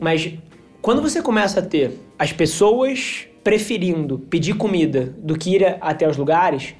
mas 0.00 0.34
quando 0.80 1.00
você 1.00 1.22
começa 1.22 1.60
a 1.60 1.62
ter 1.62 1.92
as 2.18 2.32
pessoas 2.32 3.26
preferindo 3.44 4.18
pedir 4.18 4.54
comida 4.54 5.14
do 5.18 5.38
que 5.38 5.54
ir 5.54 5.76
até 5.80 6.08
os 6.08 6.16
lugares, 6.16 6.74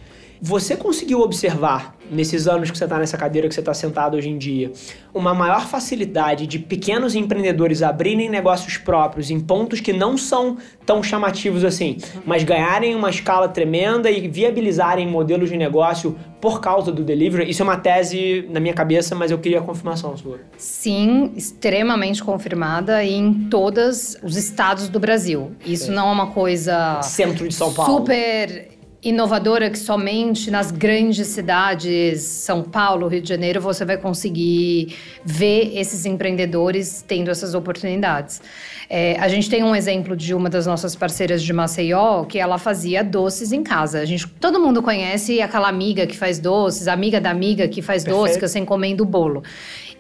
você 0.44 0.76
conseguiu 0.76 1.20
observar, 1.20 1.94
nesses 2.10 2.48
anos 2.48 2.68
que 2.68 2.76
você 2.76 2.82
está 2.82 2.98
nessa 2.98 3.16
cadeira 3.16 3.46
que 3.46 3.54
você 3.54 3.60
está 3.60 3.72
sentado 3.72 4.16
hoje 4.16 4.28
em 4.28 4.36
dia, 4.36 4.72
uma 5.14 5.32
maior 5.32 5.68
facilidade 5.68 6.48
de 6.48 6.58
pequenos 6.58 7.14
empreendedores 7.14 7.80
abrirem 7.80 8.28
negócios 8.28 8.76
próprios 8.76 9.30
em 9.30 9.38
pontos 9.38 9.78
que 9.78 9.92
não 9.92 10.18
são 10.18 10.58
tão 10.84 11.00
chamativos 11.00 11.64
assim, 11.64 11.96
mas 12.26 12.42
ganharem 12.42 12.96
uma 12.96 13.08
escala 13.08 13.48
tremenda 13.48 14.10
e 14.10 14.26
viabilizarem 14.26 15.06
modelos 15.06 15.48
de 15.48 15.56
negócio 15.56 16.18
por 16.40 16.60
causa 16.60 16.90
do 16.90 17.04
delivery? 17.04 17.48
Isso 17.48 17.62
é 17.62 17.64
uma 17.64 17.76
tese 17.76 18.44
na 18.50 18.58
minha 18.58 18.74
cabeça, 18.74 19.14
mas 19.14 19.30
eu 19.30 19.38
queria 19.38 19.60
a 19.60 19.62
confirmação 19.62 20.16
sua. 20.16 20.40
Sim, 20.58 21.32
extremamente 21.36 22.22
confirmada 22.22 23.04
em 23.04 23.46
todos 23.48 24.16
os 24.24 24.36
estados 24.36 24.88
do 24.88 24.98
Brasil. 24.98 25.52
Isso 25.64 25.92
não 25.92 26.08
é 26.08 26.12
uma 26.12 26.32
coisa 26.32 27.00
Centro 27.00 27.46
de 27.46 27.54
São 27.54 27.72
Paulo. 27.72 27.98
super 27.98 28.71
inovadora 29.02 29.68
que 29.68 29.78
somente 29.78 30.48
nas 30.48 30.70
grandes 30.70 31.26
cidades, 31.26 32.22
São 32.22 32.62
Paulo, 32.62 33.08
Rio 33.08 33.20
de 33.20 33.28
Janeiro, 33.28 33.60
você 33.60 33.84
vai 33.84 33.96
conseguir 33.96 34.96
ver 35.24 35.76
esses 35.76 36.06
empreendedores 36.06 37.04
tendo 37.06 37.28
essas 37.28 37.52
oportunidades. 37.52 38.40
É, 38.88 39.16
a 39.18 39.26
gente 39.26 39.50
tem 39.50 39.64
um 39.64 39.74
exemplo 39.74 40.14
de 40.14 40.32
uma 40.32 40.48
das 40.48 40.66
nossas 40.66 40.94
parceiras 40.94 41.42
de 41.42 41.52
Maceió, 41.52 42.24
que 42.24 42.38
ela 42.38 42.58
fazia 42.58 43.02
doces 43.02 43.50
em 43.50 43.62
casa. 43.62 43.98
A 44.00 44.04
gente, 44.04 44.28
todo 44.28 44.60
mundo 44.60 44.80
conhece 44.82 45.40
aquela 45.40 45.68
amiga 45.68 46.06
que 46.06 46.16
faz 46.16 46.38
doces, 46.38 46.86
amiga 46.86 47.20
da 47.20 47.30
amiga 47.30 47.66
que 47.66 47.82
faz 47.82 48.04
Perfeito. 48.04 48.22
doces, 48.22 48.36
que 48.36 48.46
você 48.46 48.60
encomenda 48.60 49.02
o 49.02 49.06
bolo. 49.06 49.42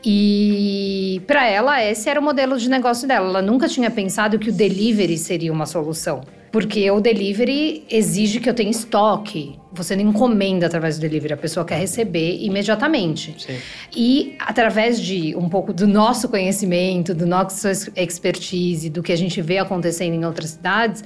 E 0.04 1.22
para 1.26 1.46
ela, 1.46 1.82
esse 1.82 2.08
era 2.08 2.18
o 2.18 2.22
modelo 2.22 2.58
de 2.58 2.68
negócio 2.68 3.06
dela. 3.06 3.28
Ela 3.28 3.42
nunca 3.42 3.68
tinha 3.68 3.90
pensado 3.90 4.38
que 4.38 4.50
o 4.50 4.52
delivery 4.52 5.16
seria 5.16 5.52
uma 5.52 5.66
solução. 5.66 6.22
Porque 6.50 6.90
o 6.90 7.00
delivery 7.00 7.84
exige 7.90 8.38
que 8.38 8.48
eu 8.48 8.52
tenha 8.52 8.70
estoque. 8.70 9.58
Você 9.72 9.96
não 9.96 10.10
encomenda 10.10 10.66
através 10.66 10.98
do 10.98 11.00
delivery, 11.00 11.32
a 11.32 11.36
pessoa 11.36 11.64
quer 11.64 11.78
receber 11.78 12.44
imediatamente. 12.44 13.34
Sim. 13.38 13.56
E 13.96 14.36
através 14.38 15.00
de 15.00 15.34
um 15.34 15.48
pouco 15.48 15.72
do 15.72 15.86
nosso 15.86 16.28
conhecimento, 16.28 17.14
do 17.14 17.24
nosso 17.24 17.68
expertise, 17.96 18.90
do 18.90 19.02
que 19.02 19.12
a 19.12 19.16
gente 19.16 19.40
vê 19.40 19.56
acontecendo 19.56 20.12
em 20.12 20.26
outras 20.26 20.50
cidades, 20.50 21.02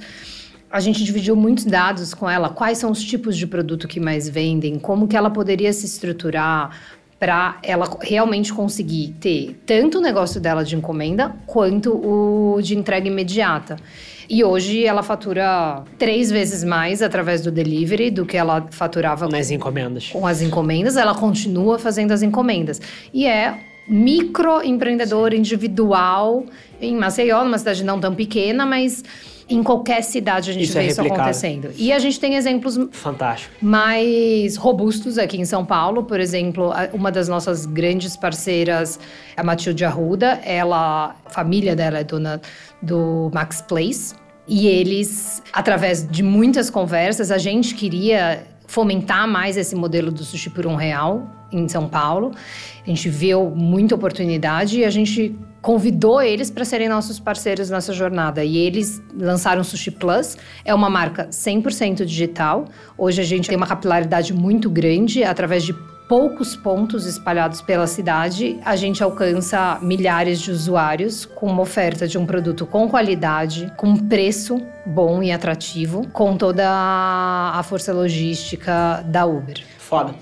a 0.69 0.81
gente 0.81 1.01
dividiu 1.01 1.33
muitos 1.33 1.63
dados 1.63 2.13
com 2.13 2.29
ela, 2.29 2.49
quais 2.49 2.77
são 2.77 2.91
os 2.91 3.01
tipos 3.01 3.37
de 3.37 3.47
produto 3.47 3.87
que 3.87 4.01
mais 4.01 4.27
vendem, 4.27 4.77
como 4.77 5.07
que 5.07 5.15
ela 5.15 5.29
poderia 5.29 5.71
se 5.71 5.85
estruturar 5.85 6.96
para 7.19 7.57
ela 7.63 7.89
realmente 8.01 8.53
conseguir 8.53 9.15
ter 9.19 9.59
tanto 9.65 9.97
o 9.97 10.01
negócio 10.01 10.39
dela 10.39 10.63
de 10.63 10.75
encomenda 10.75 11.35
quanto 11.45 11.93
o 11.93 12.61
de 12.61 12.77
entrega 12.77 13.07
imediata. 13.07 13.77
E 14.29 14.43
hoje 14.43 14.85
ela 14.85 15.01
fatura 15.01 15.83
três 15.97 16.29
vezes 16.29 16.63
mais 16.63 17.01
através 17.01 17.41
do 17.41 17.51
delivery 17.51 18.11
do 18.11 18.25
que 18.25 18.35
ela 18.35 18.67
faturava 18.71 19.27
Nas 19.27 19.49
encomendas. 19.49 20.09
com 20.11 20.27
as 20.27 20.41
encomendas, 20.41 20.97
ela 20.97 21.15
continua 21.15 21.79
fazendo 21.79 22.11
as 22.11 22.21
encomendas. 22.21 22.81
E 23.13 23.25
é 23.25 23.57
microempreendedor 23.87 25.33
individual 25.33 26.43
em 26.81 26.95
Maceió, 26.95 27.43
numa 27.45 27.57
cidade 27.57 27.85
não 27.85 27.99
tão 27.99 28.13
pequena, 28.13 28.65
mas 28.65 29.01
em 29.49 29.63
qualquer 29.63 30.03
cidade 30.03 30.49
a 30.49 30.53
gente 30.53 30.65
Isso 30.65 30.73
vê 30.73 30.79
é 30.79 30.87
isso 30.87 31.01
acontecendo. 31.01 31.71
E 31.77 31.91
a 31.93 31.99
gente 31.99 32.19
tem 32.19 32.35
exemplos 32.35 32.77
Fantástico. 32.91 33.53
mais 33.61 34.55
robustos 34.57 35.17
aqui 35.17 35.37
em 35.37 35.45
São 35.45 35.65
Paulo. 35.65 36.03
Por 36.03 36.19
exemplo, 36.19 36.71
uma 36.93 37.11
das 37.11 37.27
nossas 37.27 37.65
grandes 37.65 38.17
parceiras, 38.17 38.99
a 39.35 39.43
Matilde 39.43 39.85
Arruda, 39.85 40.41
ela, 40.43 41.15
a 41.25 41.29
família 41.29 41.75
dela 41.75 41.99
é 41.99 42.03
dona 42.03 42.41
do 42.81 43.31
Max 43.33 43.61
Place. 43.61 44.15
E 44.47 44.67
eles, 44.67 45.41
através 45.51 46.07
de 46.07 46.23
muitas 46.23 46.69
conversas, 46.69 47.31
a 47.31 47.37
gente 47.37 47.75
queria 47.75 48.45
fomentar 48.65 49.27
mais 49.27 49.57
esse 49.57 49.75
modelo 49.75 50.11
do 50.11 50.23
sushi 50.23 50.49
por 50.49 50.65
um 50.65 50.75
real 50.75 51.36
em 51.51 51.67
São 51.67 51.87
Paulo. 51.87 52.31
A 52.85 52.89
gente 52.89 53.09
viu 53.09 53.49
muita 53.49 53.95
oportunidade 53.95 54.79
e 54.79 54.85
a 54.85 54.89
gente 54.89 55.35
convidou 55.61 56.21
eles 56.21 56.49
para 56.49 56.63
serem 56.63 56.87
nossos 56.87 57.19
parceiros 57.19 57.69
nessa 57.69 57.93
jornada. 57.93 58.43
E 58.43 58.57
eles 58.57 59.01
lançaram 59.13 59.61
o 59.61 59.65
Sushi 59.65 59.91
Plus, 59.91 60.37
é 60.63 60.73
uma 60.73 60.89
marca 60.89 61.27
100% 61.27 62.05
digital. 62.05 62.65
Hoje 62.97 63.21
a 63.21 63.25
gente 63.25 63.49
tem 63.49 63.57
uma 63.57 63.67
capilaridade 63.67 64.33
muito 64.33 64.69
grande 64.69 65.23
através 65.23 65.63
de 65.63 65.73
poucos 66.07 66.55
pontos 66.55 67.05
espalhados 67.05 67.61
pela 67.61 67.85
cidade, 67.85 68.57
a 68.63 68.75
gente 68.75 69.03
alcança 69.03 69.77
milhares 69.81 70.39
de 70.39 70.51
usuários 70.51 71.25
com 71.25 71.47
uma 71.47 71.61
oferta 71.61 72.07
de 72.07 72.17
um 72.17 72.25
produto 72.25 72.65
com 72.65 72.87
qualidade, 72.87 73.71
com 73.75 73.95
preço 73.95 74.57
bom 74.85 75.21
e 75.21 75.31
atrativo, 75.31 76.07
com 76.13 76.37
toda 76.37 76.65
a 76.65 77.61
força 77.63 77.91
logística 77.91 79.03
da 79.05 79.25
Uber. 79.25 79.61
Foda. 79.77 80.15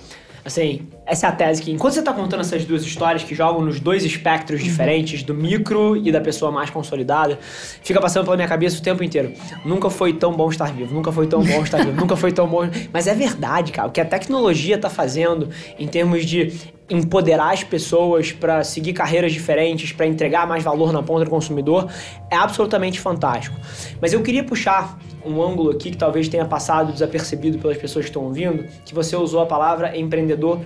Assim, 0.44 0.88
essa 1.06 1.28
é 1.28 1.30
a 1.30 1.32
tese 1.32 1.62
que, 1.62 1.72
enquanto 1.72 1.94
você 1.94 2.02
tá 2.02 2.12
contando 2.12 2.40
essas 2.42 2.66
duas 2.66 2.84
histórias 2.84 3.24
que 3.24 3.36
jogam 3.36 3.62
nos 3.62 3.80
dois 3.80 4.04
espectros 4.04 4.64
diferentes, 4.64 5.24
do 5.24 5.34
micro 5.34 5.96
e 5.96 6.12
da 6.12 6.20
pessoa 6.20 6.52
mais 6.52 6.70
consolidada, 6.70 7.38
fica 7.42 8.02
passando 8.02 8.26
pela 8.26 8.36
minha 8.36 8.48
cabeça 8.48 8.80
o 8.80 8.82
tempo 8.82 9.04
inteiro. 9.04 9.32
Nunca 9.64 9.90
foi 9.90 10.14
tão 10.14 10.34
bom 10.34 10.50
estar 10.50 10.72
vivo, 10.74 10.94
nunca 10.94 11.12
foi 11.12 11.28
tão 11.28 11.44
bom 11.44 11.64
estar 11.64 11.84
vivo, 11.84 12.00
nunca 12.00 12.16
foi 12.16 12.32
tão 12.32 12.48
bom. 12.48 12.68
Mas 12.92 13.08
é 13.08 13.14
verdade, 13.14 13.72
cara. 13.72 13.88
O 13.88 13.92
que 13.92 14.02
a 14.02 14.06
tecnologia 14.06 14.78
tá 14.78 14.90
fazendo 14.90 15.50
em 15.78 15.88
termos 15.88 16.26
de 16.26 16.54
empoderar 16.90 17.52
as 17.52 17.64
pessoas 17.64 18.32
para 18.32 18.64
seguir 18.64 18.94
carreiras 18.94 19.34
diferentes, 19.34 19.92
para 19.92 20.06
entregar 20.06 20.48
mais 20.48 20.64
valor 20.64 20.94
na 20.94 21.02
ponta 21.02 21.26
do 21.26 21.30
consumidor, 21.30 21.90
é 22.30 22.36
absolutamente 22.36 23.00
fantástico. 23.00 23.56
Mas 24.00 24.14
eu 24.14 24.22
queria 24.22 24.44
puxar 24.44 24.98
um 25.26 25.42
ângulo 25.42 25.72
aqui 25.72 25.90
que 25.92 25.98
talvez 25.98 26.30
tenha 26.30 26.46
passado 26.46 26.94
desapercebido 26.94 27.58
pelas 27.58 27.78
pessoas 27.78 28.06
que 28.06 28.10
estão 28.10 28.24
ouvindo, 28.24 28.66
que 28.86 28.94
você 28.94 29.16
usou 29.16 29.42
a 29.42 29.46
palavra 29.46 29.98
empreendedora. 29.98 30.62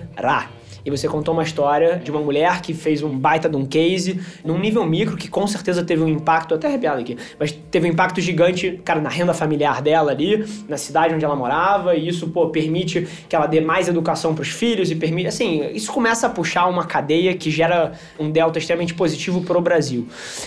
E 0.84 0.90
você 0.90 1.08
contou 1.08 1.34
uma 1.34 1.42
história 1.42 2.00
de 2.02 2.10
uma 2.10 2.20
mulher 2.20 2.60
que 2.60 2.72
fez 2.74 3.02
um 3.02 3.16
baita 3.16 3.48
de 3.48 3.56
um 3.56 3.64
case 3.64 4.20
num 4.44 4.58
nível 4.58 4.84
micro 4.84 5.16
que 5.16 5.28
com 5.28 5.46
certeza 5.46 5.84
teve 5.84 6.02
um 6.02 6.08
impacto, 6.08 6.54
até 6.54 6.68
arrepiado 6.68 7.00
aqui, 7.00 7.16
mas 7.38 7.52
teve 7.52 7.88
um 7.88 7.92
impacto 7.92 8.20
gigante, 8.20 8.80
cara, 8.84 9.00
na 9.00 9.08
renda 9.08 9.34
familiar 9.34 9.82
dela 9.82 10.10
ali, 10.10 10.44
na 10.68 10.76
cidade 10.76 11.14
onde 11.14 11.24
ela 11.24 11.36
morava, 11.36 11.94
e 11.94 12.08
isso, 12.08 12.28
pô, 12.28 12.48
permite 12.48 13.06
que 13.28 13.36
ela 13.36 13.46
dê 13.46 13.60
mais 13.60 13.88
educação 13.88 14.34
pros 14.34 14.48
filhos 14.48 14.90
e 14.90 14.96
permite, 14.96 15.28
assim, 15.28 15.70
isso 15.72 15.92
começa 15.92 16.26
a 16.26 16.30
puxar 16.30 16.66
uma 16.66 16.84
cadeia 16.84 17.34
que 17.34 17.50
gera 17.50 17.92
um 18.18 18.30
delta 18.30 18.58
extremamente 18.58 18.94
positivo 18.94 19.42
pro 19.42 19.60
Brasil. 19.60 20.06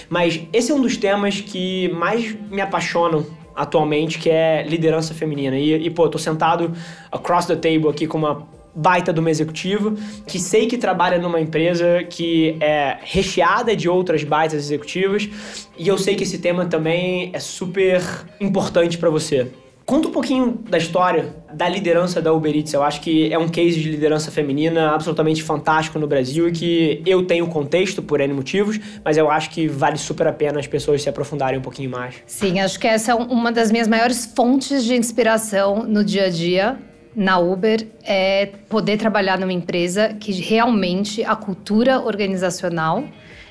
Mas 0.10 0.42
esse 0.52 0.72
é 0.72 0.76
um 0.76 0.82
dos 0.82 0.98
temas 0.98 1.42
que 1.42 1.90
mais 1.90 2.36
me 2.50 2.62
apaixonam 2.62 3.26
atualmente, 3.56 4.20
que 4.20 4.30
é 4.30 4.64
liderança 4.68 5.14
feminina. 5.14 5.58
E, 5.58 5.86
e 5.86 5.90
pô, 5.90 6.06
eu 6.06 6.10
tô 6.10 6.18
sentado 6.18 6.72
across 7.12 7.46
the 7.46 7.56
table 7.56 7.90
aqui 7.90 8.08
com 8.08 8.18
uma 8.18 8.48
baita 8.76 9.14
de 9.14 9.20
uma 9.20 9.30
executiva, 9.30 9.94
que 10.26 10.40
sei 10.40 10.68
que 10.68 10.78
trabalha 10.78 11.18
numa 11.18 11.40
empresa 11.40 12.04
que 12.10 12.58
é 12.60 12.98
recheada 13.02 13.76
de 13.76 13.88
outras 13.88 14.24
baitas 14.24 14.64
executivas, 14.66 15.30
e 15.78 15.88
eu 15.88 15.98
sei 15.98 16.16
que 16.16 16.24
esse 16.24 16.40
tema 16.40 16.66
também 16.66 17.30
é 17.34 17.40
super 17.40 18.02
importante 18.40 18.98
pra 18.98 19.10
você. 19.10 19.52
Conta 19.86 20.08
um 20.08 20.12
pouquinho 20.12 20.60
da 20.70 20.78
história 20.78 21.36
da 21.54 21.68
liderança 21.68 22.22
da 22.22 22.32
Uber 22.32 22.56
Eats. 22.56 22.72
Eu 22.72 22.84
acho 22.84 23.02
que 23.02 23.32
é 23.34 23.38
um 23.38 23.50
case 23.50 23.82
de 23.82 23.92
liderança 23.92 24.32
feminina 24.32 24.92
absolutamente 24.92 25.44
fantástico 25.44 26.00
no 26.00 26.08
Brasil 26.08 26.48
e 26.48 26.52
que 26.54 27.04
eu 27.06 27.26
tenho 27.26 27.48
contexto 27.48 28.02
por 28.02 28.22
N 28.22 28.34
motivos, 28.34 28.80
mas 29.04 29.18
eu 29.18 29.30
acho 29.30 29.50
que 29.50 29.68
vale 29.68 29.98
super 29.98 30.28
a 30.28 30.32
pena 30.32 30.58
as 30.58 30.68
pessoas 30.68 31.02
se 31.02 31.10
aprofundarem 31.10 31.60
um 31.60 31.62
pouquinho 31.62 31.90
mais. 31.90 32.16
Sim, 32.26 32.62
acho 32.62 32.80
que 32.80 32.88
essa 32.88 33.12
é 33.12 33.16
uma 33.16 33.52
das 33.52 33.72
minhas 33.72 33.90
maiores 33.90 34.26
fontes 34.34 34.86
de 34.86 34.96
inspiração 34.96 35.84
no 35.84 36.02
dia 36.02 36.28
a 36.28 36.30
dia 36.30 36.78
na 37.16 37.38
Uber 37.38 37.88
é 38.04 38.48
poder 38.68 38.98
trabalhar 38.98 39.40
numa 39.40 39.54
empresa 39.54 40.16
que 40.20 40.32
realmente 40.34 41.24
a 41.24 41.36
cultura 41.36 42.00
organizacional 42.00 43.04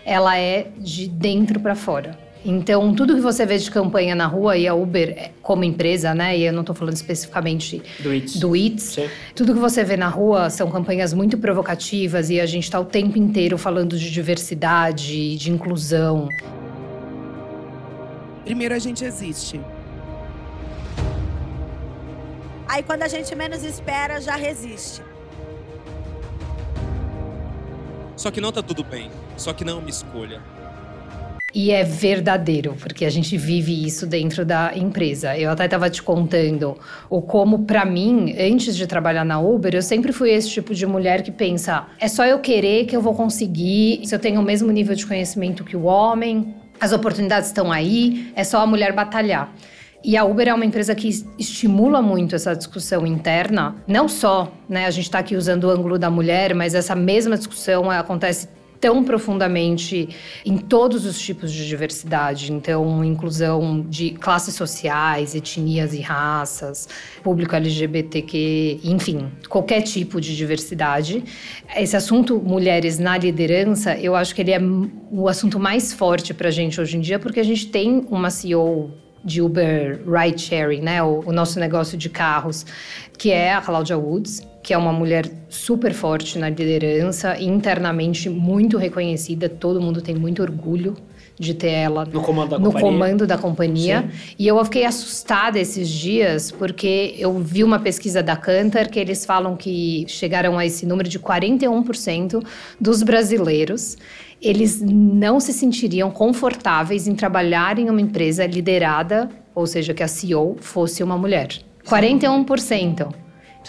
ela 0.04 0.36
é 0.36 0.66
de 0.78 1.06
dentro 1.08 1.60
para 1.60 1.74
fora. 1.74 2.18
Então, 2.44 2.92
tudo 2.92 3.14
que 3.14 3.20
você 3.20 3.46
vê 3.46 3.56
de 3.56 3.70
campanha 3.70 4.16
na 4.16 4.26
rua, 4.26 4.56
e 4.56 4.66
a 4.66 4.74
Uber 4.74 5.10
é, 5.10 5.30
como 5.40 5.62
empresa, 5.62 6.12
né? 6.12 6.36
E 6.36 6.44
eu 6.44 6.52
não 6.52 6.62
estou 6.62 6.74
falando 6.74 6.96
especificamente 6.96 7.80
do 8.00 8.12
Eats. 8.12 8.36
Do 8.40 8.56
Eats 8.56 8.98
tudo 9.34 9.54
que 9.54 9.60
você 9.60 9.84
vê 9.84 9.96
na 9.96 10.08
rua 10.08 10.50
são 10.50 10.68
campanhas 10.68 11.14
muito 11.14 11.38
provocativas 11.38 12.30
e 12.30 12.40
a 12.40 12.46
gente 12.46 12.64
está 12.64 12.80
o 12.80 12.84
tempo 12.84 13.16
inteiro 13.16 13.56
falando 13.56 13.96
de 13.96 14.10
diversidade, 14.10 15.36
de 15.36 15.52
inclusão. 15.52 16.28
Primeiro 18.44 18.74
a 18.74 18.78
gente 18.78 19.04
existe. 19.04 19.60
Aí 22.72 22.82
quando 22.82 23.02
a 23.02 23.08
gente 23.08 23.34
menos 23.34 23.62
espera, 23.64 24.18
já 24.18 24.34
resiste. 24.34 25.02
Só 28.16 28.30
que 28.30 28.40
não 28.40 28.50
tá 28.50 28.62
tudo 28.62 28.82
bem. 28.82 29.10
Só 29.36 29.52
que 29.52 29.62
não 29.62 29.74
é 29.74 29.76
uma 29.80 29.90
escolha. 29.90 30.40
E 31.54 31.70
é 31.70 31.84
verdadeiro, 31.84 32.74
porque 32.80 33.04
a 33.04 33.10
gente 33.10 33.36
vive 33.36 33.86
isso 33.86 34.06
dentro 34.06 34.42
da 34.42 34.74
empresa. 34.74 35.36
Eu 35.36 35.50
até 35.50 35.66
estava 35.66 35.90
te 35.90 36.02
contando 36.02 36.78
o 37.10 37.20
como, 37.20 37.64
para 37.64 37.84
mim, 37.84 38.34
antes 38.40 38.74
de 38.74 38.86
trabalhar 38.86 39.26
na 39.26 39.38
Uber, 39.38 39.74
eu 39.74 39.82
sempre 39.82 40.10
fui 40.10 40.30
esse 40.30 40.48
tipo 40.48 40.74
de 40.74 40.86
mulher 40.86 41.22
que 41.22 41.30
pensa: 41.30 41.86
é 42.00 42.08
só 42.08 42.24
eu 42.24 42.38
querer 42.38 42.86
que 42.86 42.96
eu 42.96 43.02
vou 43.02 43.14
conseguir, 43.14 44.00
se 44.06 44.14
eu 44.14 44.18
tenho 44.18 44.40
o 44.40 44.42
mesmo 44.42 44.72
nível 44.72 44.94
de 44.94 45.04
conhecimento 45.04 45.62
que 45.62 45.76
o 45.76 45.82
homem, 45.82 46.54
as 46.80 46.90
oportunidades 46.90 47.50
estão 47.50 47.70
aí, 47.70 48.32
é 48.34 48.42
só 48.44 48.60
a 48.60 48.66
mulher 48.66 48.94
batalhar. 48.94 49.52
E 50.04 50.16
a 50.16 50.24
Uber 50.24 50.48
é 50.48 50.54
uma 50.54 50.64
empresa 50.64 50.94
que 50.94 51.08
estimula 51.38 52.02
muito 52.02 52.34
essa 52.34 52.54
discussão 52.54 53.06
interna, 53.06 53.76
não 53.86 54.08
só, 54.08 54.52
né, 54.68 54.86
a 54.86 54.90
gente 54.90 55.04
está 55.04 55.20
aqui 55.20 55.36
usando 55.36 55.64
o 55.64 55.70
ângulo 55.70 55.96
da 55.96 56.10
mulher, 56.10 56.54
mas 56.54 56.74
essa 56.74 56.96
mesma 56.96 57.36
discussão 57.36 57.88
acontece 57.88 58.48
tão 58.82 59.04
profundamente 59.04 60.08
em 60.44 60.58
todos 60.58 61.06
os 61.06 61.16
tipos 61.20 61.52
de 61.52 61.68
diversidade, 61.68 62.52
então 62.52 63.04
inclusão 63.04 63.86
de 63.88 64.10
classes 64.10 64.56
sociais, 64.56 65.36
etnias 65.36 65.94
e 65.94 66.00
raças, 66.00 66.88
público 67.22 67.54
LGBTQ, 67.54 68.80
enfim, 68.82 69.30
qualquer 69.48 69.82
tipo 69.82 70.20
de 70.20 70.36
diversidade. 70.36 71.22
Esse 71.76 71.96
assunto 71.96 72.42
mulheres 72.42 72.98
na 72.98 73.16
liderança, 73.16 73.96
eu 73.96 74.16
acho 74.16 74.34
que 74.34 74.42
ele 74.42 74.50
é 74.50 74.60
o 75.12 75.28
assunto 75.28 75.60
mais 75.60 75.92
forte 75.92 76.34
para 76.34 76.48
a 76.48 76.50
gente 76.50 76.80
hoje 76.80 76.96
em 76.96 77.00
dia, 77.00 77.20
porque 77.20 77.38
a 77.38 77.44
gente 77.44 77.68
tem 77.68 78.04
uma 78.10 78.30
CEO 78.30 78.90
de 79.24 79.40
Uber 79.40 80.00
Ride 80.06 80.40
Sharing, 80.40 80.80
né, 80.80 81.02
o, 81.02 81.22
o 81.26 81.32
nosso 81.32 81.58
negócio 81.60 81.96
de 81.96 82.08
carros, 82.08 82.66
que 83.16 83.30
é 83.30 83.54
a 83.54 83.60
Claudia 83.60 83.96
Woods, 83.96 84.46
que 84.62 84.72
é 84.72 84.78
uma 84.78 84.92
mulher 84.92 85.30
super 85.48 85.92
forte 85.92 86.38
na 86.38 86.48
liderança, 86.48 87.40
internamente 87.40 88.28
muito 88.30 88.78
reconhecida, 88.78 89.48
todo 89.48 89.80
mundo 89.80 90.00
tem 90.00 90.14
muito 90.14 90.42
orgulho 90.42 90.96
de 91.38 91.54
ter 91.54 91.70
ela 91.70 92.04
no 92.04 92.22
comando 92.22 92.50
da 92.50 92.58
no 92.58 92.66
companhia. 92.66 92.90
Comando 92.90 93.26
da 93.26 93.38
companhia. 93.38 94.10
E 94.38 94.46
eu 94.46 94.62
fiquei 94.64 94.84
assustada 94.84 95.58
esses 95.58 95.88
dias 95.88 96.52
porque 96.52 97.14
eu 97.18 97.38
vi 97.38 97.64
uma 97.64 97.80
pesquisa 97.80 98.22
da 98.22 98.36
Cantar 98.36 98.88
que 98.88 98.98
eles 98.98 99.26
falam 99.26 99.56
que 99.56 100.04
chegaram 100.08 100.58
a 100.58 100.64
esse 100.64 100.86
número 100.86 101.08
de 101.08 101.18
41% 101.18 102.44
dos 102.80 103.02
brasileiros 103.02 103.96
eles 104.42 104.82
não 104.82 105.38
se 105.38 105.52
sentiriam 105.52 106.10
confortáveis 106.10 107.06
em 107.06 107.14
trabalhar 107.14 107.78
em 107.78 107.88
uma 107.88 108.00
empresa 108.00 108.44
liderada, 108.44 109.30
ou 109.54 109.66
seja, 109.66 109.94
que 109.94 110.02
a 110.02 110.08
CEO 110.08 110.56
fosse 110.60 111.02
uma 111.02 111.16
mulher. 111.16 111.48
41% 111.86 113.12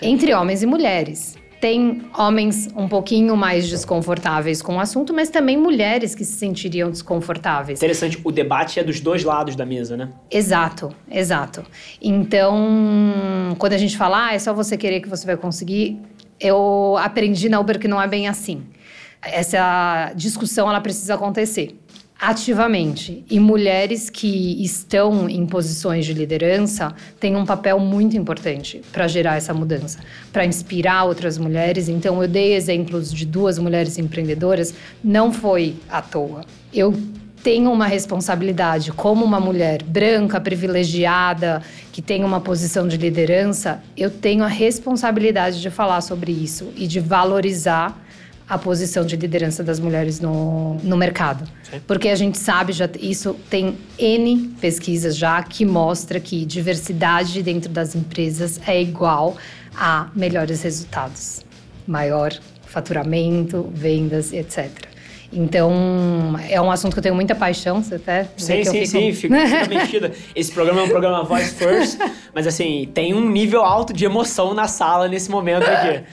entre 0.01 0.33
homens 0.33 0.63
e 0.63 0.65
mulheres. 0.65 1.35
Tem 1.61 2.01
homens 2.17 2.67
um 2.75 2.89
pouquinho 2.89 3.37
mais 3.37 3.69
desconfortáveis 3.69 4.61
com 4.61 4.75
o 4.75 4.79
assunto, 4.81 5.13
mas 5.13 5.29
também 5.29 5.55
mulheres 5.55 6.13
que 6.13 6.25
se 6.25 6.33
sentiriam 6.33 6.89
desconfortáveis. 6.89 7.79
Interessante, 7.79 8.19
o 8.21 8.31
debate 8.31 8.81
é 8.81 8.83
dos 8.83 8.99
dois 8.99 9.23
lados 9.23 9.55
da 9.55 9.65
mesa, 9.65 9.95
né? 9.95 10.09
Exato, 10.29 10.93
exato. 11.09 11.63
Então, 12.01 13.55
quando 13.57 13.73
a 13.73 13.77
gente 13.77 13.95
fala, 13.95 14.27
ah, 14.27 14.33
é 14.33 14.39
só 14.39 14.53
você 14.53 14.75
querer 14.75 14.99
que 14.99 15.07
você 15.07 15.25
vai 15.25 15.37
conseguir, 15.37 16.01
eu 16.37 16.97
aprendi 16.97 17.47
na 17.47 17.61
Uber 17.61 17.79
que 17.79 17.87
não 17.87 18.01
é 18.01 18.07
bem 18.07 18.27
assim. 18.27 18.63
Essa 19.25 20.11
discussão 20.15 20.69
ela 20.69 20.81
precisa 20.81 21.15
acontecer 21.15 21.77
ativamente. 22.23 23.25
E 23.29 23.37
mulheres 23.37 24.09
que 24.09 24.63
estão 24.63 25.29
em 25.29 25.45
posições 25.45 26.05
de 26.05 26.13
liderança 26.13 26.95
têm 27.19 27.35
um 27.35 27.45
papel 27.45 27.77
muito 27.79 28.15
importante 28.15 28.81
para 28.93 29.09
gerar 29.09 29.35
essa 29.35 29.53
mudança, 29.53 29.99
para 30.31 30.45
inspirar 30.45 31.03
outras 31.03 31.37
mulheres. 31.37 31.89
Então, 31.89 32.21
eu 32.21 32.27
dei 32.29 32.53
exemplos 32.55 33.13
de 33.13 33.25
duas 33.25 33.59
mulheres 33.59 33.97
empreendedoras, 33.97 34.73
não 35.03 35.33
foi 35.33 35.75
à 35.89 36.01
toa. 36.01 36.45
Eu 36.73 36.93
tenho 37.43 37.69
uma 37.69 37.87
responsabilidade 37.87 38.93
como 38.93 39.25
uma 39.25 39.39
mulher 39.39 39.83
branca, 39.83 40.39
privilegiada, 40.39 41.61
que 41.91 42.01
tem 42.01 42.23
uma 42.23 42.39
posição 42.39 42.87
de 42.87 42.95
liderança, 42.95 43.83
eu 43.97 44.09
tenho 44.09 44.45
a 44.45 44.47
responsabilidade 44.47 45.61
de 45.61 45.69
falar 45.69 45.99
sobre 45.99 46.31
isso 46.31 46.71
e 46.77 46.87
de 46.87 47.01
valorizar 47.01 48.01
a 48.53 48.57
posição 48.57 49.05
de 49.05 49.15
liderança 49.15 49.63
das 49.63 49.79
mulheres 49.79 50.19
no, 50.19 50.75
no 50.83 50.95
mercado. 50.95 51.43
Sim. 51.63 51.81
Porque 51.87 52.09
a 52.09 52.15
gente 52.15 52.37
sabe, 52.37 52.71
já 52.71 52.87
isso 52.99 53.35
tem 53.49 53.77
N 53.97 54.55
pesquisas 54.61 55.17
já 55.17 55.41
que 55.41 55.65
mostra 55.65 56.19
que 56.19 56.45
diversidade 56.45 57.41
dentro 57.41 57.69
das 57.69 57.95
empresas 57.95 58.59
é 58.67 58.81
igual 58.81 59.35
a 59.75 60.09
melhores 60.15 60.61
resultados. 60.61 61.41
Maior 61.87 62.33
faturamento, 62.65 63.69
vendas, 63.73 64.31
etc. 64.31 64.93
Então, 65.35 66.39
é 66.47 66.61
um 66.61 66.69
assunto 66.69 66.93
que 66.93 66.99
eu 66.99 67.03
tenho 67.03 67.15
muita 67.15 67.33
paixão, 67.33 67.81
você 67.81 67.95
até... 67.95 68.25
Sim, 68.37 68.63
sim, 68.63 68.71
fico... 68.71 68.85
sim, 68.85 69.13
fico, 69.13 69.33
fico 69.47 69.69
mexida. 69.69 70.11
Esse 70.35 70.51
programa 70.51 70.81
é 70.81 70.83
um 70.83 70.89
programa 70.89 71.23
Voice 71.23 71.55
First, 71.55 71.97
mas 72.33 72.45
assim, 72.45 72.89
tem 72.93 73.15
um 73.15 73.29
nível 73.31 73.63
alto 73.63 73.93
de 73.93 74.05
emoção 74.05 74.53
na 74.53 74.67
sala 74.67 75.07
nesse 75.07 75.31
momento 75.31 75.63
aqui. 75.63 76.03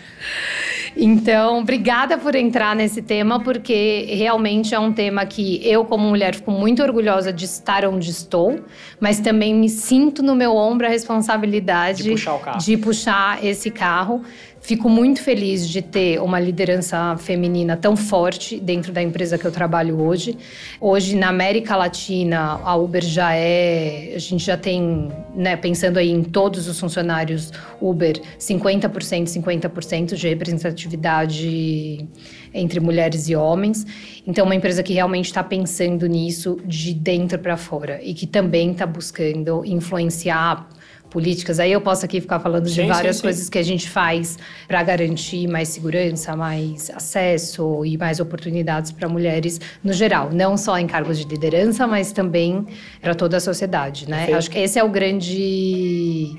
Então, 0.96 1.58
obrigada 1.60 2.18
por 2.18 2.34
entrar 2.34 2.74
nesse 2.74 3.02
tema, 3.02 3.40
porque 3.40 4.06
realmente 4.10 4.74
é 4.74 4.78
um 4.78 4.92
tema 4.92 5.24
que 5.24 5.60
eu, 5.66 5.84
como 5.84 6.08
mulher, 6.08 6.34
fico 6.34 6.50
muito 6.50 6.82
orgulhosa 6.82 7.32
de 7.32 7.44
estar 7.44 7.84
onde 7.84 8.10
estou, 8.10 8.60
mas 8.98 9.20
também 9.20 9.54
me 9.54 9.68
sinto 9.68 10.22
no 10.22 10.34
meu 10.34 10.54
ombro 10.54 10.86
a 10.86 10.90
responsabilidade 10.90 12.02
de 12.02 12.10
puxar, 12.10 12.58
de 12.58 12.76
puxar 12.76 13.44
esse 13.44 13.70
carro. 13.70 14.22
Fico 14.62 14.90
muito 14.90 15.22
feliz 15.22 15.66
de 15.66 15.80
ter 15.80 16.20
uma 16.20 16.38
liderança 16.38 17.16
feminina 17.16 17.78
tão 17.78 17.96
forte 17.96 18.60
dentro 18.60 18.92
da 18.92 19.02
empresa 19.02 19.38
que 19.38 19.44
eu 19.46 19.50
trabalho 19.50 19.98
hoje. 20.00 20.36
Hoje, 20.78 21.16
na 21.16 21.28
América 21.28 21.74
Latina, 21.74 22.60
a 22.62 22.76
Uber 22.76 23.02
já 23.02 23.34
é. 23.34 24.12
A 24.14 24.18
gente 24.18 24.44
já 24.44 24.58
tem, 24.58 25.10
né, 25.34 25.56
pensando 25.56 25.96
aí 25.96 26.10
em 26.10 26.22
todos 26.22 26.68
os 26.68 26.78
funcionários 26.78 27.50
Uber, 27.80 28.20
50%, 28.38 29.24
50% 29.24 30.14
de 30.14 30.28
representatividade 30.28 32.06
entre 32.52 32.80
mulheres 32.80 33.30
e 33.30 33.34
homens. 33.34 33.86
Então, 34.26 34.44
uma 34.44 34.54
empresa 34.54 34.82
que 34.82 34.92
realmente 34.92 35.26
está 35.26 35.42
pensando 35.42 36.06
nisso 36.06 36.58
de 36.66 36.92
dentro 36.92 37.38
para 37.38 37.56
fora 37.56 37.98
e 38.02 38.12
que 38.12 38.26
também 38.26 38.72
está 38.72 38.86
buscando 38.86 39.64
influenciar 39.64 40.68
políticas. 41.10 41.60
Aí 41.60 41.72
eu 41.72 41.80
posso 41.80 42.04
aqui 42.04 42.20
ficar 42.20 42.40
falando 42.40 42.68
sim, 42.68 42.82
de 42.82 42.88
várias 42.88 43.16
sim, 43.16 43.22
coisas 43.22 43.44
sim. 43.44 43.50
que 43.50 43.58
a 43.58 43.62
gente 43.62 43.88
faz 43.88 44.38
para 44.66 44.82
garantir 44.82 45.46
mais 45.46 45.68
segurança, 45.68 46.36
mais 46.36 46.90
acesso 46.90 47.84
e 47.84 47.98
mais 47.98 48.20
oportunidades 48.20 48.92
para 48.92 49.08
mulheres 49.08 49.60
no 49.82 49.92
geral, 49.92 50.30
não 50.32 50.56
só 50.56 50.78
em 50.78 50.86
cargos 50.86 51.18
de 51.18 51.24
liderança, 51.24 51.86
mas 51.86 52.12
também 52.12 52.66
para 53.00 53.14
toda 53.14 53.36
a 53.36 53.40
sociedade, 53.40 54.08
né? 54.08 54.32
Acho 54.32 54.50
que 54.50 54.58
esse 54.58 54.78
é 54.78 54.84
o 54.84 54.88
grande 54.88 56.36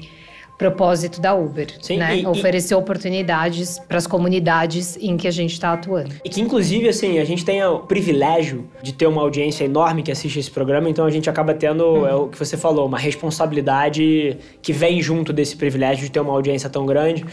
propósito 0.61 1.19
da 1.19 1.33
Uber, 1.33 1.67
Sim, 1.81 1.97
né? 1.97 2.17
e- 2.17 2.21
e- 2.21 2.27
Oferecer 2.27 2.75
oportunidades 2.75 3.79
para 3.87 3.97
as 3.97 4.05
comunidades 4.05 4.95
em 5.01 5.17
que 5.17 5.27
a 5.27 5.31
gente 5.31 5.53
está 5.53 5.73
atuando. 5.73 6.13
E 6.23 6.29
que, 6.29 6.39
inclusive, 6.39 6.87
assim, 6.87 7.17
a 7.17 7.25
gente 7.25 7.43
tem 7.43 7.63
o 7.63 7.79
privilégio 7.79 8.67
de 8.83 8.93
ter 8.93 9.07
uma 9.07 9.21
audiência 9.21 9.63
enorme 9.63 10.03
que 10.03 10.11
assiste 10.11 10.37
esse 10.39 10.51
programa, 10.51 10.87
então 10.87 11.03
a 11.03 11.09
gente 11.09 11.27
acaba 11.27 11.53
tendo, 11.55 12.05
é 12.05 12.13
o 12.13 12.27
que 12.27 12.37
você 12.37 12.55
falou, 12.55 12.85
uma 12.85 12.99
responsabilidade 12.99 14.37
que 14.61 14.71
vem 14.71 15.01
junto 15.01 15.33
desse 15.33 15.55
privilégio 15.55 16.05
de 16.05 16.11
ter 16.11 16.19
uma 16.19 16.31
audiência 16.31 16.69
tão 16.69 16.85
grande, 16.85 17.25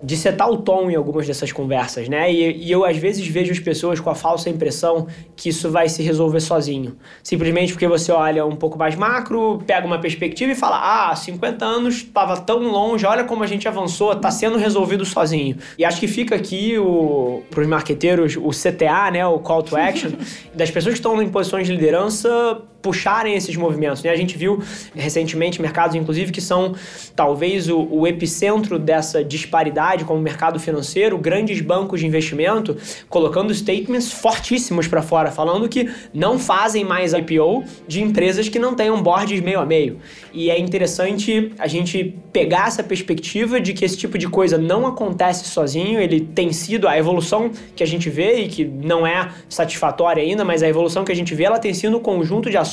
de 0.00 0.16
setar 0.16 0.48
o 0.48 0.58
tom 0.58 0.88
em 0.88 0.94
algumas 0.94 1.26
dessas 1.26 1.50
conversas, 1.50 2.08
né? 2.08 2.32
E, 2.32 2.64
e 2.66 2.70
eu, 2.70 2.84
às 2.84 2.96
vezes, 2.96 3.26
vejo 3.26 3.50
as 3.50 3.58
pessoas 3.58 3.98
com 3.98 4.08
a 4.08 4.14
falsa 4.14 4.48
impressão 4.48 5.08
que 5.34 5.48
isso 5.48 5.68
vai 5.70 5.88
se 5.88 6.00
resolver 6.02 6.40
sozinho. 6.40 6.96
Simplesmente 7.24 7.72
porque 7.72 7.88
você 7.88 8.12
olha 8.12 8.46
um 8.46 8.54
pouco 8.54 8.78
mais 8.78 8.94
macro, 8.94 9.60
pega 9.66 9.84
uma 9.84 9.98
perspectiva 9.98 10.52
e 10.52 10.54
fala: 10.54 11.10
ah, 11.10 11.16
50 11.16 11.64
anos 11.64 11.96
estava 11.96 12.36
tão 12.36 12.67
longe, 12.68 13.04
olha 13.06 13.24
como 13.24 13.42
a 13.42 13.46
gente 13.46 13.66
avançou, 13.66 14.14
tá 14.14 14.30
sendo 14.30 14.56
resolvido 14.58 15.04
sozinho. 15.04 15.56
E 15.76 15.84
acho 15.84 15.98
que 16.00 16.06
fica 16.06 16.34
aqui 16.34 16.78
o 16.78 17.42
pros 17.50 17.66
marqueteiros 17.66 18.36
o 18.36 18.50
CTA, 18.50 19.10
né, 19.10 19.26
o 19.26 19.38
call 19.38 19.62
to 19.62 19.76
action, 19.76 20.10
das 20.54 20.70
pessoas 20.70 20.94
que 20.94 20.98
estão 20.98 21.20
em 21.20 21.28
posições 21.28 21.66
de 21.66 21.72
liderança 21.72 22.62
puxarem 22.80 23.34
esses 23.34 23.56
movimentos. 23.56 24.02
Né? 24.02 24.10
A 24.10 24.16
gente 24.16 24.36
viu 24.38 24.62
recentemente 24.94 25.60
mercados, 25.60 25.94
inclusive, 25.94 26.32
que 26.32 26.40
são 26.40 26.74
talvez 27.14 27.68
o, 27.68 27.88
o 27.90 28.06
epicentro 28.06 28.78
dessa 28.78 29.22
disparidade 29.24 30.04
como 30.04 30.18
o 30.18 30.22
mercado 30.22 30.58
financeiro, 30.60 31.18
grandes 31.18 31.60
bancos 31.60 32.00
de 32.00 32.06
investimento 32.06 32.76
colocando 33.08 33.52
statements 33.54 34.12
fortíssimos 34.12 34.86
para 34.86 35.02
fora, 35.02 35.30
falando 35.30 35.68
que 35.68 35.90
não 36.14 36.38
fazem 36.38 36.84
mais 36.84 37.12
IPO 37.12 37.64
de 37.86 38.02
empresas 38.02 38.48
que 38.48 38.58
não 38.58 38.74
tenham 38.74 39.02
boards 39.02 39.40
meio 39.40 39.60
a 39.60 39.66
meio. 39.66 39.98
E 40.32 40.50
é 40.50 40.58
interessante 40.58 41.52
a 41.58 41.66
gente 41.66 42.14
pegar 42.32 42.68
essa 42.68 42.82
perspectiva 42.82 43.60
de 43.60 43.72
que 43.72 43.84
esse 43.84 43.96
tipo 43.96 44.16
de 44.16 44.28
coisa 44.28 44.56
não 44.56 44.86
acontece 44.86 45.48
sozinho, 45.48 46.00
ele 46.00 46.20
tem 46.20 46.52
sido 46.52 46.86
a 46.86 46.96
evolução 46.96 47.50
que 47.74 47.82
a 47.82 47.86
gente 47.86 48.08
vê 48.08 48.42
e 48.42 48.48
que 48.48 48.64
não 48.64 49.06
é 49.06 49.28
satisfatória 49.48 50.22
ainda, 50.22 50.44
mas 50.44 50.62
a 50.62 50.68
evolução 50.68 51.04
que 51.04 51.12
a 51.12 51.16
gente 51.16 51.34
vê, 51.34 51.44
ela 51.44 51.58
tem 51.58 51.74
sido 51.74 51.96
um 51.96 52.00
conjunto 52.00 52.48
de 52.50 52.56
ações 52.56 52.67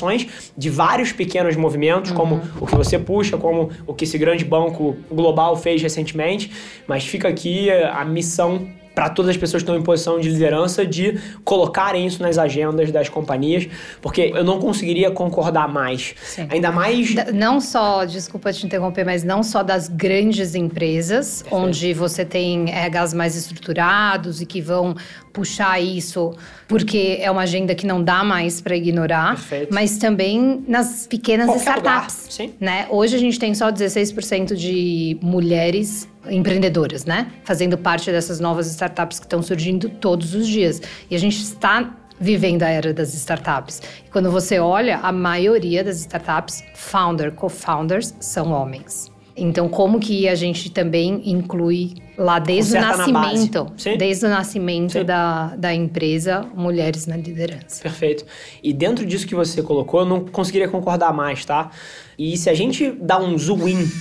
de 0.57 0.69
vários 0.69 1.11
pequenos 1.11 1.55
movimentos, 1.55 2.11
como 2.11 2.41
o 2.59 2.65
que 2.65 2.75
você 2.75 2.97
puxa, 2.99 3.37
como 3.37 3.69
o 3.87 3.93
que 3.93 4.03
esse 4.03 4.17
grande 4.17 4.43
banco 4.45 4.95
global 5.11 5.55
fez 5.55 5.81
recentemente, 5.81 6.51
mas 6.87 7.05
fica 7.05 7.27
aqui 7.27 7.69
a 7.71 8.03
missão 8.05 8.67
para 8.93 9.09
todas 9.09 9.31
as 9.31 9.35
pessoas 9.35 9.61
que 9.61 9.69
estão 9.69 9.77
em 9.77 9.83
posição 9.83 10.21
de 10.21 10.29
liderança 10.29 10.85
de 10.85 11.19
colocarem 11.43 12.07
isso 12.07 12.23
nas 12.23 12.37
agendas 12.37 12.89
das 12.93 13.09
companhias, 13.09 13.67
porque 14.01 14.31
eu 14.33 14.41
não 14.41 14.57
conseguiria 14.57 15.11
concordar 15.11 15.67
mais. 15.67 16.15
Sim. 16.23 16.47
Ainda 16.49 16.71
mais 16.71 17.13
Da- 17.13 17.29
Não 17.33 17.59
só, 17.59 18.05
desculpa 18.05 18.53
te 18.53 18.65
interromper, 18.65 19.03
mas 19.03 19.21
não 19.21 19.43
só 19.43 19.61
das 19.63 19.89
grandes 19.89 20.55
empresas, 20.55 21.43
onde 21.51 21.93
você 21.93 22.23
tem 22.23 22.69
RHs 22.71 23.13
mais 23.13 23.35
estruturados 23.35 24.39
e 24.41 24.45
que 24.45 24.61
vão 24.61 24.95
puxar 25.35 25.81
isso, 25.81 26.33
porque 26.65 27.17
é 27.19 27.29
uma 27.29 27.41
agenda 27.41 27.75
que 27.75 27.85
não 27.85 28.01
dá 28.01 28.23
mais 28.23 28.61
para 28.61 28.75
ignorar, 28.75 29.35
Perfeito. 29.35 29.73
mas 29.73 29.97
também 29.97 30.63
nas 30.65 31.05
pequenas 31.05 31.47
Qualquer 31.47 31.59
startups. 31.59 32.39
lugar. 32.39 32.55
Né? 32.61 32.87
Hoje 32.89 33.17
a 33.17 33.19
gente 33.19 33.37
tem 33.37 33.53
só 33.53 33.69
16% 33.69 34.55
de 34.55 35.17
mulheres 35.21 36.07
empreendedoras, 36.29 37.03
né? 37.05 37.27
Fazendo 37.43 37.77
parte 37.77 38.09
dessas 38.09 38.39
novas 38.39 38.67
startups 38.67 39.19
que 39.19 39.25
estão 39.25 39.43
surgindo 39.43 39.89
todos 39.89 40.33
os 40.33 40.47
dias. 40.47 40.81
E 41.11 41.15
a 41.15 41.19
gente 41.19 41.37
está 41.37 41.93
vivendo 42.17 42.63
a 42.63 42.69
era 42.69 42.93
das 42.93 43.13
startups. 43.13 43.81
E 44.05 44.09
quando 44.09 44.31
você 44.31 44.57
olha, 44.57 44.99
a 44.99 45.11
maioria 45.11 45.83
das 45.83 45.99
startups, 45.99 46.63
founder, 46.73 47.33
co-founders, 47.33 48.15
são 48.21 48.51
homens. 48.51 49.11
Então, 49.37 49.67
como 49.67 49.99
que 49.99 50.29
a 50.29 50.35
gente 50.35 50.71
também 50.71 51.21
inclui 51.25 51.95
lá 52.17 52.39
desde 52.39 52.77
o 52.77 52.81
Conserta 52.81 53.11
nascimento, 53.11 53.97
desde 53.97 54.25
o 54.25 54.29
nascimento 54.29 54.93
Sim. 54.93 55.03
da, 55.03 55.55
da 55.57 55.73
empresa, 55.73 56.47
mulheres 56.55 57.05
na 57.05 57.17
liderança? 57.17 57.83
Perfeito. 57.83 58.25
E 58.63 58.71
dentro 58.71 59.05
disso 59.05 59.27
que 59.27 59.35
você 59.35 59.61
colocou, 59.61 60.01
eu 60.01 60.05
não 60.05 60.25
conseguiria 60.25 60.69
concordar 60.69 61.13
mais, 61.13 61.43
tá? 61.43 61.69
E 62.17 62.37
se 62.37 62.49
a 62.49 62.53
gente 62.53 62.91
dá 62.91 63.19
um 63.19 63.37
zoom 63.37 63.67
in 63.67 63.91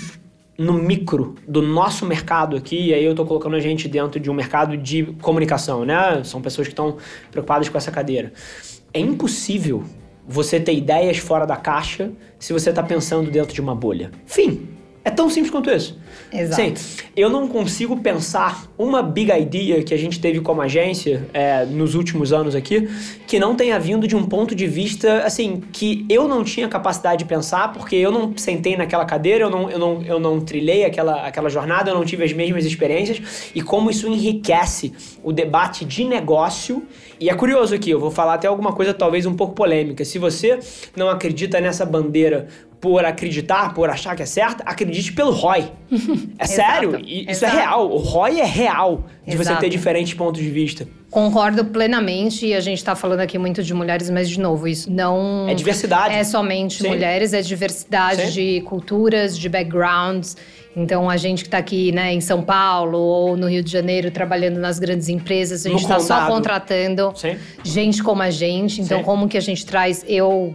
no 0.57 0.73
micro 0.73 1.35
do 1.49 1.61
nosso 1.61 2.07
mercado 2.07 2.57
aqui, 2.57 2.89
e 2.91 2.95
aí 2.95 3.05
eu 3.05 3.13
tô 3.13 3.25
colocando 3.27 3.57
a 3.57 3.61
gente 3.61 3.89
dentro 3.89 4.21
de 4.21 4.31
um 4.31 4.35
mercado 4.35 4.77
de 4.77 5.03
comunicação, 5.21 5.85
né? 5.85 6.23
São 6.23 6.41
pessoas 6.41 6.69
que 6.69 6.73
estão 6.73 6.97
preocupadas 7.33 7.69
com 7.69 7.77
essa 7.77 7.91
cadeira. 7.91 8.33
É 8.93 9.01
impossível 9.01 9.83
você 10.27 10.61
ter 10.61 10.75
ideias 10.75 11.19
fora 11.19 11.45
da 11.45 11.57
caixa 11.57 12.13
se 12.39 12.53
você 12.53 12.73
tá 12.73 12.85
pensando 12.85 13.31
dentro 13.33 13.53
de 13.53 13.61
uma 13.61 13.75
bolha. 13.75 14.13
Fim. 14.27 14.74
É 15.05 15.11
tão 15.11 15.29
simples 15.29 15.51
quanto 15.51 15.71
isso. 15.71 15.99
Exato. 16.33 16.79
Sim, 16.81 17.05
eu 17.15 17.29
não 17.29 17.47
consigo 17.47 17.97
pensar 17.99 18.67
uma 18.79 19.03
big 19.03 19.31
idea 19.31 19.83
que 19.83 19.93
a 19.93 19.99
gente 19.99 20.19
teve 20.19 20.41
como 20.41 20.63
agência 20.63 21.29
é, 21.35 21.67
nos 21.67 21.95
últimos 21.95 22.33
anos 22.33 22.55
aqui 22.55 22.89
que 23.27 23.39
não 23.39 23.55
tenha 23.55 23.79
vindo 23.79 24.09
de 24.09 24.17
um 24.17 24.25
ponto 24.25 24.55
de 24.55 24.67
vista, 24.67 25.19
assim, 25.19 25.63
que 25.73 26.07
eu 26.09 26.27
não 26.27 26.43
tinha 26.43 26.67
capacidade 26.69 27.19
de 27.19 27.25
pensar 27.27 27.73
porque 27.73 27.95
eu 27.97 28.11
não 28.11 28.37
sentei 28.37 28.77
naquela 28.77 29.05
cadeira, 29.05 29.45
eu 29.45 29.51
não, 29.51 29.71
eu 29.71 29.79
não, 29.79 30.03
eu 30.03 30.19
não 30.19 30.41
trilhei 30.41 30.85
aquela, 30.87 31.27
aquela 31.27 31.51
jornada, 31.51 31.91
eu 31.91 31.95
não 31.95 32.05
tive 32.05 32.25
as 32.25 32.33
mesmas 32.33 32.65
experiências 32.65 33.51
e 33.55 33.61
como 33.61 33.91
isso 33.91 34.09
enriquece 34.09 34.93
o 35.23 35.33
debate 35.33 35.85
de 35.85 36.05
negócio. 36.05 36.83
E 37.21 37.29
é 37.29 37.35
curioso 37.35 37.75
aqui, 37.75 37.91
eu 37.91 38.01
vou 38.01 38.11
falar 38.11 38.35
até 38.35 38.49
alguma 38.49 38.73
coisa 38.73 38.95
talvez 38.95 39.27
um 39.27 39.35
pouco 39.35 39.55
polêmica. 39.55 40.05
Se 40.05 40.19
você 40.19 40.59
não 40.97 41.11
acredita 41.11 41.61
nessa 41.61 41.85
bandeira 41.85 42.49
por 42.85 43.03
acreditar, 43.03 43.73
por 43.73 43.89
achar 43.89 44.15
que 44.15 44.23
é 44.23 44.27
certa, 44.27 44.63
acredite 44.67 45.11
pelo 45.15 45.31
ROI. 45.31 45.73
É 46.39 46.47
sério, 46.47 47.01
isso 47.03 47.45
é 47.45 47.49
exato. 47.49 47.57
real. 47.57 47.91
O 47.91 47.97
ROI 47.97 48.41
é 48.41 48.45
real 48.45 49.05
de 49.27 49.37
você 49.37 49.43
Exato. 49.51 49.61
ter 49.61 49.71
diferentes 49.71 50.13
pontos 50.13 50.43
de 50.43 50.51
vista. 50.51 50.87
Concordo 51.11 51.65
plenamente, 51.65 52.45
e 52.47 52.53
a 52.55 52.61
gente 52.61 52.79
está 52.79 52.95
falando 52.95 53.21
aqui 53.21 53.39
muito 53.39 53.63
de 53.63 53.73
mulheres, 53.73 54.11
mas 54.11 54.29
de 54.29 54.39
novo, 54.39 54.69
isso 54.69 54.91
não 54.91 55.49
É 55.49 55.55
diversidade. 55.55 56.13
é 56.15 56.25
somente 56.25 56.83
Sim. 56.83 56.89
mulheres, 56.89 57.33
é 57.33 57.41
diversidade 57.41 58.27
Sim. 58.27 58.33
de 58.33 58.61
culturas, 58.63 59.39
de 59.39 59.49
backgrounds. 59.49 60.37
Então, 60.77 61.09
a 61.09 61.17
gente 61.17 61.45
que 61.45 61.49
está 61.49 61.59
aqui 61.59 61.93
né, 61.93 62.13
em 62.13 62.21
São 62.21 62.43
Paulo 62.43 62.99
ou 62.99 63.37
no 63.37 63.49
Rio 63.49 63.63
de 63.63 63.71
Janeiro 63.71 64.11
trabalhando 64.11 64.59
nas 64.59 64.79
grandes 64.81 65.09
empresas, 65.09 65.65
a 65.65 65.71
gente 65.71 65.83
está 65.83 66.01
só 66.01 66.27
contratando 66.27 67.13
Sim. 67.15 67.37
gente 67.63 68.03
como 68.03 68.21
a 68.21 68.31
gente. 68.31 68.81
Então, 68.83 69.03
como 69.05 69.29
que 69.29 69.39
a 69.39 69.41
gente 69.41 69.65
traz? 69.65 70.05
Eu, 70.09 70.55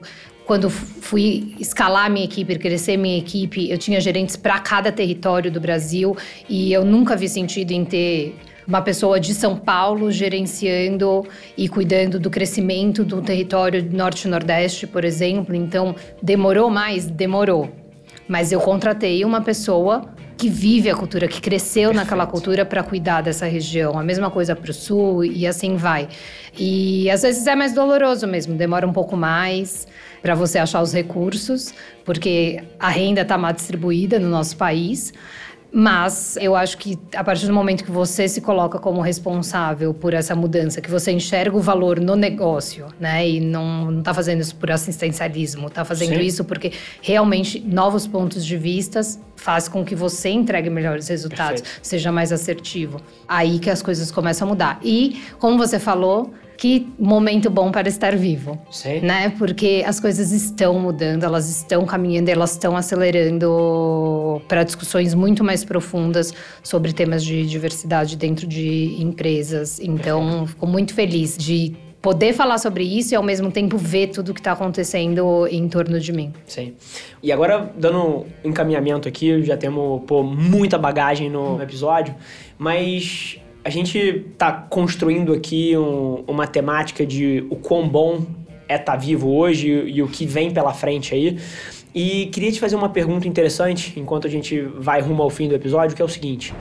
quando 0.50 0.68
fui 0.68 1.54
escalar 1.60 2.10
minha 2.10 2.26
equipe, 2.26 2.58
crescer 2.58 2.98
minha 2.98 3.20
equipe, 3.20 3.70
eu 3.70 3.78
tinha 3.78 4.02
gerentes 4.02 4.36
para 4.36 4.58
cada 4.58 4.92
território 4.92 5.52
do 5.52 5.62
Brasil 5.62 6.18
e 6.50 6.74
eu 6.74 6.84
nunca 6.84 7.16
vi 7.16 7.30
sentido 7.30 7.70
em 7.70 7.86
ter 7.86 8.36
uma 8.68 8.82
pessoa 8.82 9.20
de 9.20 9.36
São 9.36 9.56
Paulo 9.56 10.12
gerenciando 10.12 11.24
e 11.56 11.70
cuidando 11.70 12.20
do 12.20 12.32
crescimento 12.32 13.04
do 13.04 13.22
território 13.22 13.88
norte 13.92 14.28
nordeste, 14.28 14.88
por 14.88 15.06
exemplo. 15.06 15.54
Então, 15.56 15.96
demorou 16.20 16.68
mais? 16.68 17.06
Demorou. 17.06 17.70
Mas 18.28 18.52
eu 18.52 18.60
contratei 18.60 19.24
uma 19.24 19.42
pessoa 19.42 20.10
que 20.40 20.48
vive 20.48 20.90
a 20.90 20.96
cultura, 20.96 21.28
que 21.28 21.42
cresceu 21.42 21.94
naquela 21.94 22.26
cultura 22.26 22.66
para 22.66 22.82
cuidar 22.82 23.20
dessa 23.20 23.46
região. 23.46 24.00
A 24.00 24.04
mesma 24.04 24.32
coisa 24.32 24.56
para 24.56 24.72
o 24.72 24.74
sul 24.74 25.26
e 25.26 25.46
assim 25.46 25.76
vai. 25.76 26.08
E 26.58 27.10
às 27.12 27.24
vezes 27.24 27.46
é 27.46 27.56
mais 27.58 27.74
doloroso 27.74 28.26
mesmo, 28.26 28.56
demora 28.56 28.88
um 28.88 28.94
pouco 28.94 29.18
mais 29.18 29.86
para 30.22 30.36
você 30.36 30.58
achar 30.58 30.82
os 30.82 30.94
recursos, 30.94 31.74
porque 32.06 32.64
a 32.80 32.88
renda 32.88 33.22
está 33.22 33.38
mal 33.38 33.52
distribuída 33.52 34.18
no 34.18 34.30
nosso 34.30 34.56
país. 34.56 35.14
Mas 35.72 36.36
eu 36.38 36.56
acho 36.56 36.78
que 36.78 36.98
a 37.16 37.24
partir 37.24 37.46
do 37.46 37.54
momento 37.54 37.84
que 37.84 37.92
você 37.92 38.28
se 38.28 38.42
coloca 38.42 38.80
como 38.80 39.02
responsável 39.02 39.94
por 39.94 40.14
essa 40.14 40.36
mudança, 40.36 40.82
que 40.82 40.90
você 40.90 41.12
enxerga 41.12 41.56
o 41.56 41.62
valor 41.62 42.00
no 42.00 42.16
negócio, 42.16 42.88
né? 43.00 43.28
E 43.28 43.40
não, 43.40 43.92
não 43.92 44.02
tá 44.02 44.14
fazendo 44.14 44.42
isso 44.42 44.56
por 44.56 44.72
assistencialismo, 44.72 45.70
tá 45.70 45.86
fazendo 45.86 46.16
Sim. 46.16 46.22
isso 46.22 46.44
porque 46.44 46.72
realmente 47.02 47.60
novos 47.60 48.08
pontos 48.08 48.44
de 48.44 48.58
vistas 48.58 49.20
faz 49.36 49.68
com 49.68 49.86
que 49.86 49.96
você 49.96 50.30
entregue 50.30 50.70
melhores 50.70 51.08
resultados, 51.08 51.62
Perfeito. 51.62 51.88
seja 51.88 52.12
mais 52.12 52.32
assertivo. 52.32 53.00
Aí 53.28 53.60
que 53.60 53.70
as 53.70 53.82
coisas 53.82 54.12
começam 54.12 54.48
a 54.48 54.50
mudar. 54.50 54.80
E, 54.84 55.22
como 55.38 55.58
você 55.58 55.78
falou, 55.78 56.34
que 56.60 56.86
momento 57.00 57.50
bom 57.50 57.72
para 57.72 57.88
estar 57.88 58.18
vivo 58.18 58.60
Sim. 58.70 59.00
né? 59.00 59.34
Porque 59.38 59.82
as 59.88 59.98
coisas 59.98 60.34
estão 60.34 60.78
mudando, 60.78 61.24
elas 61.24 61.50
estão 61.50 61.86
caminhando, 61.86 62.28
elas 62.28 62.52
estão 62.52 62.76
acelerando 62.76 64.42
para 64.46 64.66
discussões 64.66 65.14
muito 65.14 65.42
mais 65.42 65.64
profundas 65.64 66.34
sobre 66.62 66.92
temas 66.92 67.24
de 67.24 67.46
diversidade 67.46 68.18
dentro 68.18 68.46
de 68.46 69.02
empresas. 69.02 69.80
Então, 69.80 70.46
fico 70.48 70.68
muito 70.68 70.94
feliz 70.94 71.38
de 71.38 71.78
poder 72.02 72.34
falar 72.34 72.58
sobre 72.58 72.84
isso 72.84 73.14
e 73.14 73.16
ao 73.16 73.24
mesmo 73.24 73.50
tempo 73.50 73.78
ver 73.78 74.08
tudo 74.08 74.34
que 74.34 74.42
está 74.42 74.52
acontecendo 74.52 75.48
em 75.48 75.66
torno 75.70 75.98
de 75.98 76.12
mim. 76.12 76.34
Sim. 76.46 76.74
E 77.24 77.32
agora, 77.32 77.72
dando 77.78 78.26
encaminhamento 78.44 79.08
aqui, 79.08 79.44
já 79.44 79.56
temos 79.56 80.02
pô, 80.06 80.24
muita 80.24 80.78
bagagem 80.78 81.30
no 81.30 81.62
episódio, 81.62 82.14
mas 82.58 83.40
a 83.70 83.72
gente 83.72 84.26
tá 84.36 84.52
construindo 84.52 85.32
aqui 85.32 85.78
um- 85.78 86.24
uma 86.28 86.48
temática 86.48 87.06
de 87.06 87.46
o 87.52 87.56
quão 87.56 87.88
bom 87.88 88.26
é 88.68 88.76
estar 88.76 88.96
vivo 88.96 89.30
hoje 89.30 89.70
e 89.70 90.02
o 90.02 90.08
que 90.08 90.26
vem 90.26 90.50
pela 90.50 90.74
frente 90.74 91.14
aí. 91.14 91.38
E 91.94 92.26
queria 92.34 92.52
te 92.52 92.60
fazer 92.60 92.76
uma 92.76 92.90
pergunta 92.90 93.28
interessante 93.28 93.94
enquanto 94.00 94.26
a 94.26 94.30
gente 94.30 94.60
vai 94.60 95.02
rumo 95.02 95.22
ao 95.22 95.30
fim 95.30 95.48
do 95.48 95.54
episódio, 95.54 95.96
que 95.96 96.02
é 96.02 96.06
o 96.06 96.10
seguinte: 96.10 96.52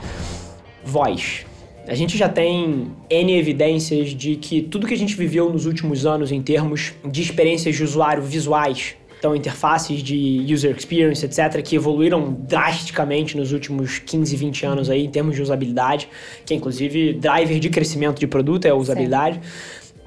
voz. 0.85 1.47
A 1.87 1.95
gente 1.95 2.15
já 2.15 2.29
tem 2.29 2.91
N 3.09 3.39
evidências 3.39 4.09
de 4.09 4.35
que 4.35 4.61
tudo 4.61 4.85
que 4.85 4.93
a 4.93 4.97
gente 4.97 5.15
viveu 5.15 5.51
nos 5.51 5.65
últimos 5.65 6.05
anos 6.05 6.31
em 6.31 6.43
termos 6.43 6.93
de 7.03 7.23
experiências 7.23 7.75
de 7.75 7.83
usuário 7.83 8.21
visuais, 8.21 8.95
então 9.19 9.35
interfaces 9.35 10.01
de 10.01 10.45
user 10.51 10.75
experience, 10.75 11.25
etc., 11.25 11.61
que 11.61 11.75
evoluíram 11.75 12.33
drasticamente 12.47 13.35
nos 13.37 13.51
últimos 13.51 13.99
15, 13.99 14.35
20 14.35 14.65
anos 14.65 14.89
aí 14.89 15.05
em 15.05 15.09
termos 15.09 15.35
de 15.35 15.41
usabilidade, 15.41 16.07
que 16.45 16.53
é 16.53 16.57
inclusive 16.57 17.13
driver 17.13 17.59
de 17.59 17.69
crescimento 17.69 18.17
de 18.17 18.25
produto 18.25 18.65
é 18.65 18.69
a 18.69 18.75
usabilidade. 18.75 19.41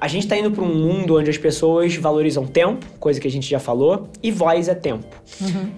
A 0.01 0.07
gente 0.07 0.23
está 0.23 0.35
indo 0.35 0.51
para 0.51 0.63
um 0.63 0.75
mundo 0.75 1.17
onde 1.17 1.29
as 1.29 1.37
pessoas 1.37 1.95
valorizam 1.95 2.45
tempo, 2.45 2.85
coisa 2.99 3.21
que 3.21 3.27
a 3.27 3.31
gente 3.31 3.49
já 3.49 3.59
falou, 3.59 4.09
e 4.21 4.31
voz 4.31 4.67
é 4.67 4.75
tempo. 4.75 5.15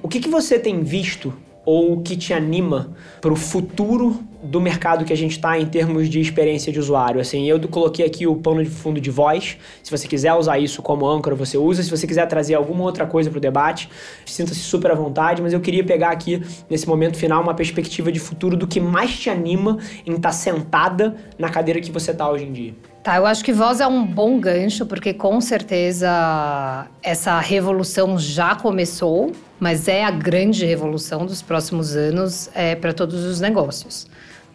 O 0.02 0.08
que, 0.08 0.20
que 0.20 0.30
você 0.30 0.58
tem 0.58 0.82
visto 0.82 1.34
ou 1.66 2.02
que 2.02 2.16
te 2.16 2.34
anima 2.34 2.96
para 3.20 3.34
o 3.34 3.36
futuro 3.36 4.24
do 4.46 4.62
mercado 4.62 5.04
que 5.04 5.12
a 5.12 5.18
gente 5.18 5.32
está 5.32 5.60
em 5.60 5.66
termos 5.66 6.10
de 6.10 6.20
experiência 6.20 6.72
de 6.72 6.80
usuário? 6.80 7.20
Assim, 7.20 7.46
eu 7.50 7.60
coloquei 7.68 8.06
aqui 8.06 8.28
o 8.28 8.36
pano 8.36 8.64
de 8.64 8.70
fundo 8.70 9.02
de 9.02 9.10
voz. 9.10 9.58
Se 9.84 9.92
você 9.92 10.08
quiser 10.08 10.34
usar 10.34 10.60
isso 10.60 10.82
como 10.82 11.08
âncora, 11.08 11.36
você 11.36 11.58
usa. 11.58 11.82
Se 11.84 11.90
você 11.90 12.06
quiser 12.06 12.26
trazer 12.28 12.54
alguma 12.56 12.84
outra 12.84 13.06
coisa 13.06 13.30
para 13.30 13.38
o 13.38 13.42
debate, 13.42 13.90
sinta-se 14.26 14.60
super 14.60 14.92
à 14.92 14.96
vontade. 14.96 15.42
Mas 15.42 15.54
eu 15.54 15.60
queria 15.60 15.84
pegar 15.84 16.12
aqui, 16.12 16.42
nesse 16.70 16.88
momento 16.88 17.18
final, 17.18 17.42
uma 17.42 17.54
perspectiva 17.54 18.12
de 18.12 18.20
futuro 18.20 18.56
do 18.56 18.68
que 18.68 18.80
mais 18.80 19.18
te 19.18 19.30
anima 19.30 19.78
em 20.06 20.14
estar 20.14 20.32
sentada 20.32 21.16
na 21.38 21.50
cadeira 21.50 21.82
que 21.82 21.92
você 21.92 22.12
está 22.12 22.30
hoje 22.30 22.46
em 22.46 22.54
dia. 22.54 22.74
Tá, 23.06 23.18
eu 23.18 23.26
acho 23.28 23.46
que 23.46 23.54
voz 23.54 23.80
é 23.82 23.86
um 23.86 24.04
bom 24.04 24.40
gancho, 24.40 24.84
porque 24.84 25.14
com 25.14 25.40
certeza 25.40 26.88
essa 27.04 27.40
revolução 27.40 28.18
já 28.18 28.56
começou, 28.56 29.32
mas 29.60 29.88
é 29.88 30.04
a 30.04 30.10
grande 30.10 30.66
revolução 30.66 31.24
dos 31.24 31.40
próximos 31.40 31.96
anos 31.96 32.50
é, 32.56 32.74
para 32.74 32.94
todos 32.94 33.24
os 33.24 33.40
negócios. 33.40 34.08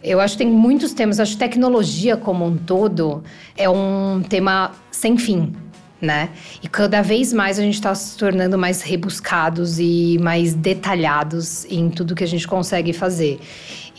Eu 0.03 0.19
acho 0.19 0.35
que 0.35 0.43
tem 0.43 0.51
muitos 0.51 0.93
temas, 0.93 1.19
acho 1.19 1.33
que 1.33 1.37
tecnologia 1.37 2.17
como 2.17 2.45
um 2.45 2.57
todo 2.57 3.23
é 3.55 3.69
um 3.69 4.21
tema 4.27 4.71
sem 4.89 5.17
fim. 5.17 5.53
Né? 6.01 6.29
E 6.63 6.67
cada 6.67 7.03
vez 7.03 7.31
mais 7.31 7.59
a 7.59 7.61
gente 7.61 7.75
está 7.75 7.93
se 7.93 8.17
tornando 8.17 8.57
mais 8.57 8.81
rebuscados 8.81 9.77
e 9.77 10.17
mais 10.19 10.55
detalhados 10.55 11.63
em 11.65 11.91
tudo 11.91 12.15
que 12.15 12.23
a 12.23 12.27
gente 12.27 12.47
consegue 12.47 12.91
fazer. 12.91 13.39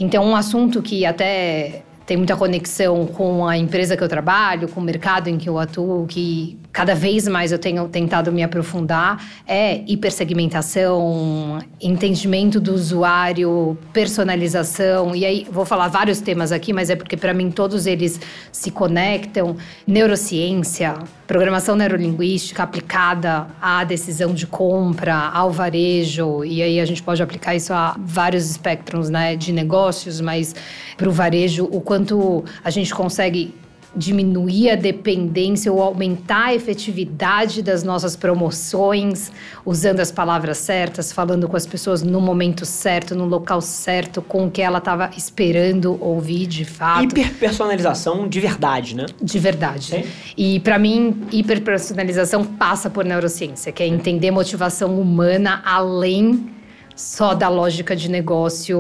Então, 0.01 0.25
um 0.25 0.35
assunto 0.35 0.83
que 0.83 1.07
até 1.07 1.85
tem 2.07 2.17
muita 2.17 2.37
conexão 2.37 3.07
com 3.07 3.47
a 3.47 3.57
empresa 3.57 3.97
que 3.97 4.03
eu 4.03 4.09
trabalho, 4.09 4.69
com 4.69 4.81
o 4.81 4.83
mercado 4.83 5.29
em 5.29 5.39
que 5.39 5.49
eu 5.49 5.59
atuo, 5.59 6.07
que 6.07 6.59
cada 6.73 6.95
vez 6.95 7.29
mais 7.29 7.53
eu 7.53 7.59
tenho 7.59 7.87
tentado 7.89 8.33
me 8.33 8.43
aprofundar, 8.43 9.23
é 9.47 9.83
hipersegmentação, 9.87 11.59
entendimento 11.81 12.59
do 12.59 12.75
usuário, 12.75 13.77
personalização. 13.93 15.15
E 15.15 15.25
aí 15.25 15.47
vou 15.51 15.65
falar 15.65 15.89
vários 15.89 16.21
temas 16.21 16.51
aqui, 16.51 16.73
mas 16.73 16.91
é 16.91 16.97
porque 16.97 17.17
para 17.17 17.35
mim 17.35 17.51
todos 17.51 17.87
eles 17.87 18.21
se 18.51 18.71
conectam. 18.71 19.57
Neurociência, 19.87 20.95
programação 21.33 21.75
neurolinguística 21.75 22.63
aplicada 22.63 23.47
à 23.59 23.85
decisão 23.85 24.35
de 24.35 24.47
compra, 24.47 25.15
ao 25.15 25.51
varejo, 25.51 26.45
e 26.45 26.63
aí 26.63 26.79
a 26.79 26.85
gente 26.85 27.03
pode 27.03 27.23
aplicar 27.23 27.55
isso 27.55 27.73
a 27.73 27.97
vários 27.99 28.51
espectros 28.51 29.09
né, 29.09 29.35
de 29.35 29.51
negócios, 29.51 30.21
mas 30.21 30.55
para 30.95 31.09
o 31.09 31.11
varejo, 31.11 31.65
o 31.73 31.81
quanto 31.81 32.45
a 32.63 32.69
gente 32.69 32.95
consegue 32.95 33.55
diminuir 33.95 34.71
a 34.71 34.75
dependência 34.75 35.73
ou 35.73 35.83
aumentar 35.83 36.47
a 36.47 36.55
efetividade 36.55 37.63
das 37.63 37.83
nossas 37.83 38.17
promoções, 38.17 39.31
usando 39.65 40.01
as 40.01 40.11
palavras 40.11 40.59
certas, 40.59 41.13
falando 41.13 41.47
com 41.49 41.57
as 41.57 41.67
pessoas 41.67 42.03
no 42.03 42.21
momento 42.21 42.65
certo, 42.65 43.15
no 43.15 43.27
local 43.27 43.61
certo, 43.61 44.23
com 44.23 44.47
o 44.47 44.51
que 44.51 44.63
ela 44.63 44.79
estava 44.79 45.11
esperando 45.17 45.99
ouvir 46.01 46.47
de 46.47 46.65
fato. 46.65 47.05
Hiperpersonalização 47.05 48.29
de 48.29 48.41
verdade, 48.41 48.97
né? 48.97 49.07
De 49.21 49.39
verdade. 49.39 49.85
Sim. 49.85 50.05
E 50.37 50.61
para 50.61 50.79
mim, 50.79 51.27
hiperpersonalização 51.31 52.45
passa 52.45 52.89
por 52.89 53.05
neurociência, 53.05 53.73
que 53.73 53.83
é 53.83 53.87
entender 53.87 54.31
motivação 54.31 54.99
humana 54.99 55.63
além 55.65 56.51
só 56.95 57.35
da 57.35 57.49
lógica 57.49 57.97
de 57.97 58.11
negócio 58.11 58.79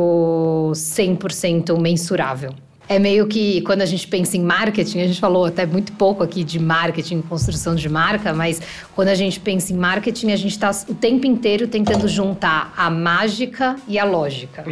100% 0.74 1.78
mensurável. 1.78 2.54
É 2.88 2.98
meio 2.98 3.26
que 3.26 3.62
quando 3.62 3.80
a 3.82 3.86
gente 3.86 4.06
pensa 4.06 4.36
em 4.36 4.42
marketing, 4.42 5.00
a 5.00 5.06
gente 5.06 5.20
falou 5.20 5.46
até 5.46 5.64
muito 5.64 5.92
pouco 5.92 6.22
aqui 6.22 6.44
de 6.44 6.58
marketing, 6.58 7.22
construção 7.22 7.74
de 7.74 7.88
marca, 7.88 8.34
mas 8.34 8.60
quando 8.94 9.08
a 9.08 9.14
gente 9.14 9.40
pensa 9.40 9.72
em 9.72 9.76
marketing, 9.76 10.32
a 10.32 10.36
gente 10.36 10.52
está 10.52 10.70
o 10.88 10.94
tempo 10.94 11.26
inteiro 11.26 11.66
tentando 11.68 12.06
juntar 12.08 12.72
a 12.76 12.90
mágica 12.90 13.76
e 13.88 13.98
a 13.98 14.04
lógica, 14.04 14.64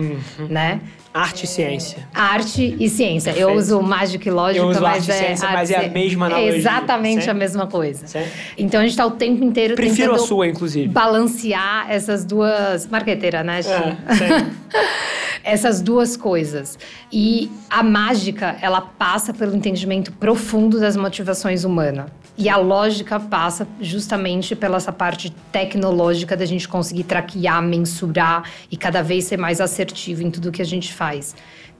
né? 0.48 0.80
Arte 1.12 1.42
e 1.44 1.46
ciência. 1.48 2.08
Arte 2.14 2.76
e 2.78 2.88
ciência. 2.88 3.30
Eu 3.30 3.48
Perfeito. 3.48 3.58
uso 3.58 3.82
mágica 3.82 4.28
e 4.28 4.30
lógica, 4.30 4.64
Eu 4.64 4.68
uso 4.68 4.80
mas 4.80 4.94
arte 4.96 5.08
e 5.08 5.10
é 5.10 5.14
ciência, 5.26 5.48
arte 5.48 5.56
mas 5.56 5.70
é 5.72 5.86
a 5.86 5.88
mesma 5.88 6.26
analogia, 6.26 6.56
Exatamente 6.56 7.24
certo? 7.24 7.30
a 7.30 7.34
mesma 7.34 7.66
coisa. 7.66 8.06
Certo. 8.06 8.30
Então 8.56 8.78
a 8.78 8.82
gente 8.84 8.92
está 8.92 9.06
o 9.06 9.10
tempo 9.12 9.42
inteiro 9.42 9.74
Prefiro 9.74 10.14
a 10.14 10.18
sua, 10.18 10.46
inclusive. 10.46 10.86
balancear 10.88 11.90
essas 11.90 12.24
duas 12.24 12.86
marqueteira, 12.86 13.42
né? 13.42 13.60
Chi? 13.60 13.70
É. 13.70 14.60
essas 15.42 15.80
duas 15.80 16.16
coisas. 16.16 16.78
E 17.12 17.50
a 17.68 17.82
mágica, 17.82 18.56
ela 18.60 18.80
passa 18.80 19.32
pelo 19.32 19.54
entendimento 19.54 20.12
profundo 20.12 20.78
das 20.78 20.96
motivações 20.96 21.64
humanas. 21.64 22.06
E 22.36 22.48
a 22.48 22.56
lógica 22.56 23.20
passa 23.20 23.66
justamente 23.80 24.56
pela 24.56 24.78
essa 24.78 24.92
parte 24.92 25.30
tecnológica 25.52 26.36
da 26.36 26.46
gente 26.46 26.66
conseguir 26.66 27.04
traquear, 27.04 27.62
mensurar 27.62 28.44
e 28.70 28.76
cada 28.76 29.02
vez 29.02 29.24
ser 29.24 29.36
mais 29.36 29.60
assertivo 29.60 30.22
em 30.22 30.30
tudo 30.30 30.50
que 30.50 30.62
a 30.62 30.64
gente 30.64 30.92
faz. 30.92 31.34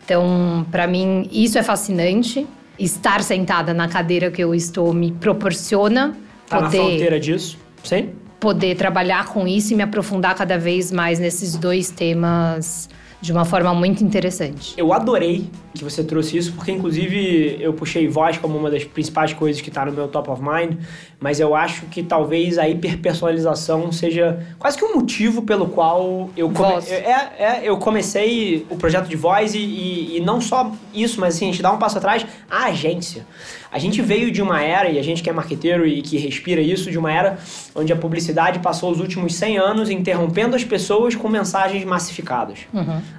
Então, 0.04 0.66
para 0.70 0.86
mim, 0.86 1.28
isso 1.32 1.58
é 1.58 1.62
fascinante. 1.62 2.46
Estar 2.78 3.22
sentada 3.22 3.72
na 3.72 3.88
cadeira 3.88 4.30
que 4.30 4.42
eu 4.42 4.54
estou 4.54 4.92
me 4.92 5.12
proporciona 5.12 6.16
Tá 6.46 6.60
na 6.60 6.66
poder 6.66 6.78
fronteira 6.78 7.20
disso? 7.20 7.56
Sim? 7.82 8.10
poder 8.40 8.74
trabalhar 8.74 9.26
com 9.26 9.46
isso 9.46 9.74
e 9.74 9.76
me 9.76 9.82
aprofundar 9.82 10.34
cada 10.34 10.58
vez 10.58 10.90
mais 10.90 11.18
nesses 11.18 11.56
dois 11.56 11.90
temas 11.90 12.88
de 13.20 13.32
uma 13.32 13.44
forma 13.44 13.72
muito 13.74 14.02
interessante. 14.02 14.72
Eu 14.76 14.92
adorei 14.92 15.44
que 15.74 15.84
você 15.84 16.02
trouxe 16.02 16.36
isso, 16.38 16.52
porque 16.54 16.72
inclusive 16.72 17.58
eu 17.60 17.72
puxei 17.74 18.08
voz 18.08 18.38
como 18.38 18.56
uma 18.58 18.70
das 18.70 18.82
principais 18.84 19.32
coisas 19.32 19.60
que 19.60 19.68
está 19.68 19.84
no 19.84 19.92
meu 19.92 20.08
top 20.08 20.30
of 20.30 20.42
mind, 20.42 20.78
mas 21.20 21.38
eu 21.38 21.54
acho 21.54 21.86
que 21.86 22.02
talvez 22.02 22.58
a 22.58 22.66
hiperpersonalização 22.68 23.92
seja 23.92 24.44
quase 24.58 24.78
que 24.78 24.84
um 24.84 24.94
motivo 24.94 25.42
pelo 25.42 25.66
qual 25.68 26.30
eu, 26.36 26.50
come- 26.50 26.72
Voz. 26.72 26.90
é, 26.90 27.30
é, 27.38 27.60
eu 27.62 27.76
comecei 27.76 28.66
o 28.70 28.76
projeto 28.76 29.06
de 29.08 29.16
voz 29.16 29.54
e, 29.54 29.58
e, 29.58 30.16
e 30.16 30.20
não 30.20 30.40
só 30.40 30.72
isso, 30.94 31.20
mas 31.20 31.34
assim, 31.36 31.46
a 31.48 31.52
gente 31.52 31.62
dá 31.62 31.70
um 31.72 31.78
passo 31.78 31.98
atrás, 31.98 32.26
a 32.50 32.64
agência. 32.66 33.26
A 33.72 33.78
gente 33.78 34.02
veio 34.02 34.32
de 34.32 34.42
uma 34.42 34.60
era, 34.60 34.88
e 34.88 34.98
a 34.98 35.02
gente 35.02 35.22
que 35.22 35.30
é 35.30 35.32
marqueteiro 35.32 35.86
e 35.86 36.02
que 36.02 36.18
respira 36.18 36.60
isso, 36.60 36.90
de 36.90 36.98
uma 36.98 37.12
era 37.12 37.38
onde 37.74 37.92
a 37.92 37.96
publicidade 37.96 38.58
passou 38.58 38.90
os 38.90 38.98
últimos 38.98 39.34
100 39.34 39.58
anos 39.58 39.90
interrompendo 39.90 40.56
as 40.56 40.64
pessoas 40.64 41.14
com 41.14 41.28
mensagens 41.28 41.84
massificadas. 41.84 42.58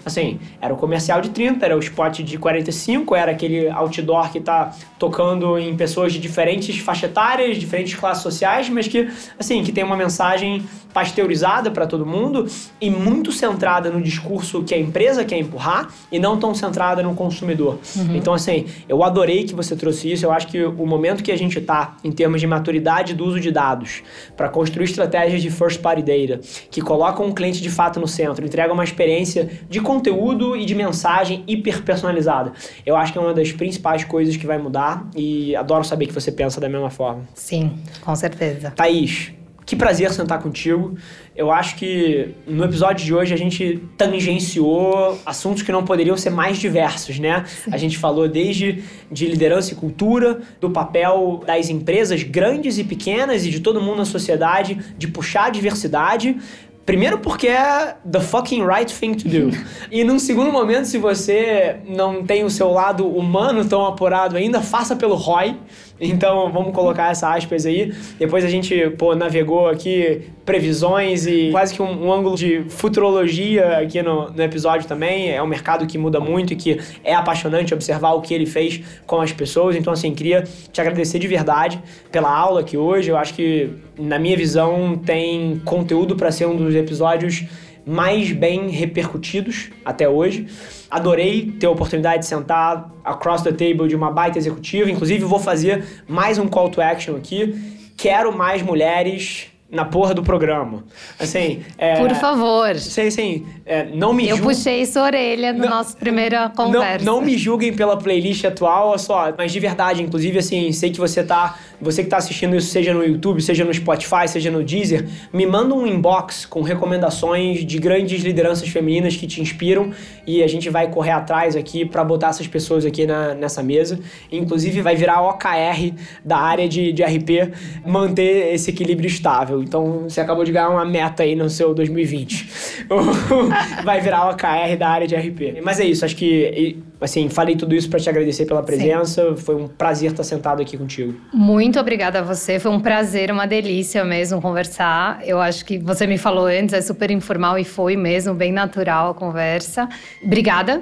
Assim, 0.06 0.40
era 0.60 0.74
o 0.74 0.78
comercial 0.78 1.22
de 1.22 1.30
30, 1.30 1.66
era 1.66 1.76
o 1.76 1.80
spot 1.80 2.20
de 2.20 2.38
45, 2.38 3.16
era 3.16 3.32
aquele 3.32 3.70
outdoor 3.70 4.32
que 4.32 4.40
tá 4.40 4.74
tocando 5.02 5.58
em 5.58 5.76
pessoas 5.76 6.14
de 6.14 6.20
diferentes 6.20 6.78
faixas 6.78 7.10
etárias, 7.10 7.58
diferentes 7.58 7.96
classes 7.96 8.22
sociais, 8.22 8.70
mas 8.70 8.88
que, 8.88 9.10
assim, 9.40 9.64
que 9.64 9.72
tem 9.72 9.84
uma 9.84 9.98
mensagem 9.98 10.64
pasteurizada 10.94 11.72
para 11.72 11.88
todo 11.88 12.06
mundo 12.06 12.46
e 12.80 12.88
muito 12.88 13.32
centrada 13.32 13.90
no 13.90 14.00
discurso 14.00 14.62
que 14.62 14.76
a 14.76 14.78
empresa 14.78 15.26
quer 15.26 15.40
empurrar 15.40 15.88
e 16.12 16.20
não 16.20 16.38
tão 16.38 16.54
centrada 16.54 17.02
no 17.02 17.16
consumidor. 17.16 17.80
Então, 18.14 18.34
assim, 18.34 18.66
eu 18.88 19.04
adorei 19.04 19.44
que 19.44 19.56
você 19.56 19.76
trouxe 19.76 20.12
isso. 20.12 20.24
Eu 20.24 20.32
acho 20.32 20.48
que 20.48 20.64
o 20.64 20.86
momento 20.86 21.24
que 21.24 21.32
a 21.32 21.38
gente 21.38 21.60
tá 21.60 21.96
em 22.04 22.12
termos 22.12 22.40
de 22.40 22.46
maturidade 22.46 23.16
do 23.16 23.26
uso 23.26 23.40
de 23.40 23.50
dados 23.50 24.04
para 24.38 24.50
construir 24.50 24.86
estratégias 24.86 25.42
de 25.42 25.50
first 25.50 25.82
party 25.82 26.04
data 26.04 26.42
que 26.70 26.82
colocam 26.82 27.28
o 27.28 27.34
cliente 27.34 27.60
de 27.60 27.70
fato 27.72 28.00
no 28.00 28.08
centro, 28.08 28.46
entregam 28.46 28.76
uma 28.76 28.84
experiência 28.84 29.50
de 29.68 29.80
conteúdo 29.80 30.56
e 30.56 30.64
de 30.64 30.76
mensagem 30.76 31.44
hiper 31.48 31.82
personalizada. 31.82 32.52
Eu 32.86 32.96
acho 32.96 33.12
que 33.12 33.18
é 33.18 33.22
uma 33.22 33.34
das 33.34 33.52
principais 33.52 34.04
coisas 34.04 34.38
que 34.38 34.46
vai 34.46 34.60
mudar 34.60 34.91
e 35.16 35.56
adoro 35.56 35.84
saber 35.84 36.08
que 36.08 36.14
você 36.14 36.32
pensa 36.32 36.60
da 36.60 36.70
mesma 36.70 36.90
forma. 36.90 37.28
Sim, 37.34 37.80
com 38.02 38.16
certeza. 38.16 38.72
Thaís, 38.72 39.34
que 39.66 39.76
prazer 39.76 40.12
sentar 40.12 40.42
contigo. 40.42 40.96
Eu 41.34 41.50
acho 41.50 41.78
que 41.78 42.36
no 42.46 42.64
episódio 42.66 43.06
de 43.06 43.14
hoje 43.14 43.34
a 43.34 43.38
gente 43.38 43.82
tangenciou 43.98 45.18
assuntos 45.26 45.64
que 45.64 45.72
não 45.72 45.86
poderiam 45.86 46.18
ser 46.18 46.30
mais 46.30 46.58
diversos, 46.58 47.20
né? 47.20 47.46
A 47.72 47.78
gente 47.78 47.98
falou 47.98 48.28
desde 48.28 48.84
de 49.10 49.26
liderança 49.28 49.72
e 49.72 49.76
cultura, 49.76 50.42
do 50.60 50.70
papel 50.70 51.42
das 51.46 51.70
empresas 51.70 52.22
grandes 52.22 52.78
e 52.78 52.84
pequenas 52.84 53.46
e 53.46 53.50
de 53.50 53.62
todo 53.62 53.80
mundo 53.80 54.00
na 54.00 54.06
sociedade 54.06 54.78
de 54.98 55.08
puxar 55.08 55.46
a 55.46 55.50
diversidade. 55.50 56.38
Primeiro 56.86 57.20
porque 57.20 57.48
é 57.48 57.96
the 58.10 58.20
fucking 58.20 58.66
right 58.66 58.92
thing 58.92 59.14
to 59.14 59.30
do. 59.30 59.52
e 59.92 60.04
num 60.04 60.18
segundo 60.18 60.52
momento, 60.52 60.86
se 60.86 60.98
você 60.98 61.78
não 61.88 62.24
tem 62.24 62.44
o 62.44 62.50
seu 62.50 62.72
lado 62.72 63.08
humano 63.08 63.64
tão 63.64 63.86
apurado 63.86 64.36
ainda, 64.36 64.62
faça 64.62 64.96
pelo 64.96 65.16
ROI. 65.16 65.58
Então 66.02 66.52
vamos 66.52 66.74
colocar 66.74 67.12
essa 67.12 67.32
aspas 67.32 67.66
aí. 67.66 67.94
Depois 68.18 68.44
a 68.44 68.50
gente, 68.50 68.90
pô, 68.98 69.14
navegou 69.14 69.70
aqui 69.70 70.24
previsões 70.44 71.28
e 71.28 71.50
quase 71.52 71.76
que 71.76 71.82
um, 71.82 72.08
um 72.08 72.12
ângulo 72.12 72.36
de 72.36 72.64
futurologia 72.68 73.78
aqui 73.78 74.02
no, 74.02 74.32
no, 74.32 74.42
episódio 74.42 74.88
também. 74.88 75.32
É 75.32 75.42
um 75.44 75.48
mercado 75.48 75.86
que 75.86 76.00
muda 76.00 76.20
muito 76.20 76.54
e 76.54 76.56
que 76.56 76.80
é 77.04 77.14
apaixonante 77.14 77.72
observar 77.74 78.14
o 78.14 78.22
que 78.22 78.34
ele 78.34 78.48
fez 78.48 78.82
com 79.06 79.22
as 79.22 79.32
pessoas. 79.32 79.76
Então, 79.76 79.94
assim, 79.94 80.12
queria 80.16 80.44
te 80.72 80.82
agradecer 80.82 81.20
de 81.20 81.28
verdade 81.28 81.80
pela 82.12 82.36
aula 82.36 82.62
aqui 82.62 82.76
hoje. 82.76 83.12
Eu 83.12 83.18
acho 83.18 83.36
que, 83.36 83.70
na 83.98 84.18
minha 84.18 84.36
visão, 84.36 84.98
tem 84.98 85.62
conteúdo 85.64 86.16
para 86.16 86.32
ser 86.32 86.48
um 86.48 86.56
dos 86.56 86.74
episódios 86.74 87.46
mais 87.86 88.32
bem 88.32 88.70
repercutidos 88.70 89.70
até 89.84 90.08
hoje. 90.08 90.48
Adorei 90.90 91.52
ter 91.60 91.68
a 91.68 91.72
oportunidade 91.72 92.20
de 92.20 92.26
sentar 92.28 92.92
across 93.04 93.42
the 93.42 93.52
table 93.52 93.88
de 93.88 93.96
uma 93.96 94.12
baita 94.12 94.38
executiva. 94.38 94.90
Inclusive, 94.90 95.24
vou 95.24 95.40
fazer 95.40 96.04
mais 96.08 96.38
um 96.38 96.48
call 96.48 96.70
to 96.70 96.82
action 96.82 97.16
aqui. 97.16 97.56
Quero 97.98 98.36
mais 98.36 98.62
mulheres 98.62 99.52
na 99.72 99.86
porra 99.86 100.14
do 100.14 100.22
programa. 100.22 100.84
Assim, 101.18 101.64
é, 101.78 101.96
Por 101.96 102.14
favor. 102.16 102.76
Sim, 102.76 103.10
sim. 103.10 103.46
É, 103.66 103.86
não 103.86 104.12
me 104.12 104.28
Eu 104.28 104.38
puxei 104.40 104.86
sua 104.86 105.04
orelha 105.04 105.54
na 105.54 105.70
nossa 105.70 105.96
primeira 105.96 106.50
conversa. 106.50 107.06
Não, 107.06 107.16
não 107.16 107.22
me 107.22 107.38
julguem 107.38 107.74
pela 107.74 107.96
playlist 107.96 108.44
atual, 108.44 109.00
só, 109.00 109.34
mas 109.38 109.54
de 109.54 109.60
verdade, 109.62 110.04
inclusive, 110.04 110.38
assim, 110.40 110.72
sei 110.74 110.92
que 110.92 111.00
você 111.00 111.24
tá. 111.24 111.58
Você 111.82 112.04
que 112.04 112.10
tá 112.10 112.18
assistindo 112.18 112.56
isso, 112.56 112.68
seja 112.68 112.94
no 112.94 113.04
YouTube, 113.04 113.42
seja 113.42 113.66
no 113.66 113.74
Spotify, 113.74 114.28
seja 114.28 114.52
no 114.52 114.64
Deezer, 114.64 115.08
me 115.34 115.46
manda 115.46 115.74
um 115.74 115.88
inbox 115.88 116.46
com 116.46 116.62
recomendações 116.62 117.66
de 117.66 117.80
grandes 117.80 118.24
lideranças 118.24 118.70
femininas 118.70 119.16
que 119.16 119.26
te 119.26 119.42
inspiram 119.42 119.92
e 120.26 120.44
a 120.44 120.48
gente 120.48 120.70
vai 120.70 120.90
correr 120.90 121.12
atrás 121.12 121.56
aqui 121.56 121.86
para 121.86 122.04
botar 122.04 122.30
essas 122.30 122.48
pessoas 122.48 122.86
aqui 122.86 123.06
na, 123.06 123.34
nessa 123.34 123.64
mesa. 123.64 124.00
Inclusive, 124.32 124.82
vai 124.82 124.96
virar 124.96 125.22
OKR 125.22 125.94
da 126.24 126.38
área 126.38 126.70
de, 126.70 126.94
de 126.94 127.04
RP 127.04 127.52
manter 127.86 128.54
esse 128.54 128.70
equilíbrio 128.70 129.08
estável. 129.08 129.62
Então 129.62 130.04
você 130.08 130.22
acabou 130.22 130.44
de 130.44 130.52
ganhar 130.52 130.70
uma 130.70 130.86
meta 130.86 131.24
aí 131.24 131.36
no 131.36 131.50
seu 131.50 131.74
2020. 131.74 132.86
Vai 133.84 134.02
virar 134.02 134.26
uma 134.26 134.34
KR 134.34 134.76
da 134.78 134.90
área 134.90 135.08
de 135.08 135.16
RP. 135.16 135.62
Mas 135.64 135.80
é 135.80 135.86
isso, 135.86 136.06
acho 136.06 136.16
que 136.16 136.78
assim, 137.02 137.28
falei 137.30 137.56
tudo 137.56 137.76
isso 137.76 137.90
para 137.90 138.00
te 138.00 138.10
agradecer 138.10 138.46
pela 138.46 138.64
presença. 138.64 139.30
Sim. 139.30 139.38
Foi 139.38 139.56
um 139.56 139.68
prazer 139.68 140.12
estar 140.12 140.24
sentado 140.24 140.62
aqui 140.62 140.78
contigo. 140.78 141.20
Muito 141.34 141.80
obrigada 141.80 142.20
a 142.20 142.22
você. 142.22 142.60
Foi 142.60 142.72
um 142.72 142.80
prazer, 142.80 143.32
uma 143.32 143.46
delícia 143.46 144.04
mesmo 144.06 144.42
conversar. 144.42 145.20
Eu 145.26 145.42
acho 145.42 145.66
que 145.66 145.78
você 145.78 146.08
me 146.08 146.18
falou 146.18 146.46
antes, 146.46 146.74
é 146.74 146.82
super 146.82 147.12
informal 147.12 147.58
e 147.58 147.64
foi 147.64 147.98
mesmo, 147.98 148.34
bem 148.34 148.52
natural 148.52 149.12
a 149.12 149.14
conversa. 149.14 149.90
Obrigada 150.24 150.82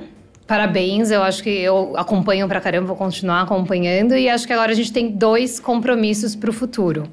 Parabéns, 0.49 1.11
eu 1.11 1.21
acho 1.21 1.43
que 1.43 1.49
eu 1.51 1.93
acompanho 1.95 2.47
pra 2.47 2.59
caramba, 2.59 2.87
vou 2.87 2.95
continuar 2.95 3.43
acompanhando 3.43 4.17
e 4.17 4.27
acho 4.27 4.47
que 4.47 4.51
agora 4.51 4.71
a 4.71 4.75
gente 4.75 4.91
tem 4.91 5.11
dois 5.11 5.59
compromissos 5.59 6.35
pro 6.35 6.51
futuro. 6.51 7.03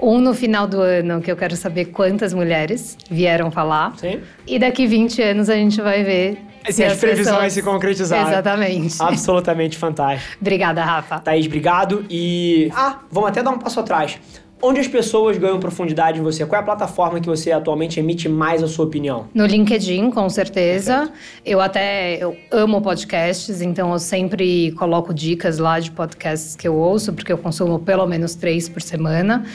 Um 0.00 0.20
no 0.20 0.34
final 0.34 0.66
do 0.66 0.80
ano, 0.80 1.20
que 1.20 1.30
eu 1.30 1.36
quero 1.36 1.54
saber 1.54 1.84
quantas 1.84 2.34
mulheres 2.34 2.98
vieram 3.08 3.48
falar. 3.48 3.96
Sim. 3.96 4.18
E 4.44 4.58
daqui 4.58 4.88
20 4.88 5.22
anos 5.22 5.48
a 5.48 5.54
gente 5.54 5.80
vai 5.80 6.02
ver 6.02 6.49
se 6.68 6.84
as 6.84 6.98
previsões 6.98 7.34
pessoas... 7.34 7.52
se 7.52 7.62
concretizaram. 7.62 8.28
Exatamente. 8.28 8.96
Absolutamente 9.00 9.78
fantástico. 9.78 10.36
Obrigada, 10.40 10.84
Rafa. 10.84 11.18
Thaís, 11.18 11.46
obrigado. 11.46 12.04
E. 12.10 12.70
Ah, 12.74 13.00
vamos 13.10 13.30
até 13.30 13.42
dar 13.42 13.50
um 13.50 13.58
passo 13.58 13.80
atrás. 13.80 14.18
Onde 14.62 14.78
as 14.78 14.86
pessoas 14.86 15.38
ganham 15.38 15.58
profundidade 15.58 16.18
em 16.18 16.22
você? 16.22 16.44
Qual 16.44 16.58
é 16.58 16.62
a 16.62 16.64
plataforma 16.64 17.18
que 17.18 17.26
você 17.26 17.50
atualmente 17.50 17.98
emite 17.98 18.28
mais 18.28 18.62
a 18.62 18.68
sua 18.68 18.84
opinião? 18.84 19.26
No 19.32 19.46
LinkedIn, 19.46 20.10
com 20.10 20.28
certeza. 20.28 20.98
Perfeito. 20.98 21.18
Eu 21.46 21.60
até 21.62 22.22
eu 22.22 22.36
amo 22.50 22.82
podcasts, 22.82 23.62
então 23.62 23.90
eu 23.90 23.98
sempre 23.98 24.72
coloco 24.72 25.14
dicas 25.14 25.58
lá 25.58 25.80
de 25.80 25.90
podcasts 25.90 26.56
que 26.56 26.68
eu 26.68 26.74
ouço, 26.74 27.14
porque 27.14 27.32
eu 27.32 27.38
consumo 27.38 27.78
pelo 27.78 28.06
menos 28.06 28.34
três 28.34 28.68
por 28.68 28.82
semana. 28.82 29.46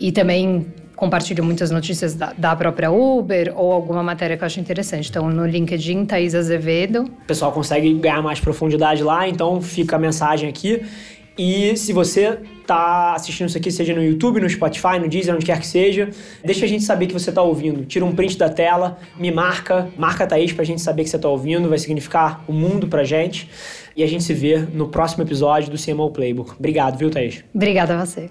E 0.00 0.10
também 0.10 0.66
compartilho 0.96 1.44
muitas 1.44 1.70
notícias 1.70 2.14
da, 2.14 2.32
da, 2.36 2.56
própria 2.56 2.90
Uber 2.90 3.52
ou 3.54 3.70
alguma 3.70 4.02
matéria 4.02 4.36
que 4.36 4.42
eu 4.42 4.46
acho 4.46 4.58
interessante. 4.58 5.10
Então, 5.10 5.28
no 5.28 5.46
LinkedIn, 5.46 6.06
Thaís 6.06 6.34
Azevedo. 6.34 7.02
O 7.02 7.26
pessoal 7.26 7.52
consegue 7.52 7.92
ganhar 7.94 8.22
mais 8.22 8.40
profundidade 8.40 9.02
lá, 9.02 9.28
então 9.28 9.60
fica 9.60 9.96
a 9.96 9.98
mensagem 9.98 10.48
aqui. 10.48 10.82
E 11.38 11.76
se 11.76 11.92
você 11.92 12.38
tá 12.66 13.14
assistindo 13.14 13.48
isso 13.48 13.58
aqui, 13.58 13.70
seja 13.70 13.94
no 13.94 14.02
YouTube, 14.02 14.40
no 14.40 14.48
Spotify, 14.48 14.98
no 14.98 15.06
Deezer, 15.06 15.34
onde 15.34 15.44
quer 15.44 15.60
que 15.60 15.66
seja, 15.66 16.08
deixa 16.42 16.64
a 16.64 16.68
gente 16.68 16.82
saber 16.82 17.06
que 17.06 17.12
você 17.12 17.30
tá 17.30 17.42
ouvindo. 17.42 17.84
Tira 17.84 18.06
um 18.06 18.14
print 18.14 18.38
da 18.38 18.48
tela, 18.48 18.98
me 19.18 19.30
marca, 19.30 19.88
marca 19.98 20.24
a 20.24 20.26
Thaís 20.26 20.54
pra 20.54 20.64
gente 20.64 20.80
saber 20.80 21.04
que 21.04 21.10
você 21.10 21.18
tá 21.18 21.28
ouvindo, 21.28 21.68
vai 21.68 21.78
significar 21.78 22.42
o 22.48 22.52
um 22.52 22.54
mundo 22.54 22.88
pra 22.88 23.04
gente. 23.04 23.50
E 23.94 24.02
a 24.02 24.06
gente 24.06 24.24
se 24.24 24.32
vê 24.32 24.56
no 24.56 24.88
próximo 24.88 25.24
episódio 25.24 25.70
do 25.70 25.76
CMO 25.76 26.10
Playbook. 26.10 26.52
Obrigado, 26.58 26.96
viu, 26.96 27.10
Thaís? 27.10 27.44
Obrigada 27.54 27.94
a 27.94 28.04
você. 28.06 28.30